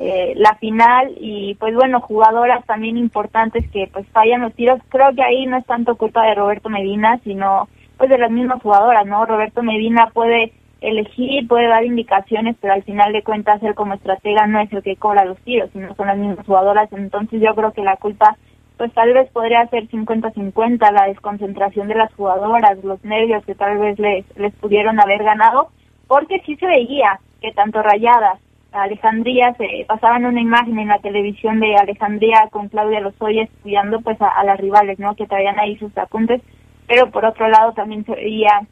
eh, 0.00 0.34
la 0.36 0.54
final 0.54 1.12
y 1.20 1.56
pues 1.56 1.74
bueno, 1.74 2.00
jugadoras 2.00 2.64
también 2.66 2.96
importantes 2.96 3.68
que 3.70 3.90
pues 3.92 4.06
fallan 4.10 4.42
los 4.42 4.54
tiros. 4.54 4.80
Creo 4.90 5.12
que 5.12 5.24
ahí 5.24 5.44
no 5.46 5.56
es 5.56 5.66
tanto 5.66 5.96
culpa 5.96 6.24
de 6.24 6.36
Roberto 6.36 6.68
Medina, 6.68 7.18
sino 7.24 7.68
pues 7.96 8.08
de 8.08 8.18
las 8.18 8.30
mismas 8.30 8.62
jugadoras, 8.62 9.04
¿no? 9.06 9.26
Roberto 9.26 9.64
Medina 9.64 10.10
puede 10.14 10.52
elegir, 10.80 11.48
puede 11.48 11.66
dar 11.66 11.84
indicaciones, 11.84 12.54
pero 12.60 12.74
al 12.74 12.84
final 12.84 13.12
de 13.12 13.24
cuentas 13.24 13.60
él 13.64 13.74
como 13.74 13.94
estratega 13.94 14.46
no 14.46 14.60
es 14.60 14.72
el 14.72 14.84
que 14.84 14.94
cobra 14.94 15.24
los 15.24 15.38
tiros, 15.38 15.68
sino 15.72 15.92
son 15.96 16.06
las 16.06 16.16
mismas 16.16 16.46
jugadoras. 16.46 16.92
Entonces 16.92 17.40
yo 17.40 17.52
creo 17.56 17.72
que 17.72 17.82
la 17.82 17.96
culpa 17.96 18.36
pues 18.76 18.92
tal 18.92 19.12
vez 19.12 19.28
podría 19.32 19.66
ser 19.66 19.88
50-50, 19.88 20.92
la 20.92 21.08
desconcentración 21.08 21.88
de 21.88 21.96
las 21.96 22.14
jugadoras, 22.14 22.78
los 22.84 23.02
nervios 23.02 23.44
que 23.44 23.56
tal 23.56 23.78
vez 23.78 23.98
les, 23.98 24.24
les 24.36 24.54
pudieron 24.54 25.00
haber 25.00 25.24
ganado, 25.24 25.70
porque 26.06 26.40
sí 26.46 26.54
se 26.54 26.66
veía 26.68 27.18
que 27.40 27.50
tanto 27.50 27.82
Rayadas 27.82 28.38
Alejandría, 28.82 29.54
se 29.54 29.84
pasaban 29.86 30.24
una 30.26 30.40
imagen 30.40 30.78
en 30.78 30.88
la 30.88 30.98
televisión 30.98 31.60
de 31.60 31.76
Alejandría 31.76 32.48
con 32.50 32.68
Claudia 32.68 33.00
Lozoya 33.00 33.42
estudiando 33.42 34.00
pues 34.00 34.16
a, 34.20 34.44
las 34.44 34.58
rivales, 34.58 34.98
¿no? 34.98 35.14
Que 35.14 35.26
traían 35.26 35.58
ahí 35.58 35.76
sus 35.78 35.96
apuntes, 35.96 36.42
pero 36.86 37.10
por 37.10 37.24
otro 37.24 37.48
lado 37.48 37.72
también 37.72 38.04
se 38.04 38.14
veía 38.14 38.62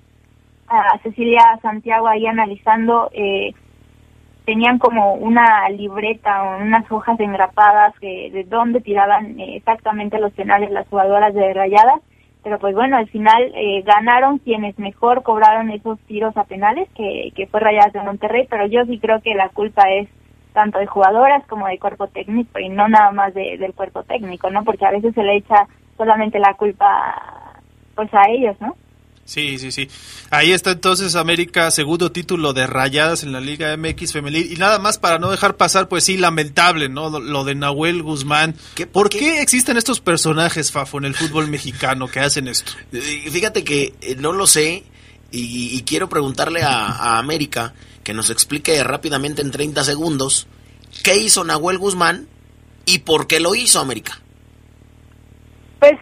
a 0.68 0.98
Cecilia 1.02 1.58
Santiago 1.62 2.08
ahí 2.08 2.26
analizando, 2.26 3.10
eh, 3.12 3.52
tenían 4.44 4.78
como 4.78 5.14
una 5.14 5.68
libreta 5.70 6.42
o 6.42 6.62
unas 6.62 6.90
hojas 6.90 7.18
engrapadas 7.20 7.94
de 8.00 8.46
dónde 8.48 8.80
tiraban 8.80 9.38
eh, 9.40 9.56
exactamente 9.56 10.18
los 10.18 10.32
penales 10.32 10.70
las 10.70 10.88
jugadoras 10.88 11.34
de 11.34 11.52
Rayadas 11.52 12.00
pero 12.46 12.60
pues 12.60 12.76
bueno, 12.76 12.96
al 12.96 13.08
final 13.08 13.50
eh, 13.56 13.82
ganaron 13.82 14.38
quienes 14.38 14.78
mejor 14.78 15.24
cobraron 15.24 15.68
esos 15.70 15.98
tiros 16.02 16.36
a 16.36 16.44
penales, 16.44 16.88
que, 16.94 17.32
que 17.34 17.48
fue 17.48 17.58
Rayadas 17.58 17.92
de 17.92 18.04
Monterrey, 18.04 18.46
pero 18.48 18.68
yo 18.68 18.84
sí 18.84 19.00
creo 19.00 19.20
que 19.20 19.34
la 19.34 19.48
culpa 19.48 19.82
es 19.90 20.08
tanto 20.52 20.78
de 20.78 20.86
jugadoras 20.86 21.44
como 21.48 21.66
de 21.66 21.80
cuerpo 21.80 22.06
técnico 22.06 22.60
y 22.60 22.68
no 22.68 22.86
nada 22.86 23.10
más 23.10 23.34
de, 23.34 23.58
del 23.58 23.74
cuerpo 23.74 24.04
técnico, 24.04 24.48
¿no? 24.48 24.62
Porque 24.62 24.86
a 24.86 24.92
veces 24.92 25.12
se 25.12 25.24
le 25.24 25.38
echa 25.38 25.66
solamente 25.96 26.38
la 26.38 26.54
culpa 26.54 27.58
pues 27.96 28.14
a 28.14 28.30
ellos, 28.30 28.54
¿no? 28.60 28.76
Sí, 29.26 29.58
sí, 29.58 29.72
sí. 29.72 29.88
Ahí 30.30 30.52
está 30.52 30.70
entonces 30.70 31.16
América, 31.16 31.70
segundo 31.72 32.12
título 32.12 32.52
de 32.52 32.66
rayadas 32.66 33.24
en 33.24 33.32
la 33.32 33.40
Liga 33.40 33.76
MX 33.76 34.12
femenil. 34.12 34.52
Y 34.52 34.56
nada 34.56 34.78
más 34.78 34.98
para 34.98 35.18
no 35.18 35.32
dejar 35.32 35.56
pasar, 35.56 35.88
pues 35.88 36.04
sí, 36.04 36.16
lamentable, 36.16 36.88
¿no? 36.88 37.18
Lo 37.18 37.44
de 37.44 37.56
Nahuel 37.56 38.04
Guzmán. 38.04 38.54
¿Por, 38.92 39.10
qué? 39.10 39.42
existen 39.42 39.76
estos 39.76 40.00
personajes, 40.00 40.70
Fafo, 40.70 40.98
en 40.98 41.06
el 41.06 41.14
fútbol 41.16 41.48
mexicano 41.48 42.06
que 42.06 42.20
hacen 42.20 42.46
esto? 42.46 42.72
Eh, 42.92 43.28
fíjate 43.28 43.64
que 43.64 43.94
eh, 44.00 44.14
no 44.16 44.30
lo 44.30 44.46
sé 44.46 44.84
y, 45.32 45.82
quiero 45.82 46.08
preguntarle 46.08 46.62
a, 46.62 47.18
América 47.18 47.74
que 48.04 48.14
nos 48.14 48.30
explique 48.30 48.82
rápidamente 48.84 49.42
en 49.42 49.50
30 49.50 49.82
segundos 49.82 50.46
¿qué 51.02 51.16
hizo 51.16 51.42
Nahuel 51.42 51.78
Guzmán 51.78 52.28
y 52.84 53.00
por 53.00 53.26
qué 53.26 53.40
lo 53.40 53.56
hizo 53.56 53.80
América? 53.80 54.20
Pues 55.80 55.98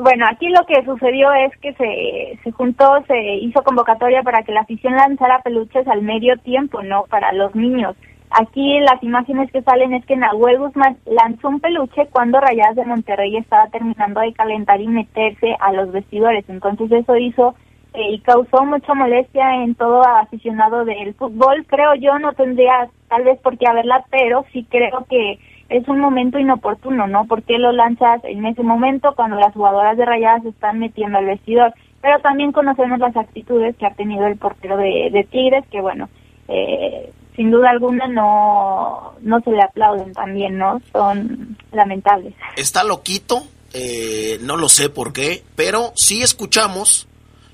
bueno, 0.00 0.26
aquí 0.30 0.48
lo 0.48 0.64
que 0.66 0.84
sucedió 0.84 1.32
es 1.32 1.56
que 1.58 1.72
se, 1.74 2.38
se 2.42 2.50
juntó, 2.52 3.02
se 3.06 3.36
hizo 3.36 3.62
convocatoria 3.62 4.22
para 4.22 4.42
que 4.42 4.52
la 4.52 4.60
afición 4.60 4.94
lanzara 4.94 5.40
peluches 5.42 5.86
al 5.88 6.02
medio 6.02 6.36
tiempo, 6.38 6.82
¿no? 6.82 7.04
Para 7.04 7.32
los 7.32 7.54
niños. 7.54 7.96
Aquí 8.30 8.78
las 8.80 9.02
imágenes 9.02 9.50
que 9.50 9.62
salen 9.62 9.94
es 9.94 10.04
que 10.04 10.16
Nahuel 10.16 10.58
Guzmán 10.58 10.98
lanzó 11.06 11.48
un 11.48 11.60
peluche 11.60 12.08
cuando 12.12 12.40
Rayadas 12.40 12.76
de 12.76 12.84
Monterrey 12.84 13.36
estaba 13.36 13.68
terminando 13.68 14.20
de 14.20 14.34
calentar 14.34 14.80
y 14.80 14.88
meterse 14.88 15.56
a 15.60 15.72
los 15.72 15.90
vestidores. 15.92 16.44
Entonces 16.48 16.92
eso 16.92 17.16
hizo 17.16 17.54
eh, 17.94 18.12
y 18.12 18.20
causó 18.20 18.66
mucha 18.66 18.92
molestia 18.92 19.62
en 19.64 19.74
todo 19.74 20.02
aficionado 20.06 20.84
del 20.84 21.14
fútbol. 21.14 21.64
Creo 21.66 21.94
yo 21.94 22.18
no 22.18 22.34
tendría 22.34 22.88
tal 23.08 23.24
vez 23.24 23.40
por 23.40 23.56
qué 23.56 23.66
haberla, 23.66 24.04
pero 24.10 24.44
sí 24.52 24.66
creo 24.68 25.06
que 25.08 25.38
es 25.68 25.86
un 25.88 26.00
momento 26.00 26.38
inoportuno, 26.38 27.06
¿no? 27.06 27.26
¿Por 27.26 27.42
qué 27.42 27.58
lo 27.58 27.72
lanzas 27.72 28.22
en 28.24 28.46
ese 28.46 28.62
momento 28.62 29.12
cuando 29.14 29.36
las 29.36 29.52
jugadoras 29.52 29.96
de 29.96 30.06
Rayadas 30.06 30.44
están 30.44 30.78
metiendo 30.78 31.18
al 31.18 31.26
vestidor? 31.26 31.74
Pero 32.00 32.20
también 32.20 32.52
conocemos 32.52 32.98
las 32.98 33.16
actitudes 33.16 33.76
que 33.76 33.86
ha 33.86 33.94
tenido 33.94 34.26
el 34.26 34.38
portero 34.38 34.76
de, 34.76 35.10
de 35.12 35.24
Tigres, 35.24 35.64
que 35.70 35.80
bueno, 35.80 36.08
eh, 36.48 37.12
sin 37.36 37.50
duda 37.50 37.70
alguna 37.70 38.08
no, 38.08 39.14
no 39.20 39.40
se 39.40 39.50
le 39.50 39.62
aplauden 39.62 40.12
también, 40.12 40.56
¿no? 40.56 40.80
Son 40.92 41.56
lamentables. 41.72 42.34
Está 42.56 42.82
loquito, 42.82 43.42
eh, 43.74 44.38
no 44.42 44.56
lo 44.56 44.68
sé 44.68 44.88
por 44.88 45.12
qué, 45.12 45.42
pero 45.54 45.92
sí 45.94 46.22
escuchamos, 46.22 47.08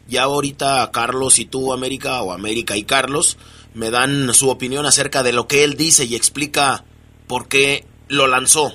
ya 0.06 0.22
ahorita 0.24 0.90
Carlos 0.92 1.38
y 1.40 1.46
tú, 1.46 1.72
América, 1.72 2.22
o 2.22 2.32
América 2.32 2.76
y 2.76 2.84
Carlos, 2.84 3.38
me 3.74 3.90
dan 3.90 4.32
su 4.34 4.50
opinión 4.50 4.86
acerca 4.86 5.24
de 5.24 5.32
lo 5.32 5.48
que 5.48 5.64
él 5.64 5.76
dice 5.76 6.04
y 6.04 6.14
explica 6.14 6.84
por 7.26 7.48
qué 7.48 7.84
lo 8.08 8.26
lanzó. 8.26 8.72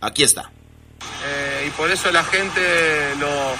Aquí 0.00 0.22
está. 0.22 0.50
Eh, 1.26 1.64
y 1.68 1.70
por 1.70 1.90
eso 1.90 2.10
la 2.12 2.24
gente 2.24 3.14
lo, 3.18 3.54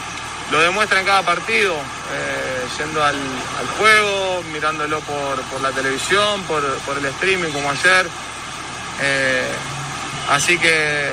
lo 0.50 0.60
demuestra 0.60 1.00
en 1.00 1.06
cada 1.06 1.22
partido, 1.22 1.74
eh, 1.74 2.66
yendo 2.78 3.02
al, 3.02 3.16
al, 3.16 3.66
juego, 3.78 4.42
mirándolo 4.52 5.00
por, 5.00 5.40
por 5.42 5.60
la 5.62 5.70
televisión, 5.70 6.42
por, 6.42 6.62
por, 6.80 6.98
el 6.98 7.06
streaming 7.06 7.50
como 7.50 7.70
ayer. 7.70 8.06
Eh, 9.00 9.48
así 10.30 10.58
que, 10.58 11.12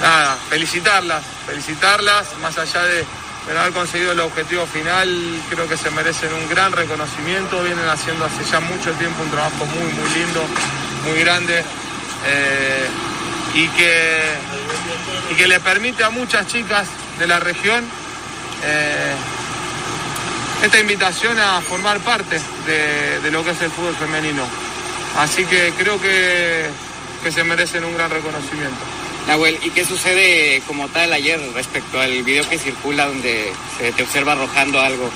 nada, 0.00 0.36
felicitarlas, 0.48 1.22
felicitarlas, 1.46 2.36
más 2.38 2.58
allá 2.58 2.82
de, 2.82 3.04
de, 3.46 3.58
haber 3.58 3.72
conseguido 3.72 4.12
el 4.12 4.20
objetivo 4.20 4.66
final, 4.66 5.08
creo 5.48 5.68
que 5.68 5.76
se 5.76 5.90
merecen 5.90 6.32
un 6.34 6.48
gran 6.48 6.72
reconocimiento, 6.72 7.62
vienen 7.62 7.88
haciendo 7.88 8.24
hace 8.24 8.44
ya 8.50 8.58
mucho 8.60 8.90
tiempo 8.94 9.22
un 9.22 9.30
trabajo 9.30 9.64
muy, 9.66 9.92
muy 9.92 10.10
lindo, 10.10 10.44
muy 11.06 11.20
grande. 11.20 11.64
Eh, 12.26 12.86
y 13.54 13.68
que, 13.68 14.20
y 15.30 15.34
que 15.34 15.48
le 15.48 15.60
permite 15.60 16.04
a 16.04 16.10
muchas 16.10 16.46
chicas 16.46 16.86
de 17.18 17.26
la 17.26 17.40
región 17.40 17.84
eh, 18.64 19.14
esta 20.62 20.78
invitación 20.78 21.38
a 21.38 21.60
formar 21.62 21.98
parte 22.00 22.38
de, 22.66 23.20
de, 23.20 23.30
lo 23.30 23.42
que 23.42 23.50
es 23.52 23.62
el 23.62 23.70
fútbol 23.70 23.94
femenino. 23.96 24.44
Así 25.18 25.44
que 25.46 25.72
creo 25.76 26.00
que, 26.00 26.66
que 27.22 27.32
se 27.32 27.42
merecen 27.44 27.84
un 27.84 27.94
gran 27.94 28.10
reconocimiento. 28.10 28.99
Nahuel, 29.30 29.60
¿y 29.62 29.70
qué 29.70 29.84
sucede 29.84 30.60
como 30.66 30.88
tal 30.88 31.12
ayer 31.12 31.40
respecto 31.54 32.00
al 32.00 32.24
video 32.24 32.48
que 32.48 32.58
circula 32.58 33.06
donde 33.06 33.52
se 33.78 33.92
te 33.92 34.02
observa 34.02 34.32
arrojando 34.32 34.80
algo? 34.80 35.08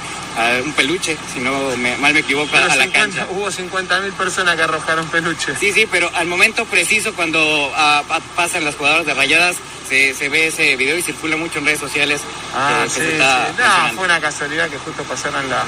un 0.65 0.73
peluche, 0.73 1.17
si 1.33 1.39
no 1.41 1.77
me, 1.77 1.97
mal 1.97 2.13
me 2.13 2.21
equivoco, 2.21 2.49
pero 2.51 2.65
a 2.65 2.77
la 2.77 2.85
50, 2.85 2.99
cancha. 2.99 3.27
Hubo 3.31 3.51
50 3.51 4.01
mil 4.01 4.13
personas 4.13 4.57
que 4.57 4.63
arrojaron 4.63 5.07
peluches. 5.09 5.59
Sí, 5.59 5.73
sí, 5.73 5.89
pero 5.91 6.11
al 6.15 6.27
momento 6.27 6.65
preciso 6.65 7.13
cuando 7.15 7.73
a, 7.75 7.99
a, 7.99 8.21
pasan 8.37 8.65
las 8.65 8.75
jugadoras 8.75 9.07
de 9.07 9.15
rayadas, 9.15 9.57
se, 9.89 10.13
se, 10.15 10.29
ve 10.29 10.49
ese 10.49 10.75
video 10.77 10.97
y 10.99 11.03
circula 11.03 11.37
mucho 11.37 11.61
en 11.61 11.67
redes 11.67 11.79
sociales. 11.81 12.21
Ah, 12.55 12.83
que, 12.85 12.91
sí, 12.91 13.01
que 13.01 13.07
se 13.07 13.13
está 13.13 13.47
sí. 13.49 13.63
No, 13.91 13.95
fue 13.95 14.05
una 14.05 14.21
casualidad 14.21 14.69
que 14.69 14.79
justo 14.79 15.03
pasaran 15.05 15.49
la, 15.49 15.65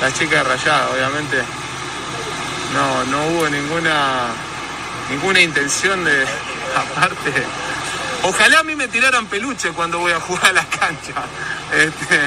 las 0.00 0.12
chicas 0.14 0.42
de 0.42 0.44
rayadas, 0.44 0.90
obviamente. 0.92 1.36
No, 2.74 3.04
no 3.04 3.26
hubo 3.28 3.48
ninguna, 3.48 4.28
ninguna 5.10 5.40
intención 5.40 6.04
de, 6.04 6.24
aparte... 6.76 7.44
Ojalá 8.22 8.60
a 8.60 8.62
mí 8.64 8.76
me 8.76 8.88
tiraran 8.88 9.26
peluche 9.26 9.70
cuando 9.70 9.98
voy 9.98 10.12
a 10.12 10.20
jugar 10.20 10.46
a 10.46 10.52
la 10.52 10.64
cancha. 10.66 11.14
Este, 11.72 12.18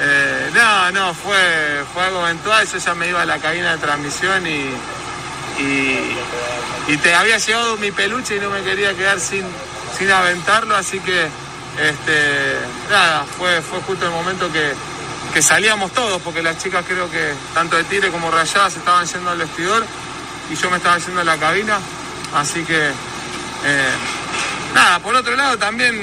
eh, 0.00 0.50
no, 0.54 0.92
no, 0.92 1.14
fue, 1.14 1.84
fue 1.92 2.04
algo 2.04 2.24
eventual, 2.24 2.66
yo 2.66 2.78
ya 2.78 2.94
me 2.94 3.08
iba 3.08 3.22
a 3.22 3.26
la 3.26 3.38
cabina 3.38 3.72
de 3.72 3.78
transmisión 3.78 4.46
y, 4.46 4.70
y, 6.88 6.96
te 6.98 7.14
había 7.14 7.38
llegado 7.38 7.76
mi 7.78 7.90
peluche 7.90 8.36
y 8.36 8.40
no 8.40 8.48
me 8.48 8.62
quería 8.62 8.94
quedar 8.94 9.18
sin, 9.18 9.44
sin 9.98 10.10
aventarlo, 10.10 10.76
así 10.76 11.00
que 11.00 11.22
este, 11.78 12.56
nada, 12.90 13.24
fue, 13.36 13.60
fue 13.60 13.80
justo 13.80 14.06
el 14.06 14.12
momento 14.12 14.50
que, 14.52 14.72
que 15.34 15.42
salíamos 15.42 15.92
todos, 15.92 16.22
porque 16.22 16.42
las 16.42 16.58
chicas 16.58 16.84
creo 16.86 17.10
que 17.10 17.32
tanto 17.52 17.76
de 17.76 17.84
tire 17.84 18.10
como 18.10 18.30
rayadas 18.30 18.76
estaban 18.76 19.04
yendo 19.04 19.30
al 19.30 19.38
vestidor 19.38 19.84
y 20.50 20.54
yo 20.54 20.70
me 20.70 20.76
estaba 20.76 20.98
yendo 20.98 21.20
a 21.20 21.24
la 21.24 21.36
cabina, 21.36 21.78
así 22.34 22.64
que 22.64 22.88
eh, 22.88 23.90
nada, 24.74 24.98
por 25.00 25.14
otro 25.14 25.34
lado 25.36 25.56
también 25.58 25.94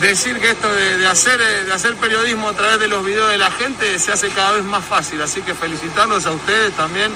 decir 0.00 0.38
que 0.38 0.50
esto 0.50 0.72
de, 0.72 0.98
de, 0.98 1.06
hacer, 1.06 1.38
de 1.38 1.72
hacer 1.72 1.94
periodismo 1.96 2.48
a 2.48 2.52
través 2.52 2.80
de 2.80 2.88
los 2.88 3.04
videos 3.04 3.30
de 3.30 3.38
la 3.38 3.50
gente 3.50 3.98
se 3.98 4.12
hace 4.12 4.28
cada 4.30 4.52
vez 4.52 4.64
más 4.64 4.84
fácil. 4.84 5.20
Así 5.22 5.42
que 5.42 5.54
felicitarlos 5.54 6.26
a 6.26 6.32
ustedes 6.32 6.72
también. 6.76 7.10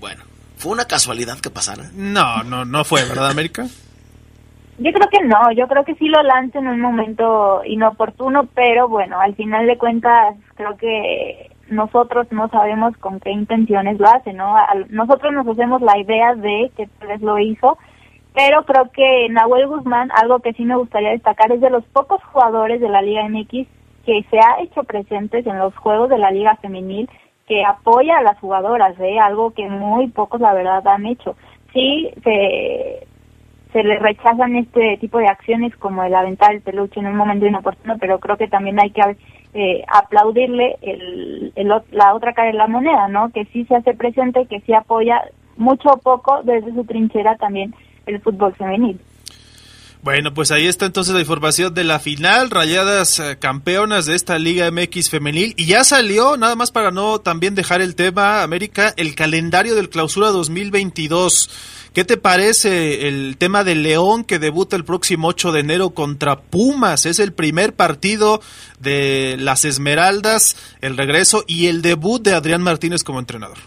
Bueno, 0.00 0.22
¿fue 0.56 0.72
una 0.72 0.86
casualidad 0.86 1.38
que 1.40 1.50
pasara? 1.50 1.84
No, 1.94 2.42
no, 2.42 2.64
no 2.64 2.84
fue, 2.84 3.04
¿verdad, 3.04 3.30
América? 3.30 3.66
Yo 4.78 4.92
creo 4.92 5.08
que 5.10 5.26
no, 5.26 5.52
yo 5.52 5.68
creo 5.68 5.84
que 5.84 5.94
sí 5.96 6.08
lo 6.08 6.22
lanza 6.22 6.58
en 6.58 6.66
un 6.66 6.80
momento 6.80 7.60
inoportuno, 7.66 8.48
pero 8.54 8.88
bueno, 8.88 9.20
al 9.20 9.34
final 9.34 9.66
de 9.66 9.76
cuentas 9.76 10.34
creo 10.54 10.74
que 10.78 11.50
nosotros 11.68 12.26
no 12.30 12.48
sabemos 12.48 12.96
con 12.96 13.20
qué 13.20 13.30
intenciones 13.30 14.00
lo 14.00 14.08
hace, 14.08 14.32
¿no? 14.32 14.56
Nosotros 14.88 15.34
nos 15.34 15.46
hacemos 15.46 15.82
la 15.82 15.98
idea 15.98 16.34
de 16.34 16.72
que 16.78 16.86
tal 16.98 17.08
vez 17.08 17.20
lo 17.20 17.38
hizo, 17.38 17.76
pero 18.34 18.64
creo 18.64 18.90
que 18.92 19.28
Nahuel 19.30 19.66
Guzmán, 19.66 20.10
algo 20.12 20.40
que 20.40 20.52
sí 20.52 20.64
me 20.64 20.76
gustaría 20.76 21.10
destacar, 21.10 21.50
es 21.52 21.60
de 21.60 21.70
los 21.70 21.84
pocos 21.86 22.22
jugadores 22.24 22.80
de 22.80 22.88
la 22.88 23.02
Liga 23.02 23.28
MX 23.28 23.66
que 24.04 24.24
se 24.30 24.38
ha 24.38 24.60
hecho 24.62 24.84
presentes 24.84 25.46
en 25.46 25.58
los 25.58 25.76
juegos 25.76 26.08
de 26.08 26.18
la 26.18 26.30
Liga 26.30 26.56
Femenil, 26.56 27.08
que 27.46 27.64
apoya 27.64 28.18
a 28.18 28.22
las 28.22 28.38
jugadoras, 28.38 28.98
¿eh? 29.00 29.18
algo 29.18 29.50
que 29.50 29.68
muy 29.68 30.08
pocos, 30.08 30.40
la 30.40 30.54
verdad, 30.54 30.86
han 30.86 31.06
hecho. 31.06 31.36
Sí, 31.72 32.08
se, 32.22 33.06
se 33.72 33.82
le 33.82 33.98
rechazan 33.98 34.56
este 34.56 34.96
tipo 34.98 35.18
de 35.18 35.26
acciones 35.26 35.76
como 35.76 36.02
el 36.04 36.14
aventar 36.14 36.54
el 36.54 36.62
peluche 36.62 37.00
en 37.00 37.06
un 37.06 37.16
momento 37.16 37.46
inoportuno, 37.46 37.98
pero 37.98 38.20
creo 38.20 38.36
que 38.36 38.48
también 38.48 38.80
hay 38.80 38.90
que 38.90 39.02
eh, 39.54 39.84
aplaudirle 39.88 40.76
el, 40.80 41.52
el, 41.56 41.72
la 41.90 42.14
otra 42.14 42.32
cara 42.32 42.48
de 42.48 42.56
la 42.56 42.68
moneda, 42.68 43.08
¿no? 43.08 43.30
Que 43.30 43.44
sí 43.46 43.64
se 43.64 43.74
hace 43.74 43.94
presente, 43.94 44.46
que 44.46 44.60
sí 44.60 44.72
apoya 44.72 45.20
mucho 45.56 45.90
o 45.90 45.98
poco 45.98 46.42
desde 46.44 46.72
su 46.72 46.84
trinchera 46.84 47.36
también 47.36 47.74
el 48.10 48.20
fútbol 48.20 48.54
femenil. 48.54 49.00
Bueno, 50.02 50.32
pues 50.32 50.50
ahí 50.50 50.66
está 50.66 50.86
entonces 50.86 51.12
la 51.12 51.20
información 51.20 51.74
de 51.74 51.84
la 51.84 52.00
final, 52.00 52.48
rayadas 52.48 53.18
eh, 53.18 53.36
campeonas 53.38 54.06
de 54.06 54.14
esta 54.14 54.38
Liga 54.38 54.70
MX 54.70 55.10
femenil. 55.10 55.52
Y 55.58 55.66
ya 55.66 55.84
salió, 55.84 56.38
nada 56.38 56.56
más 56.56 56.72
para 56.72 56.90
no 56.90 57.20
también 57.20 57.54
dejar 57.54 57.82
el 57.82 57.94
tema, 57.94 58.42
América, 58.42 58.94
el 58.96 59.14
calendario 59.14 59.74
del 59.74 59.90
clausura 59.90 60.28
2022. 60.28 61.50
¿Qué 61.92 62.06
te 62.06 62.16
parece 62.16 63.08
el 63.08 63.36
tema 63.36 63.62
de 63.62 63.74
León 63.74 64.24
que 64.24 64.38
debuta 64.38 64.74
el 64.74 64.84
próximo 64.84 65.28
8 65.28 65.52
de 65.52 65.60
enero 65.60 65.90
contra 65.90 66.40
Pumas? 66.40 67.04
Es 67.04 67.18
el 67.18 67.34
primer 67.34 67.74
partido 67.74 68.40
de 68.78 69.36
las 69.38 69.66
Esmeraldas, 69.66 70.56
el 70.80 70.96
regreso 70.96 71.44
y 71.46 71.66
el 71.66 71.82
debut 71.82 72.22
de 72.22 72.32
Adrián 72.32 72.62
Martínez 72.62 73.04
como 73.04 73.18
entrenador. 73.18 73.58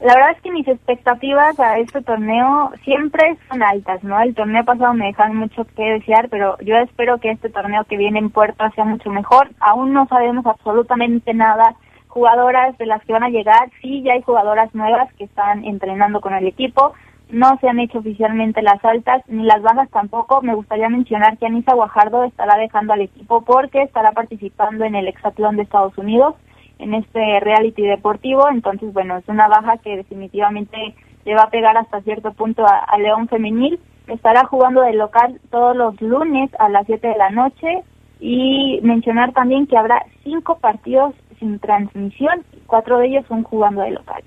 La 0.00 0.14
verdad 0.14 0.30
es 0.30 0.40
que 0.40 0.50
mis 0.50 0.66
expectativas 0.66 1.60
a 1.60 1.76
este 1.78 2.00
torneo 2.00 2.72
siempre 2.84 3.36
son 3.50 3.62
altas, 3.62 4.02
¿no? 4.02 4.18
El 4.18 4.34
torneo 4.34 4.64
pasado 4.64 4.94
me 4.94 5.04
dejan 5.06 5.36
mucho 5.36 5.66
que 5.76 5.82
desear, 5.82 6.30
pero 6.30 6.56
yo 6.60 6.74
espero 6.76 7.18
que 7.18 7.30
este 7.30 7.50
torneo 7.50 7.84
que 7.84 7.98
viene 7.98 8.18
en 8.18 8.30
puerta 8.30 8.70
sea 8.70 8.86
mucho 8.86 9.10
mejor. 9.10 9.50
Aún 9.60 9.92
no 9.92 10.06
sabemos 10.06 10.46
absolutamente 10.46 11.34
nada. 11.34 11.74
Jugadoras 12.08 12.78
de 12.78 12.86
las 12.86 13.04
que 13.04 13.12
van 13.12 13.24
a 13.24 13.28
llegar, 13.28 13.70
sí, 13.82 14.02
ya 14.02 14.14
hay 14.14 14.22
jugadoras 14.22 14.74
nuevas 14.74 15.12
que 15.14 15.24
están 15.24 15.66
entrenando 15.66 16.22
con 16.22 16.32
el 16.32 16.46
equipo. 16.46 16.94
No 17.28 17.58
se 17.60 17.68
han 17.68 17.78
hecho 17.78 17.98
oficialmente 17.98 18.62
las 18.62 18.82
altas 18.82 19.22
ni 19.28 19.44
las 19.44 19.60
bajas 19.60 19.90
tampoco. 19.90 20.40
Me 20.40 20.54
gustaría 20.54 20.88
mencionar 20.88 21.36
que 21.36 21.44
Anisa 21.44 21.74
Guajardo 21.74 22.24
estará 22.24 22.56
dejando 22.56 22.94
al 22.94 23.02
equipo 23.02 23.42
porque 23.42 23.82
estará 23.82 24.12
participando 24.12 24.86
en 24.86 24.94
el 24.94 25.08
Hexatlón 25.08 25.56
de 25.56 25.64
Estados 25.64 25.96
Unidos 25.98 26.36
en 26.80 26.94
este 26.94 27.40
reality 27.40 27.82
deportivo, 27.82 28.48
entonces 28.50 28.92
bueno, 28.92 29.16
es 29.18 29.28
una 29.28 29.48
baja 29.48 29.78
que 29.78 29.96
definitivamente 29.96 30.94
le 31.24 31.34
va 31.34 31.42
a 31.42 31.50
pegar 31.50 31.76
hasta 31.76 32.00
cierto 32.00 32.32
punto 32.32 32.64
a, 32.66 32.98
León 32.98 33.28
Femenil, 33.28 33.78
estará 34.06 34.44
jugando 34.44 34.82
de 34.82 34.94
local 34.94 35.40
todos 35.50 35.76
los 35.76 36.00
lunes 36.00 36.50
a 36.58 36.68
las 36.68 36.86
7 36.86 37.06
de 37.06 37.16
la 37.16 37.30
noche 37.30 37.82
y 38.18 38.80
mencionar 38.82 39.32
también 39.32 39.66
que 39.66 39.76
habrá 39.76 40.04
cinco 40.24 40.58
partidos 40.58 41.14
sin 41.38 41.58
transmisión, 41.58 42.44
cuatro 42.66 42.98
de 42.98 43.08
ellos 43.08 43.24
son 43.28 43.42
jugando 43.44 43.82
de 43.82 43.92
local. 43.92 44.22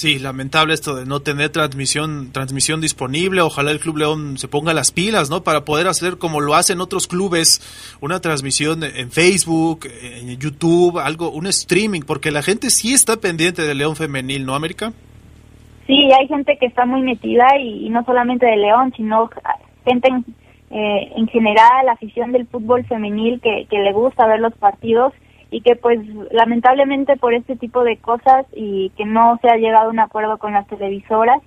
Sí, 0.00 0.18
lamentable 0.18 0.72
esto 0.72 0.96
de 0.96 1.04
no 1.04 1.20
tener 1.20 1.50
transmisión, 1.50 2.32
transmisión 2.32 2.80
disponible. 2.80 3.42
Ojalá 3.42 3.70
el 3.70 3.80
Club 3.80 3.98
León 3.98 4.38
se 4.38 4.48
ponga 4.48 4.72
las 4.72 4.92
pilas, 4.92 5.28
¿no? 5.28 5.42
Para 5.44 5.66
poder 5.66 5.88
hacer 5.88 6.16
como 6.16 6.40
lo 6.40 6.54
hacen 6.54 6.80
otros 6.80 7.06
clubes, 7.06 7.60
una 8.00 8.18
transmisión 8.18 8.82
en 8.82 9.10
Facebook, 9.10 9.80
en 10.02 10.38
YouTube, 10.38 10.98
algo, 10.98 11.30
un 11.30 11.46
streaming, 11.48 12.00
porque 12.00 12.30
la 12.30 12.40
gente 12.40 12.70
sí 12.70 12.94
está 12.94 13.18
pendiente 13.18 13.60
de 13.60 13.74
León 13.74 13.94
Femenil, 13.94 14.46
¿no, 14.46 14.54
América? 14.54 14.94
Sí, 15.86 16.10
hay 16.18 16.26
gente 16.28 16.56
que 16.56 16.64
está 16.64 16.86
muy 16.86 17.02
metida 17.02 17.58
y, 17.58 17.90
no 17.90 18.02
solamente 18.06 18.46
de 18.46 18.56
León, 18.56 18.94
sino 18.96 19.28
gente 19.84 20.08
en, 20.08 20.24
eh, 20.70 21.12
en 21.14 21.28
general, 21.28 21.84
la 21.84 21.92
afición 21.92 22.32
del 22.32 22.46
fútbol 22.46 22.86
femenil 22.86 23.38
que, 23.42 23.66
que 23.68 23.78
le 23.80 23.92
gusta 23.92 24.26
ver 24.26 24.40
los 24.40 24.54
partidos 24.54 25.12
y 25.50 25.62
que 25.62 25.76
pues 25.76 25.98
lamentablemente 26.30 27.16
por 27.16 27.34
este 27.34 27.56
tipo 27.56 27.82
de 27.82 27.96
cosas 27.96 28.46
y 28.54 28.90
que 28.96 29.04
no 29.04 29.38
se 29.42 29.48
ha 29.48 29.56
llegado 29.56 29.88
a 29.88 29.92
un 29.92 29.98
acuerdo 29.98 30.38
con 30.38 30.52
las 30.52 30.66
televisoras 30.68 31.40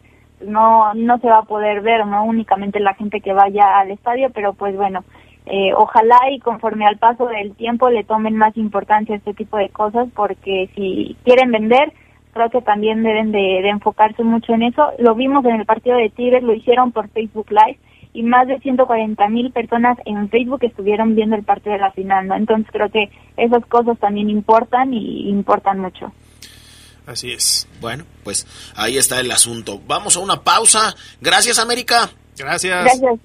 no 0.45 0.93
no 0.93 1.19
se 1.19 1.27
va 1.27 1.39
a 1.39 1.43
poder 1.43 1.81
ver 1.81 2.05
no 2.05 2.25
únicamente 2.25 2.79
la 2.79 2.95
gente 2.95 3.21
que 3.21 3.33
vaya 3.33 3.79
al 3.79 3.91
estadio 3.91 4.29
pero 4.31 4.53
pues 4.53 4.75
bueno 4.75 5.03
eh, 5.45 5.73
ojalá 5.75 6.19
y 6.31 6.39
conforme 6.39 6.85
al 6.85 6.97
paso 6.97 7.27
del 7.27 7.55
tiempo 7.55 7.89
le 7.89 8.03
tomen 8.03 8.35
más 8.35 8.55
importancia 8.57 9.15
a 9.15 9.17
este 9.17 9.33
tipo 9.33 9.57
de 9.57 9.69
cosas 9.69 10.07
porque 10.15 10.69
si 10.75 11.17
quieren 11.23 11.51
vender 11.51 11.93
creo 12.33 12.49
que 12.49 12.61
también 12.61 13.03
deben 13.03 13.31
de, 13.31 13.37
de 13.61 13.69
enfocarse 13.69 14.23
mucho 14.23 14.53
en 14.53 14.63
eso. 14.63 14.91
Lo 14.97 15.15
vimos 15.15 15.45
en 15.45 15.55
el 15.55 15.65
partido 15.65 15.97
de 15.97 16.09
Tigres 16.09 16.43
lo 16.43 16.53
hicieron 16.53 16.91
por 16.91 17.07
Facebook 17.09 17.51
Live 17.51 17.77
y 18.13 18.23
más 18.23 18.47
de 18.47 18.59
140 18.59 19.27
mil 19.29 19.51
personas 19.51 19.97
en 20.05 20.29
Facebook 20.29 20.63
estuvieron 20.63 21.15
viendo 21.15 21.35
el 21.35 21.43
partido 21.43 21.73
de 21.73 21.79
la 21.79 21.91
final, 21.91 22.27
¿no? 22.27 22.35
Entonces 22.35 22.67
creo 22.71 22.89
que 22.89 23.09
esas 23.37 23.65
cosas 23.65 23.97
también 23.99 24.29
importan 24.29 24.93
y 24.93 25.29
importan 25.29 25.79
mucho. 25.79 26.11
Así 27.05 27.31
es. 27.31 27.67
Bueno, 27.81 28.05
pues 28.23 28.47
ahí 28.75 28.97
está 28.97 29.19
el 29.19 29.31
asunto. 29.31 29.81
Vamos 29.87 30.15
a 30.15 30.19
una 30.19 30.41
pausa. 30.41 30.95
Gracias, 31.19 31.59
América. 31.59 32.09
Gracias. 32.37 32.83
Gracias, 32.83 33.19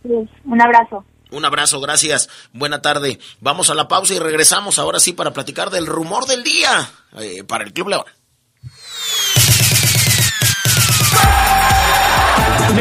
un 0.45 0.61
abrazo. 0.61 1.05
Un 1.31 1.45
abrazo, 1.45 1.81
gracias. 1.81 2.29
Buena 2.53 2.81
tarde. 2.81 3.19
Vamos 3.41 3.69
a 3.71 3.75
la 3.75 3.87
pausa 3.87 4.15
y 4.15 4.19
regresamos 4.19 4.79
ahora 4.79 4.99
sí 4.99 5.13
para 5.13 5.33
platicar 5.33 5.71
del 5.71 5.87
rumor 5.87 6.25
del 6.27 6.43
día 6.43 6.89
eh, 7.19 7.45
para 7.45 7.65
el 7.65 7.73
Club 7.73 7.89
León. 7.89 8.05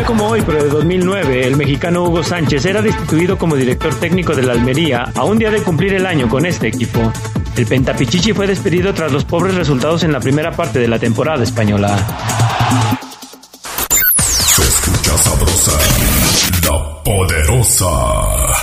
Como 0.08 0.30
hoy, 0.30 0.42
pero 0.42 0.64
de 0.64 0.70
2009, 0.70 1.46
el 1.46 1.58
mexicano 1.58 2.06
Hugo 2.06 2.24
Sánchez 2.24 2.66
era 2.66 2.82
destituido 2.82 3.38
como 3.38 3.58
director 3.58 3.94
técnico 3.94 4.34
de 4.34 4.42
la 4.42 4.54
Almería 4.54 5.12
a 5.14 5.26
un 5.26 5.38
día 5.38 5.52
de 5.52 5.62
cumplir 5.62 5.94
el 5.96 6.06
año 6.06 6.30
con 6.30 6.46
este 6.46 6.70
equipo. 6.70 7.12
El 7.58 7.66
Pentapichichi 7.66 8.32
fue 8.32 8.48
despedido 8.48 8.94
tras 8.94 9.12
los 9.12 9.26
pobres 9.26 9.56
resultados 9.56 10.04
en 10.04 10.14
la 10.14 10.22
primera 10.22 10.52
parte 10.52 10.80
de 10.80 10.88
la 10.88 10.98
temporada 10.98 11.44
española. 11.44 11.98
Se 14.30 14.62
escucha 14.62 15.18
sabrosa, 15.18 15.72
la 16.64 17.04
poderosa. 17.04 18.57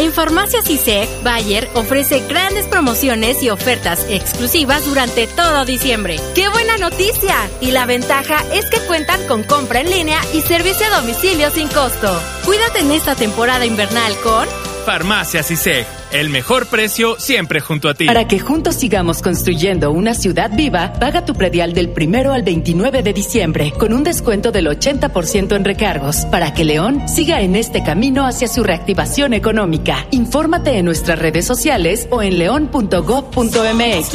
En 0.00 0.14
Farmacias 0.14 0.70
ISEC, 0.70 1.10
Bayer 1.22 1.68
ofrece 1.74 2.20
grandes 2.20 2.66
promociones 2.66 3.42
y 3.42 3.50
ofertas 3.50 4.06
exclusivas 4.08 4.86
durante 4.86 5.26
todo 5.26 5.66
diciembre. 5.66 6.16
¡Qué 6.34 6.48
buena 6.48 6.78
noticia! 6.78 7.36
Y 7.60 7.72
la 7.72 7.84
ventaja 7.84 8.42
es 8.50 8.64
que 8.70 8.80
cuentan 8.86 9.22
con 9.26 9.42
compra 9.42 9.82
en 9.82 9.90
línea 9.90 10.18
y 10.32 10.40
servicio 10.40 10.86
a 10.86 11.02
domicilio 11.02 11.50
sin 11.50 11.68
costo. 11.68 12.18
Cuídate 12.46 12.78
en 12.78 12.92
esta 12.92 13.14
temporada 13.14 13.66
invernal 13.66 14.16
con 14.22 14.48
Farmacias 14.90 15.52
ISEG, 15.52 15.86
el 16.10 16.30
mejor 16.30 16.66
precio 16.66 17.14
siempre 17.20 17.60
junto 17.60 17.88
a 17.88 17.94
ti. 17.94 18.06
Para 18.06 18.26
que 18.26 18.40
juntos 18.40 18.74
sigamos 18.74 19.22
construyendo 19.22 19.92
una 19.92 20.14
ciudad 20.14 20.50
viva, 20.52 20.94
paga 20.94 21.24
tu 21.24 21.34
predial 21.34 21.74
del 21.74 21.90
primero 21.90 22.32
al 22.32 22.42
29 22.42 23.04
de 23.04 23.12
diciembre 23.12 23.72
con 23.78 23.92
un 23.92 24.02
descuento 24.02 24.50
del 24.50 24.66
80% 24.66 25.54
en 25.54 25.64
recargos 25.64 26.26
para 26.26 26.54
que 26.54 26.64
León 26.64 27.08
siga 27.08 27.40
en 27.40 27.54
este 27.54 27.84
camino 27.84 28.26
hacia 28.26 28.48
su 28.48 28.64
reactivación 28.64 29.32
económica. 29.32 30.08
Infórmate 30.10 30.76
en 30.76 30.86
nuestras 30.86 31.20
redes 31.20 31.46
sociales 31.46 32.08
o 32.10 32.20
en 32.20 32.40
león.gov.mx. 32.40 34.08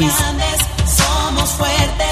Somos 0.84 1.50
fuertes. 1.52 2.05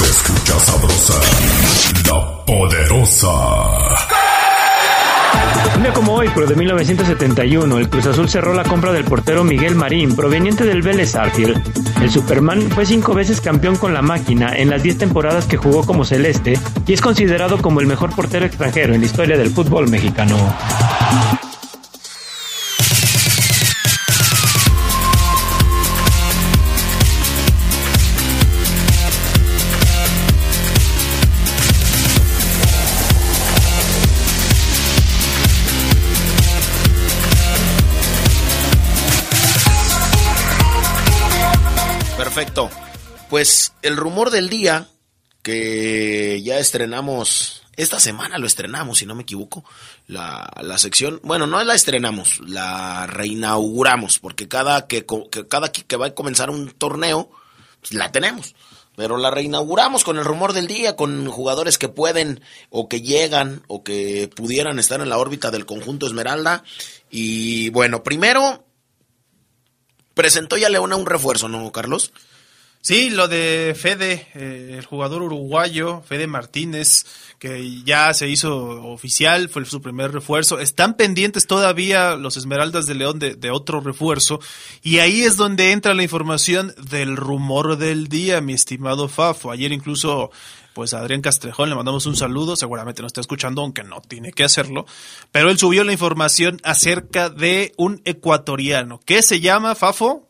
Escucha 0.00 0.58
sabrosa, 0.60 1.14
la 2.06 2.44
poderosa. 2.44 3.28
Un 5.74 5.82
día 5.82 5.92
como 5.92 6.14
hoy, 6.14 6.30
pero 6.32 6.46
de 6.46 6.54
1971, 6.54 7.78
el 7.78 7.88
Cruz 7.88 8.06
Azul 8.06 8.28
cerró 8.28 8.54
la 8.54 8.62
compra 8.62 8.92
del 8.92 9.04
portero 9.04 9.42
Miguel 9.42 9.74
Marín, 9.74 10.14
proveniente 10.14 10.64
del 10.64 10.82
Vélez 10.82 11.16
Arfield. 11.16 11.60
El 12.00 12.10
Superman 12.12 12.62
fue 12.70 12.86
cinco 12.86 13.12
veces 13.12 13.40
campeón 13.40 13.76
con 13.76 13.92
la 13.92 14.02
máquina 14.02 14.56
en 14.56 14.70
las 14.70 14.84
diez 14.84 14.98
temporadas 14.98 15.46
que 15.46 15.56
jugó 15.56 15.84
como 15.84 16.04
celeste 16.04 16.58
y 16.86 16.92
es 16.92 17.00
considerado 17.00 17.60
como 17.60 17.80
el 17.80 17.88
mejor 17.88 18.14
portero 18.14 18.46
extranjero 18.46 18.94
en 18.94 19.00
la 19.00 19.06
historia 19.06 19.36
del 19.36 19.50
fútbol 19.50 19.88
mexicano. 19.88 20.36
Perfecto. 42.38 42.70
Pues 43.30 43.72
el 43.82 43.96
rumor 43.96 44.30
del 44.30 44.48
día 44.48 44.86
que 45.42 46.40
ya 46.40 46.60
estrenamos, 46.60 47.62
esta 47.76 47.98
semana 47.98 48.38
lo 48.38 48.46
estrenamos, 48.46 48.98
si 48.98 49.06
no 49.06 49.16
me 49.16 49.24
equivoco, 49.24 49.64
la, 50.06 50.48
la 50.62 50.78
sección, 50.78 51.18
bueno, 51.24 51.48
no 51.48 51.60
la 51.64 51.74
estrenamos, 51.74 52.38
la 52.46 53.08
reinauguramos, 53.08 54.20
porque 54.20 54.46
cada 54.46 54.86
que, 54.86 55.04
que 55.32 55.48
cada 55.48 55.72
que 55.72 55.96
va 55.96 56.06
a 56.06 56.14
comenzar 56.14 56.50
un 56.50 56.70
torneo, 56.70 57.28
pues, 57.80 57.94
la 57.94 58.12
tenemos. 58.12 58.54
Pero 58.94 59.16
la 59.16 59.32
reinauguramos 59.32 60.04
con 60.04 60.16
el 60.16 60.24
rumor 60.24 60.52
del 60.52 60.68
día, 60.68 60.94
con 60.94 61.26
jugadores 61.26 61.76
que 61.76 61.88
pueden 61.88 62.40
o 62.70 62.88
que 62.88 63.02
llegan 63.02 63.64
o 63.66 63.82
que 63.82 64.30
pudieran 64.32 64.78
estar 64.78 65.00
en 65.00 65.08
la 65.08 65.18
órbita 65.18 65.50
del 65.50 65.66
conjunto 65.66 66.06
Esmeralda. 66.06 66.62
Y 67.10 67.70
bueno, 67.70 68.04
primero 68.04 68.64
presentó 70.18 70.56
ya 70.56 70.68
Leona 70.68 70.96
un 70.96 71.06
refuerzo, 71.06 71.48
¿no, 71.48 71.70
Carlos? 71.70 72.12
Sí, 72.80 73.08
lo 73.08 73.28
de 73.28 73.76
Fede, 73.78 74.26
eh, 74.34 74.74
el 74.76 74.84
jugador 74.84 75.22
uruguayo, 75.22 76.02
Fede 76.08 76.26
Martínez, 76.26 77.06
que 77.38 77.84
ya 77.84 78.12
se 78.14 78.28
hizo 78.28 78.52
oficial, 78.90 79.48
fue 79.48 79.64
su 79.64 79.80
primer 79.80 80.10
refuerzo. 80.10 80.58
Están 80.58 80.96
pendientes 80.96 81.46
todavía 81.46 82.16
los 82.16 82.36
Esmeraldas 82.36 82.86
de 82.86 82.96
León 82.96 83.20
de, 83.20 83.50
otro 83.52 83.80
refuerzo. 83.80 84.40
Y 84.82 84.98
ahí 84.98 85.22
es 85.22 85.36
donde 85.36 85.70
entra 85.70 85.94
la 85.94 86.02
información 86.02 86.74
del 86.90 87.16
rumor 87.16 87.78
del 87.78 88.08
día, 88.08 88.40
mi 88.40 88.54
estimado 88.54 89.08
Fafo. 89.08 89.52
Ayer 89.52 89.70
incluso, 89.70 90.32
pues 90.78 90.94
a 90.94 91.00
Adrián 91.00 91.22
Castrejón 91.22 91.70
le 91.70 91.74
mandamos 91.74 92.06
un 92.06 92.14
saludo, 92.14 92.54
seguramente 92.54 93.02
nos 93.02 93.08
está 93.08 93.20
escuchando, 93.20 93.62
aunque 93.62 93.82
no 93.82 94.00
tiene 94.00 94.30
que 94.30 94.44
hacerlo. 94.44 94.86
Pero 95.32 95.50
él 95.50 95.58
subió 95.58 95.82
la 95.82 95.90
información 95.90 96.60
acerca 96.62 97.30
de 97.30 97.72
un 97.76 98.00
ecuatoriano. 98.04 99.00
¿Qué 99.04 99.22
se 99.22 99.40
llama, 99.40 99.74
Fafo? 99.74 100.28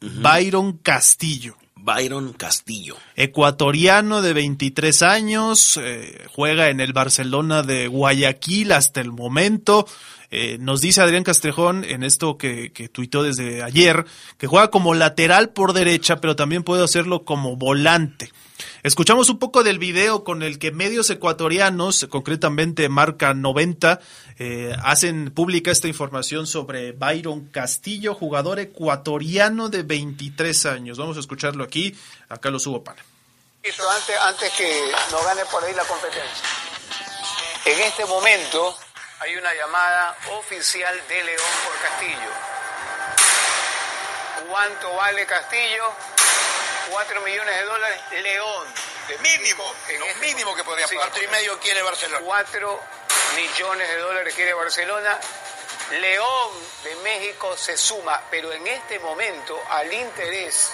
Byron 0.00 0.78
Castillo. 0.78 1.56
Byron 1.74 2.32
Castillo. 2.34 2.96
Ecuatoriano 3.16 4.22
de 4.22 4.34
23 4.34 5.02
años, 5.02 5.80
eh, 5.82 6.26
juega 6.32 6.68
en 6.68 6.78
el 6.78 6.92
Barcelona 6.92 7.64
de 7.64 7.88
Guayaquil 7.88 8.70
hasta 8.70 9.00
el 9.00 9.10
momento. 9.10 9.88
Eh, 10.30 10.58
nos 10.60 10.80
dice 10.80 11.00
Adrián 11.00 11.24
Castrejón 11.24 11.84
en 11.84 12.02
esto 12.02 12.36
que, 12.38 12.72
que 12.72 12.88
tuitó 12.88 13.22
desde 13.22 13.62
ayer, 13.62 14.04
que 14.38 14.46
juega 14.46 14.70
como 14.70 14.94
lateral 14.94 15.50
por 15.50 15.72
derecha, 15.72 16.16
pero 16.16 16.36
también 16.36 16.62
puede 16.62 16.84
hacerlo 16.84 17.24
como 17.24 17.56
volante. 17.56 18.30
Escuchamos 18.82 19.28
un 19.28 19.38
poco 19.38 19.62
del 19.62 19.78
video 19.78 20.24
con 20.24 20.42
el 20.42 20.58
que 20.58 20.70
medios 20.70 21.10
ecuatorianos, 21.10 22.06
concretamente 22.08 22.88
Marca 22.88 23.34
90, 23.34 24.00
eh, 24.38 24.74
hacen 24.82 25.30
pública 25.32 25.70
esta 25.70 25.88
información 25.88 26.46
sobre 26.46 26.92
Byron 26.92 27.46
Castillo, 27.48 28.14
jugador 28.14 28.58
ecuatoriano 28.58 29.68
de 29.68 29.82
23 29.82 30.66
años. 30.66 30.98
Vamos 30.98 31.16
a 31.16 31.20
escucharlo 31.20 31.64
aquí. 31.64 31.94
Acá 32.28 32.50
lo 32.50 32.58
subo 32.58 32.82
para. 32.82 33.04
Antes, 34.22 34.52
que 34.52 34.92
nos 35.10 35.24
gane 35.24 35.42
por 35.50 35.64
ahí 35.64 35.74
la 35.74 35.84
competencia. 35.84 36.44
En 37.64 37.80
este 37.80 38.06
momento 38.06 38.76
hay 39.20 39.36
una 39.36 39.52
llamada 39.54 40.16
oficial 40.32 41.08
de 41.08 41.24
León 41.24 41.50
por 41.64 41.78
Castillo. 41.80 42.30
¿Cuánto 44.48 44.94
vale 44.94 45.26
Castillo? 45.26 45.92
4 46.90 47.20
millones 47.22 47.56
de 47.56 47.64
dólares. 47.64 48.00
León. 48.22 48.66
De 49.08 49.18
mínimo, 49.18 49.72
lo 49.98 50.06
mínimo 50.16 50.54
que 50.54 50.64
podría 50.64 50.86
pagar. 50.88 51.04
Cuatro 51.08 51.22
y 51.22 51.28
medio 51.28 51.58
quiere 51.60 51.80
Barcelona. 51.82 52.22
4 52.24 52.80
millones 53.36 53.88
de 53.88 53.96
dólares 53.98 54.34
quiere 54.34 54.52
Barcelona. 54.52 55.18
León 55.92 56.50
de 56.82 56.96
México 56.96 57.56
se 57.56 57.76
suma, 57.76 58.20
pero 58.30 58.52
en 58.52 58.66
este 58.66 58.98
momento 58.98 59.60
al 59.70 59.92
interés, 59.92 60.72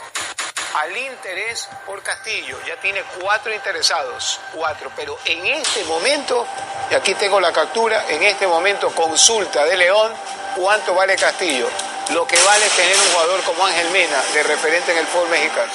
al 0.74 0.96
interés 0.96 1.68
por 1.86 2.02
Castillo, 2.02 2.58
ya 2.66 2.80
tiene 2.80 3.02
cuatro 3.20 3.54
interesados, 3.54 4.40
cuatro, 4.54 4.90
pero 4.96 5.18
en 5.24 5.46
este 5.46 5.84
momento, 5.84 6.46
y 6.90 6.94
aquí 6.94 7.14
tengo 7.14 7.40
la 7.40 7.52
captura, 7.52 8.08
en 8.08 8.22
este 8.22 8.46
momento 8.46 8.90
consulta 8.90 9.64
de 9.64 9.76
León 9.76 10.12
cuánto 10.56 10.94
vale 10.94 11.16
Castillo. 11.16 11.68
Lo 12.12 12.26
que 12.26 12.36
vale 12.44 12.66
tener 12.76 12.96
un 12.96 13.12
jugador 13.12 13.42
como 13.44 13.64
Ángel 13.64 13.90
Mena, 13.92 14.22
de 14.34 14.42
referente 14.42 14.92
en 14.92 14.98
el 14.98 15.06
fútbol 15.06 15.30
mexicano. 15.30 15.72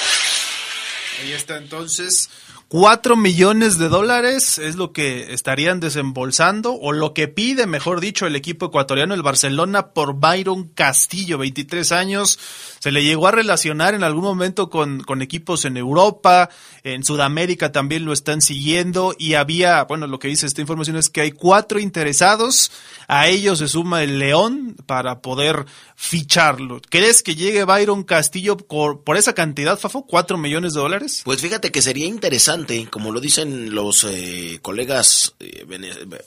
Ahí 1.21 1.33
está 1.33 1.57
entonces. 1.57 2.29
4 2.69 3.15
millones 3.15 3.77
de 3.77 3.87
dólares 3.87 4.57
es 4.57 4.75
lo 4.75 4.91
que 4.91 5.33
estarían 5.33 5.79
desembolsando 5.79 6.73
o 6.73 6.91
lo 6.91 7.13
que 7.13 7.29
pide, 7.29 7.65
mejor 7.65 8.01
dicho, 8.01 8.27
el 8.27 8.35
equipo 8.35 8.65
ecuatoriano, 8.65 9.13
el 9.13 9.23
Barcelona, 9.23 9.93
por 9.93 10.15
Byron 10.15 10.67
Castillo, 10.73 11.37
23 11.37 11.93
años. 11.93 12.37
Se 12.79 12.91
le 12.91 13.03
llegó 13.03 13.27
a 13.27 13.31
relacionar 13.31 13.93
en 13.93 14.03
algún 14.03 14.23
momento 14.23 14.69
con, 14.69 15.01
con 15.01 15.21
equipos 15.21 15.65
en 15.65 15.77
Europa, 15.77 16.49
en 16.83 17.03
Sudamérica 17.03 17.71
también 17.71 18.05
lo 18.05 18.13
están 18.13 18.41
siguiendo 18.41 19.15
y 19.17 19.33
había, 19.33 19.83
bueno, 19.83 20.07
lo 20.07 20.19
que 20.19 20.27
dice 20.27 20.45
esta 20.45 20.61
información 20.61 20.97
es 20.97 21.09
que 21.09 21.21
hay 21.21 21.31
cuatro 21.31 21.79
interesados, 21.79 22.71
a 23.07 23.27
ellos 23.27 23.59
se 23.59 23.67
suma 23.67 24.03
el 24.03 24.19
León 24.19 24.75
para 24.85 25.21
poder 25.21 25.65
ficharlo. 25.95 26.81
¿Crees 26.89 27.23
que 27.23 27.35
llegue 27.35 27.63
Byron 27.63 28.03
Castillo 28.03 28.57
por, 28.57 29.03
por 29.03 29.17
esa 29.17 29.33
cantidad, 29.33 29.79
Fafo? 29.79 30.05
¿Cuatro 30.05 30.37
millones 30.37 30.73
de 30.73 30.79
dólares? 30.79 31.21
Pues 31.25 31.41
fíjate 31.41 31.71
que 31.71 31.81
sería 31.81 32.05
interesante, 32.05 32.87
como 32.89 33.11
lo 33.11 33.19
dicen 33.19 33.73
los 33.73 34.03
eh, 34.03 34.59
colegas, 34.61 35.35
eh, 35.39 35.65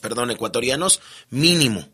perdón, 0.01 0.31
ecuatorianos, 0.31 1.01
mínimo. 1.31 1.89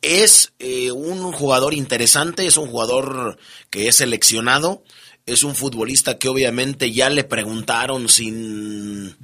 Es 0.00 0.52
eh, 0.58 0.92
un 0.92 1.32
jugador 1.32 1.74
interesante, 1.74 2.46
es 2.46 2.56
un 2.56 2.68
jugador 2.68 3.38
que 3.70 3.88
es 3.88 3.96
seleccionado, 3.96 4.84
es 5.26 5.42
un 5.42 5.54
futbolista 5.54 6.18
que 6.18 6.28
obviamente 6.28 6.92
ya 6.92 7.10
le 7.10 7.24
preguntaron 7.24 8.08
sin, 8.08 9.16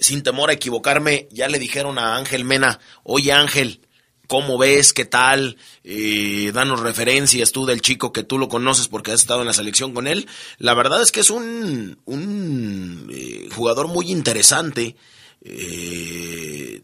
sin 0.00 0.22
temor 0.22 0.50
a 0.50 0.52
equivocarme, 0.52 1.28
ya 1.32 1.48
le 1.48 1.58
dijeron 1.58 1.98
a 1.98 2.16
Ángel 2.16 2.44
Mena, 2.44 2.78
oye 3.02 3.32
Ángel, 3.32 3.80
¿Cómo 4.28 4.58
ves? 4.58 4.92
¿Qué 4.92 5.06
tal? 5.06 5.56
Eh, 5.84 6.52
danos 6.52 6.80
referencias 6.80 7.50
tú 7.50 7.64
del 7.64 7.80
chico 7.80 8.12
que 8.12 8.22
tú 8.22 8.36
lo 8.36 8.50
conoces 8.50 8.86
porque 8.86 9.10
has 9.10 9.20
estado 9.20 9.40
en 9.40 9.46
la 9.46 9.54
selección 9.54 9.94
con 9.94 10.06
él. 10.06 10.28
La 10.58 10.74
verdad 10.74 11.00
es 11.00 11.12
que 11.12 11.20
es 11.20 11.30
un, 11.30 11.98
un 12.04 13.10
eh, 13.10 13.48
jugador 13.54 13.88
muy 13.88 14.10
interesante. 14.10 14.96
Eh, 15.40 16.82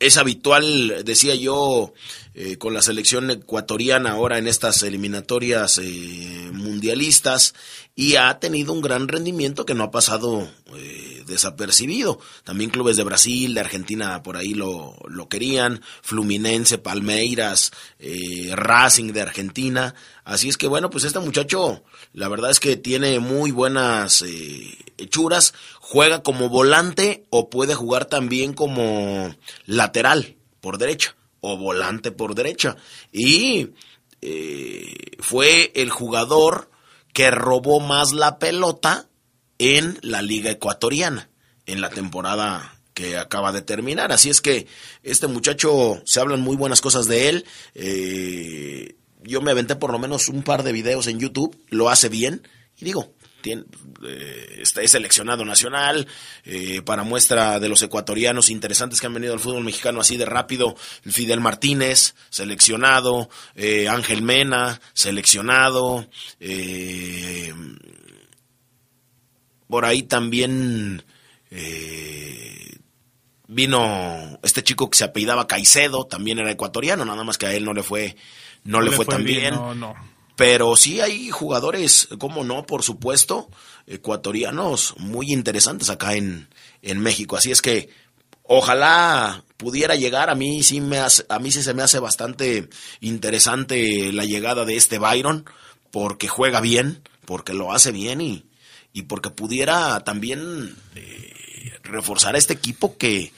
es 0.00 0.16
habitual, 0.16 1.02
decía 1.04 1.34
yo, 1.34 1.92
eh, 2.34 2.56
con 2.56 2.72
la 2.72 2.82
selección 2.82 3.32
ecuatoriana 3.32 4.12
ahora 4.12 4.38
en 4.38 4.46
estas 4.46 4.84
eliminatorias 4.84 5.78
eh, 5.78 6.50
mundialistas 6.52 7.54
y 7.96 8.14
ha 8.14 8.38
tenido 8.38 8.72
un 8.72 8.80
gran 8.80 9.08
rendimiento 9.08 9.66
que 9.66 9.74
no 9.74 9.82
ha 9.82 9.90
pasado 9.90 10.48
eh, 10.76 11.24
desapercibido. 11.26 12.20
También 12.44 12.70
clubes 12.70 12.96
de 12.96 13.02
Brasil, 13.02 13.54
de 13.54 13.60
Argentina 13.60 14.22
por 14.22 14.36
ahí 14.36 14.54
lo, 14.54 14.96
lo 15.08 15.28
querían, 15.28 15.82
Fluminense, 16.02 16.78
Palmeiras, 16.78 17.72
Racing 18.52 19.12
de 19.12 19.22
Argentina. 19.22 19.96
Así 20.22 20.48
es 20.48 20.56
que 20.56 20.68
bueno, 20.68 20.90
pues 20.90 21.02
este 21.02 21.18
muchacho 21.18 21.82
la 22.12 22.28
verdad 22.28 22.52
es 22.52 22.60
que 22.60 22.76
tiene 22.76 23.18
muy 23.18 23.50
buenas 23.50 24.22
hechuras, 24.98 25.54
juega 25.80 26.22
como 26.22 26.48
volante 26.48 27.26
o 27.30 27.48
puede 27.48 27.74
jugar 27.74 28.04
también 28.04 28.52
como 28.52 29.34
lateral 29.66 30.36
por 30.60 30.78
derecha 30.78 31.16
o 31.40 31.56
volante 31.56 32.10
por 32.10 32.34
derecha. 32.34 32.76
Y 33.12 33.70
eh, 34.20 35.16
fue 35.20 35.72
el 35.74 35.90
jugador 35.90 36.70
que 37.12 37.30
robó 37.30 37.80
más 37.80 38.12
la 38.12 38.38
pelota 38.38 39.08
en 39.58 39.98
la 40.02 40.22
liga 40.22 40.50
ecuatoriana, 40.50 41.30
en 41.66 41.80
la 41.80 41.90
temporada 41.90 42.78
que 42.94 43.16
acaba 43.16 43.52
de 43.52 43.62
terminar. 43.62 44.12
Así 44.12 44.30
es 44.30 44.40
que 44.40 44.66
este 45.02 45.28
muchacho, 45.28 46.02
se 46.04 46.20
hablan 46.20 46.40
muy 46.40 46.56
buenas 46.56 46.80
cosas 46.80 47.06
de 47.06 47.28
él. 47.28 47.46
Eh, 47.74 48.96
yo 49.22 49.40
me 49.40 49.50
aventé 49.50 49.76
por 49.76 49.92
lo 49.92 49.98
menos 49.98 50.28
un 50.28 50.42
par 50.42 50.62
de 50.62 50.72
videos 50.72 51.06
en 51.06 51.18
YouTube, 51.18 51.56
lo 51.68 51.90
hace 51.90 52.08
bien. 52.08 52.46
Y 52.76 52.84
digo, 52.84 53.12
tiene, 53.48 53.64
eh, 54.06 54.62
es 54.62 54.90
seleccionado 54.90 55.42
nacional, 55.44 56.06
eh, 56.44 56.82
para 56.82 57.02
muestra 57.02 57.58
de 57.58 57.70
los 57.70 57.80
ecuatorianos 57.80 58.50
interesantes 58.50 59.00
que 59.00 59.06
han 59.06 59.14
venido 59.14 59.32
al 59.32 59.40
fútbol 59.40 59.64
mexicano 59.64 60.00
así 60.00 60.18
de 60.18 60.26
rápido, 60.26 60.76
Fidel 61.06 61.40
Martínez, 61.40 62.14
seleccionado, 62.28 63.30
eh, 63.54 63.88
Ángel 63.88 64.20
Mena, 64.20 64.82
seleccionado, 64.92 66.06
por 69.66 69.84
ahí 69.84 70.02
también 70.02 71.04
vino 73.46 74.38
este 74.42 74.62
chico 74.62 74.90
que 74.90 74.98
se 74.98 75.04
apellidaba 75.04 75.46
Caicedo, 75.46 76.04
también 76.04 76.38
era 76.38 76.50
ecuatoriano, 76.50 77.06
nada 77.06 77.24
más 77.24 77.38
que 77.38 77.46
a 77.46 77.54
él 77.54 77.64
no 77.64 77.72
le 77.72 77.82
fue, 77.82 78.14
no, 78.64 78.82
le, 78.82 78.90
fue, 78.90 79.06
tan 79.06 79.24
bien. 79.24 79.54
Pero 80.38 80.76
sí 80.76 81.00
hay 81.00 81.30
jugadores, 81.30 82.06
como 82.20 82.44
no, 82.44 82.64
por 82.64 82.84
supuesto, 82.84 83.50
ecuatorianos 83.88 84.94
muy 84.96 85.32
interesantes 85.32 85.90
acá 85.90 86.14
en, 86.14 86.48
en 86.80 87.00
México. 87.00 87.36
Así 87.36 87.50
es 87.50 87.60
que 87.60 87.88
ojalá 88.44 89.42
pudiera 89.56 89.96
llegar. 89.96 90.30
A 90.30 90.36
mí 90.36 90.62
sí 90.62 90.80
me 90.80 90.98
hace, 91.00 91.26
a 91.28 91.40
mí 91.40 91.50
sí 91.50 91.60
se 91.64 91.74
me 91.74 91.82
hace 91.82 91.98
bastante 91.98 92.68
interesante 93.00 94.12
la 94.12 94.24
llegada 94.24 94.64
de 94.64 94.76
este 94.76 95.00
Byron, 95.00 95.44
porque 95.90 96.28
juega 96.28 96.60
bien, 96.60 97.02
porque 97.24 97.52
lo 97.52 97.72
hace 97.72 97.90
bien 97.90 98.20
y, 98.20 98.44
y 98.92 99.02
porque 99.02 99.30
pudiera 99.30 100.04
también 100.04 100.76
eh, 100.94 101.32
reforzar 101.82 102.36
a 102.36 102.38
este 102.38 102.52
equipo 102.52 102.96
que 102.96 103.32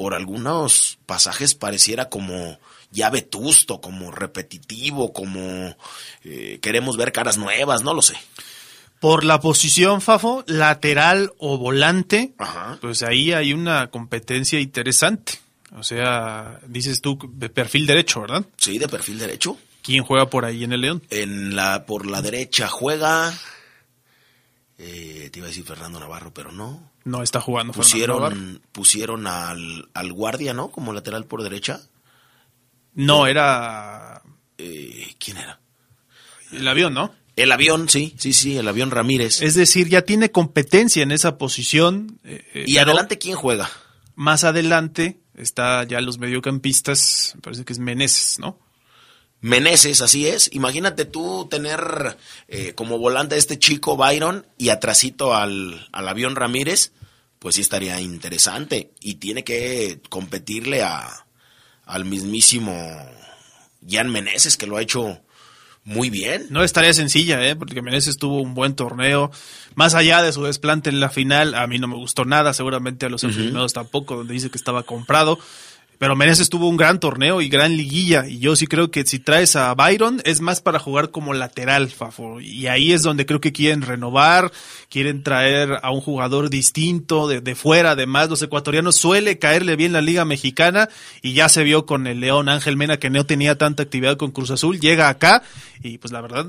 por 0.00 0.14
algunos 0.14 0.96
pasajes 1.04 1.54
pareciera 1.54 2.08
como 2.08 2.58
ya 2.90 3.10
vetusto, 3.10 3.82
como 3.82 4.10
repetitivo, 4.10 5.12
como 5.12 5.76
eh, 6.24 6.58
queremos 6.62 6.96
ver 6.96 7.12
caras 7.12 7.36
nuevas, 7.36 7.82
no 7.82 7.92
lo 7.92 8.00
sé. 8.00 8.14
Por 8.98 9.24
la 9.24 9.40
posición, 9.40 10.00
Fafo, 10.00 10.42
lateral 10.46 11.34
o 11.36 11.58
volante, 11.58 12.32
pues 12.80 13.02
ahí 13.02 13.34
hay 13.34 13.52
una 13.52 13.90
competencia 13.90 14.58
interesante. 14.58 15.34
O 15.76 15.82
sea, 15.82 16.60
dices 16.66 17.02
tú 17.02 17.18
de 17.34 17.50
perfil 17.50 17.86
derecho, 17.86 18.22
¿verdad? 18.22 18.46
Sí, 18.56 18.78
de 18.78 18.88
perfil 18.88 19.18
derecho. 19.18 19.58
¿Quién 19.82 20.02
juega 20.02 20.30
por 20.30 20.46
ahí 20.46 20.64
en 20.64 20.72
el 20.72 20.80
León? 20.80 21.02
En 21.10 21.54
la, 21.54 21.84
por 21.84 22.06
la 22.06 22.22
derecha 22.22 22.68
juega. 22.68 23.38
Eh, 24.82 25.28
te 25.30 25.40
iba 25.40 25.46
a 25.46 25.50
decir 25.50 25.64
Fernando 25.64 26.00
Navarro, 26.00 26.32
pero 26.32 26.52
no. 26.52 26.90
No 27.04 27.22
está 27.22 27.38
jugando 27.38 27.74
pusieron, 27.74 28.16
Fernando 28.16 28.46
Navarro. 28.46 28.60
Pusieron 28.72 29.26
al, 29.26 29.90
al 29.92 30.12
guardia, 30.14 30.54
¿no? 30.54 30.70
Como 30.70 30.94
lateral 30.94 31.26
por 31.26 31.42
derecha. 31.42 31.82
No, 32.94 33.26
era. 33.26 34.22
Eh, 34.56 35.14
¿Quién 35.18 35.36
era? 35.36 35.60
El 36.50 36.66
avión, 36.66 36.94
¿no? 36.94 37.14
El 37.36 37.52
avión, 37.52 37.90
sí, 37.90 38.14
sí, 38.18 38.32
sí, 38.32 38.56
el 38.56 38.68
avión 38.68 38.90
Ramírez. 38.90 39.42
Es 39.42 39.54
decir, 39.54 39.88
ya 39.88 40.02
tiene 40.02 40.30
competencia 40.30 41.02
en 41.02 41.12
esa 41.12 41.36
posición. 41.36 42.18
Eh, 42.24 42.64
¿Y 42.66 42.78
adelante 42.78 43.18
quién 43.18 43.36
juega? 43.36 43.70
Más 44.14 44.44
adelante 44.44 45.20
está 45.34 45.84
ya 45.84 46.00
los 46.00 46.18
mediocampistas, 46.18 47.32
me 47.34 47.42
parece 47.42 47.64
que 47.66 47.74
es 47.74 47.78
Meneses, 47.78 48.38
¿no? 48.38 48.58
Meneses, 49.40 50.02
así 50.02 50.26
es. 50.26 50.50
Imagínate 50.52 51.04
tú 51.04 51.48
tener 51.50 52.16
eh, 52.48 52.74
como 52.74 52.98
volante 52.98 53.34
a 53.34 53.38
este 53.38 53.58
chico 53.58 53.96
Byron 53.96 54.46
y 54.58 54.68
atrasito 54.68 55.34
al, 55.34 55.88
al 55.92 56.08
avión 56.08 56.36
Ramírez, 56.36 56.92
pues 57.38 57.54
sí 57.54 57.62
estaría 57.62 58.00
interesante. 58.00 58.90
Y 59.00 59.14
tiene 59.14 59.44
que 59.44 60.00
competirle 60.10 60.82
a, 60.82 61.26
al 61.86 62.04
mismísimo 62.04 62.72
Jan 63.88 64.10
Meneses, 64.10 64.56
que 64.56 64.66
lo 64.66 64.76
ha 64.76 64.82
hecho 64.82 65.20
muy 65.84 66.10
bien. 66.10 66.46
No 66.50 66.62
es 66.62 66.72
tarea 66.72 66.92
sencilla, 66.92 67.42
¿eh? 67.46 67.56
porque 67.56 67.82
Meneses 67.82 68.18
tuvo 68.18 68.42
un 68.42 68.54
buen 68.54 68.74
torneo. 68.74 69.30
Más 69.74 69.94
allá 69.94 70.22
de 70.22 70.32
su 70.32 70.44
desplante 70.44 70.90
en 70.90 71.00
la 71.00 71.08
final, 71.08 71.54
a 71.54 71.66
mí 71.66 71.78
no 71.78 71.88
me 71.88 71.96
gustó 71.96 72.24
nada, 72.24 72.52
seguramente 72.52 73.06
a 73.06 73.08
los 73.08 73.24
aficionados 73.24 73.72
tampoco, 73.72 74.16
donde 74.16 74.34
dice 74.34 74.50
que 74.50 74.58
estaba 74.58 74.82
comprado. 74.82 75.38
Pero 76.00 76.16
Meneses 76.16 76.48
tuvo 76.48 76.66
un 76.66 76.78
gran 76.78 76.98
torneo 76.98 77.42
y 77.42 77.50
gran 77.50 77.76
liguilla. 77.76 78.26
Y 78.26 78.38
yo 78.38 78.56
sí 78.56 78.66
creo 78.66 78.90
que 78.90 79.04
si 79.04 79.18
traes 79.18 79.54
a 79.54 79.74
Byron 79.74 80.22
es 80.24 80.40
más 80.40 80.62
para 80.62 80.78
jugar 80.78 81.10
como 81.10 81.34
lateral, 81.34 81.90
Fafo. 81.90 82.40
Y 82.40 82.68
ahí 82.68 82.92
es 82.92 83.02
donde 83.02 83.26
creo 83.26 83.42
que 83.42 83.52
quieren 83.52 83.82
renovar, 83.82 84.50
quieren 84.88 85.22
traer 85.22 85.78
a 85.82 85.90
un 85.90 86.00
jugador 86.00 86.48
distinto 86.48 87.28
de, 87.28 87.42
de 87.42 87.54
fuera. 87.54 87.90
Además, 87.90 88.30
los 88.30 88.40
ecuatorianos 88.40 88.96
suele 88.96 89.38
caerle 89.38 89.76
bien 89.76 89.92
la 89.92 90.00
Liga 90.00 90.24
Mexicana. 90.24 90.88
Y 91.20 91.34
ya 91.34 91.50
se 91.50 91.64
vio 91.64 91.84
con 91.84 92.06
el 92.06 92.20
León 92.20 92.48
Ángel 92.48 92.78
Mena 92.78 92.96
que 92.96 93.10
no 93.10 93.26
tenía 93.26 93.58
tanta 93.58 93.82
actividad 93.82 94.16
con 94.16 94.30
Cruz 94.30 94.50
Azul. 94.52 94.80
Llega 94.80 95.10
acá 95.10 95.42
y 95.82 95.98
pues 95.98 96.12
la 96.12 96.22
verdad 96.22 96.46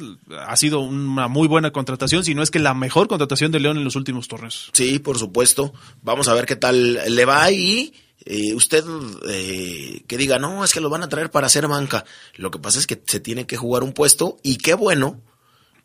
ha 0.48 0.56
sido 0.56 0.80
una 0.80 1.28
muy 1.28 1.50
buena 1.50 1.72
contratación, 1.72 2.24
si 2.24 2.36
no 2.36 2.42
es 2.42 2.52
que 2.52 2.60
la 2.60 2.74
mejor 2.74 3.10
contratación 3.10 3.52
de 3.52 3.60
León 3.60 3.78
en 3.78 3.84
los 3.84 3.98
últimos 3.98 4.30
torneos. 4.30 4.70
Sí, 4.72 5.00
por 5.00 5.18
supuesto. 5.18 5.74
Vamos 6.04 6.30
a 6.30 6.34
ver 6.34 6.46
qué 6.46 6.56
tal 6.56 7.02
le 7.14 7.26
va 7.26 7.52
y 7.52 7.94
eh, 8.26 8.54
usted 8.54 8.84
eh, 9.30 10.04
que 10.08 10.18
diga, 10.18 10.38
no, 10.38 10.64
es 10.64 10.74
que 10.74 10.82
lo 10.82 10.90
van 10.90 11.04
a 11.04 11.10
traer 11.10 11.32
para 11.32 11.48
hacer 11.48 11.68
banca. 11.68 12.06
Lo 12.36 12.52
que 12.52 12.60
pasa 12.60 12.80
es 12.80 12.88
que 12.88 13.02
se 13.06 13.20
tiene 13.20 13.48
que 13.48 13.58
jugar 13.58 13.84
un 13.84 13.94
puesto 13.94 14.38
y 14.44 14.58
qué 14.58 14.74
bueno 14.74 15.20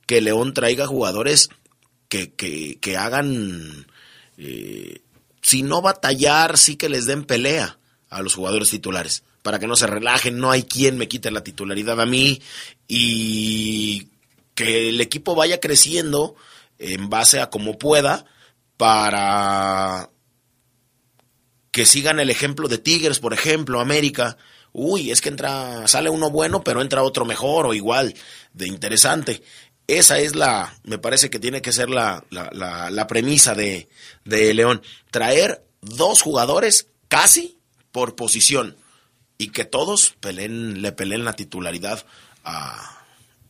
que 0.06 0.20
León 0.20 0.54
traiga 0.54 0.86
jugadores 0.86 1.48
que, 2.08 2.32
que, 2.32 2.78
que 2.80 2.96
hagan, 2.96 3.86
eh, 4.38 5.00
si 5.40 5.62
no 5.62 5.82
batallar, 5.82 6.58
sí 6.58 6.76
que 6.76 6.88
les 6.88 7.06
den 7.06 7.24
pelea 7.24 7.78
a 8.10 8.22
los 8.22 8.34
jugadores 8.34 8.70
titulares, 8.70 9.24
para 9.42 9.58
que 9.58 9.66
no 9.66 9.74
se 9.74 9.86
relajen, 9.86 10.38
no 10.38 10.50
hay 10.50 10.62
quien 10.62 10.96
me 10.96 11.08
quite 11.08 11.30
la 11.30 11.42
titularidad 11.42 12.00
a 12.00 12.06
mí 12.06 12.40
y 12.86 14.08
que 14.54 14.90
el 14.90 15.00
equipo 15.00 15.34
vaya 15.34 15.58
creciendo 15.58 16.36
en 16.78 17.10
base 17.10 17.40
a 17.40 17.50
como 17.50 17.78
pueda 17.78 18.26
para 18.76 20.10
que 21.76 21.84
sigan 21.84 22.20
el 22.20 22.30
ejemplo 22.30 22.68
de 22.68 22.78
Tigres, 22.78 23.18
por 23.18 23.34
ejemplo, 23.34 23.80
América. 23.80 24.38
Uy, 24.72 25.10
es 25.10 25.20
que 25.20 25.28
entra, 25.28 25.86
sale 25.86 26.08
uno 26.08 26.30
bueno, 26.30 26.64
pero 26.64 26.80
entra 26.80 27.02
otro 27.02 27.26
mejor 27.26 27.66
o 27.66 27.74
igual 27.74 28.14
de 28.54 28.66
interesante. 28.66 29.42
Esa 29.86 30.18
es 30.18 30.34
la, 30.34 30.74
me 30.84 30.96
parece 30.96 31.28
que 31.28 31.38
tiene 31.38 31.60
que 31.60 31.74
ser 31.74 31.90
la, 31.90 32.24
la, 32.30 32.48
la, 32.54 32.88
la 32.88 33.06
premisa 33.06 33.54
de, 33.54 33.90
de 34.24 34.54
León. 34.54 34.80
Traer 35.10 35.66
dos 35.82 36.22
jugadores 36.22 36.86
casi 37.08 37.58
por 37.92 38.16
posición 38.16 38.78
y 39.36 39.48
que 39.48 39.66
todos 39.66 40.14
peleen, 40.20 40.80
le 40.80 40.92
peleen 40.92 41.26
la 41.26 41.34
titularidad 41.34 42.06
a, 42.42 42.95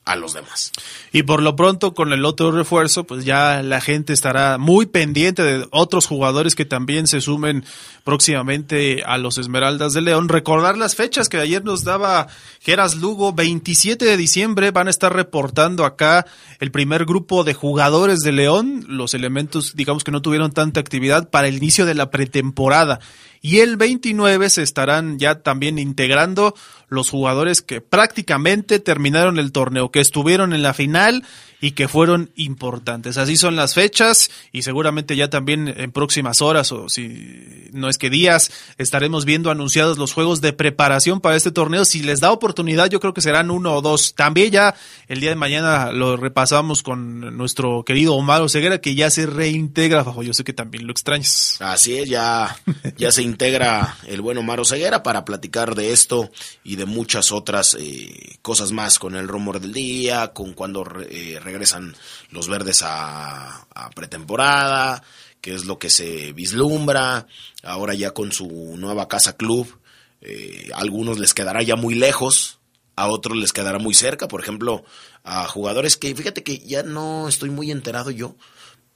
a 0.07 0.15
los 0.15 0.35
demás. 0.35 0.71
Y 1.13 1.25
por 1.25 1.43
lo 1.43 1.57
pronto, 1.57 1.93
con 1.93 2.13
el 2.13 2.25
otro 2.25 2.53
refuerzo, 2.53 3.05
pues 3.05 3.25
ya 3.25 3.63
la 3.63 3.81
gente 3.81 4.13
estará 4.13 4.57
muy 4.57 4.87
pendiente 4.87 5.43
de 5.43 5.67
otros 5.73 6.07
jugadores 6.07 6.55
que 6.55 6.65
también 6.65 7.09
se 7.09 7.21
sumen 7.21 7.65
próximamente 8.05 9.03
a 9.05 9.19
los 9.19 9.37
Esmeraldas 9.37 9.93
de 9.95 10.03
León. 10.03 10.29
Recordar 10.29 10.79
las 10.79 10.95
fechas 10.95 11.29
que 11.29 11.39
ayer 11.39 11.65
nos 11.65 11.83
daba 11.83 12.29
Geras 12.61 12.95
Lugo, 12.95 13.33
27 13.33 14.05
de 14.05 14.17
diciembre 14.17 14.71
van 14.71 14.87
a 14.87 14.91
estar 14.91 15.13
reportando 15.13 15.85
acá 15.85 16.25
el 16.61 16.71
primer 16.71 17.05
grupo 17.05 17.43
de 17.43 17.55
jugadores 17.55 18.21
de 18.21 18.31
León, 18.31 18.85
los 18.89 19.13
elementos, 19.13 19.75
digamos 19.75 20.05
que 20.05 20.13
no 20.13 20.23
tuvieron 20.23 20.53
tanta 20.53 20.79
actividad 20.79 21.31
para 21.31 21.49
el 21.49 21.57
inicio 21.57 21.85
de 21.85 21.95
la 21.95 22.11
pretemporada. 22.11 23.01
Y 23.41 23.59
el 23.59 23.77
29 23.77 24.51
se 24.51 24.63
estarán 24.63 25.19
ya 25.19 25.43
también 25.43 25.79
integrando 25.79 26.55
los 26.89 27.11
jugadores 27.11 27.63
que 27.63 27.81
prácticamente 27.81 28.79
terminaron 28.79 29.39
el 29.39 29.53
torneo, 29.53 29.91
que 29.91 30.01
estuvieron 30.01 30.53
en 30.53 30.63
la 30.63 30.75
final 30.75 31.25
y 31.61 31.73
que 31.73 31.89
fueron 31.89 32.31
importantes. 32.37 33.19
Así 33.19 33.37
son 33.37 33.57
las 33.57 33.75
fechas 33.75 34.31
y 34.53 34.63
seguramente 34.63 35.17
ya 35.17 35.31
también 35.31 35.73
en 35.77 35.93
próximas 35.93 36.43
horas 36.43 36.73
o 36.73 36.89
si 36.89 37.69
no 37.73 37.89
es 37.89 37.99
que 37.99 38.11
días 38.11 38.51
estaremos 38.79 39.25
viendo 39.25 39.51
anunciados 39.51 39.99
los 39.99 40.13
juegos 40.13 40.41
de 40.41 40.53
preparación 40.53 41.21
para 41.21 41.37
este 41.37 41.51
torneo. 41.51 41.85
Si 41.85 42.03
les 42.03 42.21
da 42.21 42.33
oportunidad, 42.33 42.91
yo 42.91 43.01
creo 43.01 43.15
que 43.15 43.21
serán 43.21 43.51
uno 43.51 43.75
o 43.75 43.83
dos. 43.83 44.15
También 44.15 44.51
ya 44.51 44.75
el 45.09 45.21
día 45.21 45.31
de 45.31 45.37
mañana 45.37 45.93
lo 45.93 46.17
repasamos 46.17 46.83
con 46.83 47.37
nuestro 47.37 47.85
querido 47.85 48.15
Omar 48.15 48.43
Oseguera 48.43 48.81
que 48.81 48.95
ya 48.95 49.11
se 49.11 49.27
reintegra, 49.27 50.05
Fajo. 50.05 50.23
Yo 50.23 50.35
sé 50.35 50.45
que 50.45 50.53
también 50.53 50.87
lo 50.87 50.93
extrañas. 50.93 51.57
Así 51.61 51.97
es, 51.97 52.09
ya, 52.09 52.57
ya 52.97 53.13
se 53.13 53.23
integra 53.23 53.97
el 54.07 54.21
buen 54.21 54.39
Omar 54.39 54.61
Oseguera 54.61 55.03
para 55.03 55.25
platicar 55.25 55.75
de 55.75 55.93
esto 55.93 56.31
y 56.65 56.77
de 56.77 56.87
muchas 56.87 57.33
otras 57.33 57.77
eh, 57.79 58.39
cosas 58.43 58.73
más 58.73 58.99
con 58.99 59.17
el 59.17 59.29
rumor 59.29 59.61
del 59.61 59.73
día, 59.73 60.29
con 60.29 60.53
cuando 60.53 60.87
eh, 61.09 61.39
regresan 61.47 61.97
los 62.31 62.49
verdes 62.49 62.83
a, 62.85 63.67
pretemporada, 63.95 65.03
qué 65.41 65.55
es 65.55 65.65
lo 65.65 65.79
que 65.79 65.91
se 65.91 66.33
vislumbra, 66.33 67.29
ahora 67.63 67.95
ya 67.95 68.11
con 68.11 68.33
su 68.33 68.75
nueva 68.77 69.07
casa 69.07 69.37
club, 69.37 69.79
eh, 70.21 70.71
a 70.75 70.81
algunos 70.81 71.19
les 71.19 71.35
quedará 71.35 71.63
ya 71.63 71.77
muy 71.77 71.95
lejos, 71.95 72.59
a 72.97 73.07
otros 73.07 73.37
les 73.37 73.53
quedará 73.53 73.79
muy 73.79 73.95
cerca, 73.95 74.27
por 74.27 74.41
ejemplo, 74.41 74.85
a 75.23 75.47
jugadores 75.47 75.97
que, 75.97 76.15
fíjate 76.15 76.43
que 76.43 76.59
ya 76.59 76.83
no 76.83 77.29
estoy 77.29 77.51
muy 77.51 77.71
enterado 77.71 78.11
yo, 78.11 78.35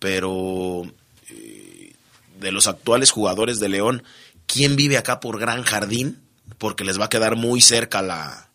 pero 0.00 0.82
eh, 1.28 1.94
de 2.40 2.52
los 2.52 2.66
actuales 2.66 3.12
jugadores 3.12 3.60
de 3.60 3.68
León, 3.68 4.02
¿quién 4.46 4.74
vive 4.74 4.98
acá 4.98 5.20
por 5.20 5.38
Gran 5.38 5.62
Jardín? 5.62 6.20
Porque 6.58 6.84
les 6.84 6.98
va 6.98 7.04
a 7.04 7.10
quedar 7.10 7.36
muy 7.36 7.60
cerca 7.60 8.02
la, 8.02 8.49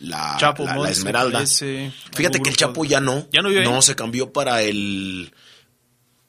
la, 0.00 0.36
Chapo, 0.38 0.64
la, 0.64 0.90
Esmeralda. 0.90 1.44
Fíjate 1.46 2.40
que 2.40 2.50
el 2.50 2.56
Chapo 2.56 2.84
ya 2.84 3.00
no. 3.00 3.28
Ya 3.32 3.42
no 3.42 3.48
vive 3.48 3.66
ahí. 3.66 3.82
se 3.82 3.94
cambió 3.94 4.32
para 4.32 4.62
el 4.62 5.32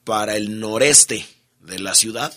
para 0.04 0.36
el 0.36 0.60
noreste 0.60 1.26
de 1.60 1.80
la 1.80 1.94
ciudad. 1.94 2.32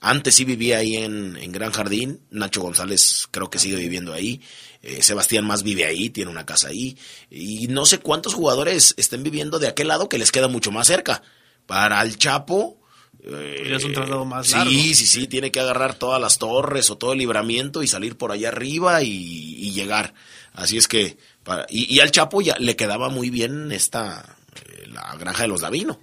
Antes 0.00 0.34
sí 0.34 0.44
vivía 0.44 0.78
ahí 0.78 0.96
en, 0.96 1.36
en 1.36 1.52
Gran 1.52 1.70
Jardín. 1.70 2.20
Nacho 2.30 2.60
González 2.60 3.28
creo 3.30 3.48
que 3.48 3.60
sigue 3.60 3.76
viviendo 3.76 4.12
ahí. 4.12 4.42
Eh, 4.82 5.00
Sebastián 5.00 5.46
Más 5.46 5.62
vive 5.62 5.84
ahí, 5.84 6.10
tiene 6.10 6.32
una 6.32 6.44
casa 6.44 6.68
ahí. 6.68 6.98
Y 7.30 7.68
no 7.68 7.86
sé 7.86 7.98
cuántos 7.98 8.34
jugadores 8.34 8.94
estén 8.96 9.22
viviendo 9.22 9.60
de 9.60 9.68
aquel 9.68 9.86
lado 9.86 10.08
que 10.08 10.18
les 10.18 10.32
queda 10.32 10.48
mucho 10.48 10.72
más 10.72 10.88
cerca. 10.88 11.22
Para 11.66 12.02
el 12.02 12.18
Chapo. 12.18 12.80
eh, 13.24 13.72
es 13.76 13.84
un 13.84 13.92
traslado 13.92 14.24
más 14.24 14.48
sí, 14.48 14.54
largo. 14.54 14.70
Sí, 14.72 14.94
sí, 14.94 15.28
tiene 15.28 15.52
que 15.52 15.60
agarrar 15.60 15.94
todas 15.94 16.20
las 16.20 16.38
torres 16.38 16.90
o 16.90 16.98
todo 16.98 17.12
el 17.12 17.20
libramiento 17.20 17.84
y 17.84 17.86
salir 17.86 18.16
por 18.18 18.32
allá 18.32 18.48
arriba 18.48 19.04
y, 19.04 19.08
y 19.08 19.70
llegar. 19.70 20.14
Así 20.54 20.76
es 20.76 20.86
que, 20.88 21.16
para- 21.44 21.66
y, 21.70 21.94
y 21.94 22.00
al 22.00 22.10
Chapo 22.10 22.40
ya 22.42 22.56
le 22.58 22.76
quedaba 22.76 23.08
muy 23.08 23.30
bien 23.30 23.72
esta, 23.72 24.36
eh, 24.66 24.86
la 24.88 25.14
granja 25.16 25.42
de 25.42 25.48
los 25.48 25.60
Davino, 25.62 26.00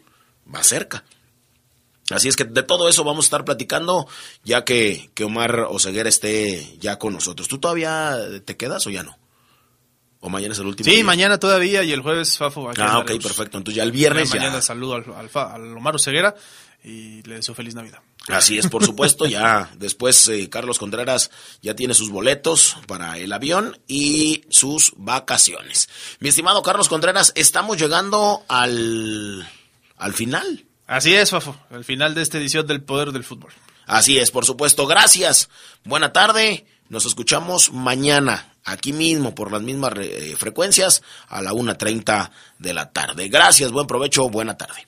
va 0.54 0.64
cerca. 0.64 1.04
Así 2.10 2.28
es 2.28 2.36
que 2.36 2.44
de 2.46 2.64
todo 2.64 2.90
eso 2.90 3.04
vamos 3.04 3.26
a 3.26 3.28
estar 3.28 3.46
platicando 3.46 4.08
ya 4.44 4.66
que, 4.66 5.12
que 5.14 5.24
Omar 5.26 5.60
Oseguera 5.70 6.10
esté 6.10 6.76
ya 6.80 6.98
con 6.98 7.14
nosotros. 7.14 7.48
¿Tú 7.48 7.60
todavía 7.60 8.18
te 8.46 8.58
quedas 8.58 8.88
o 8.88 8.90
ya 8.90 9.04
no? 9.04 9.16
¿O 10.22 10.28
mañana 10.30 10.54
es 10.54 10.60
el 10.60 10.66
último 10.66 10.86
Sí, 10.90 10.96
día? 10.96 11.04
mañana 11.04 11.38
todavía 11.38 11.84
y 11.84 11.92
el 11.92 12.02
jueves 12.02 12.36
Fafo. 12.38 12.68
aquí 12.70 12.82
Ah, 12.84 12.98
ok, 13.00 13.12
perfecto. 13.22 13.60
Entonces 13.60 13.76
ya 13.76 13.84
el 13.84 13.92
viernes 13.92 14.32
ya... 14.32 14.40
Mañana 14.40 14.62
saludo 14.62 14.96
al, 14.96 15.06
al, 15.34 15.78
Omar 15.78 16.00
Ceguera 16.00 16.34
y 16.84 17.22
le 17.24 17.36
deseo 17.36 17.56
feliz 17.56 17.76
Navidad. 17.76 18.00
Así 18.28 18.58
es, 18.58 18.68
por 18.68 18.86
supuesto, 18.86 19.26
ya 19.26 19.72
después 19.78 20.28
eh, 20.28 20.50
Carlos 20.50 20.78
Contreras 20.78 21.32
ya 21.62 21.76
tiene 21.76 21.94
sus 21.94 22.10
boletos 22.10 22.78
para 22.88 23.18
el 23.18 23.34
avión 23.34 23.80
y 23.88 24.44
sus 24.50 24.94
vacaciones. 24.98 25.90
Mi 26.20 26.30
estimado 26.30 26.62
Carlos 26.62 26.90
Contreras, 26.90 27.34
estamos 27.36 27.78
llegando 27.78 28.44
al, 28.48 29.50
al 29.98 30.14
final. 30.14 30.66
Así 30.86 31.14
es, 31.14 31.32
Fafo, 31.32 31.56
el 31.72 31.84
final 31.84 32.16
de 32.16 32.22
esta 32.22 32.38
edición 32.38 32.66
del 32.68 32.82
Poder 32.84 33.12
del 33.12 33.24
Fútbol. 33.24 33.52
Así 33.86 34.20
es, 34.20 34.30
por 34.30 34.46
supuesto. 34.46 34.86
Gracias. 34.86 35.50
Buena 35.84 36.14
tarde. 36.14 36.66
Nos 36.90 37.06
escuchamos 37.06 37.72
mañana, 37.72 38.54
aquí 38.64 38.94
mismo, 38.94 39.36
por 39.36 39.52
las 39.52 39.62
mismas 39.62 39.94
eh, 39.98 40.36
frecuencias, 40.38 41.04
a 41.28 41.42
la 41.42 41.52
1.30 41.54 42.32
de 42.58 42.74
la 42.74 42.92
tarde. 42.92 43.30
Gracias, 43.30 43.72
buen 43.72 43.86
provecho, 43.86 44.28
buena 44.30 44.58
tarde. 44.58 44.88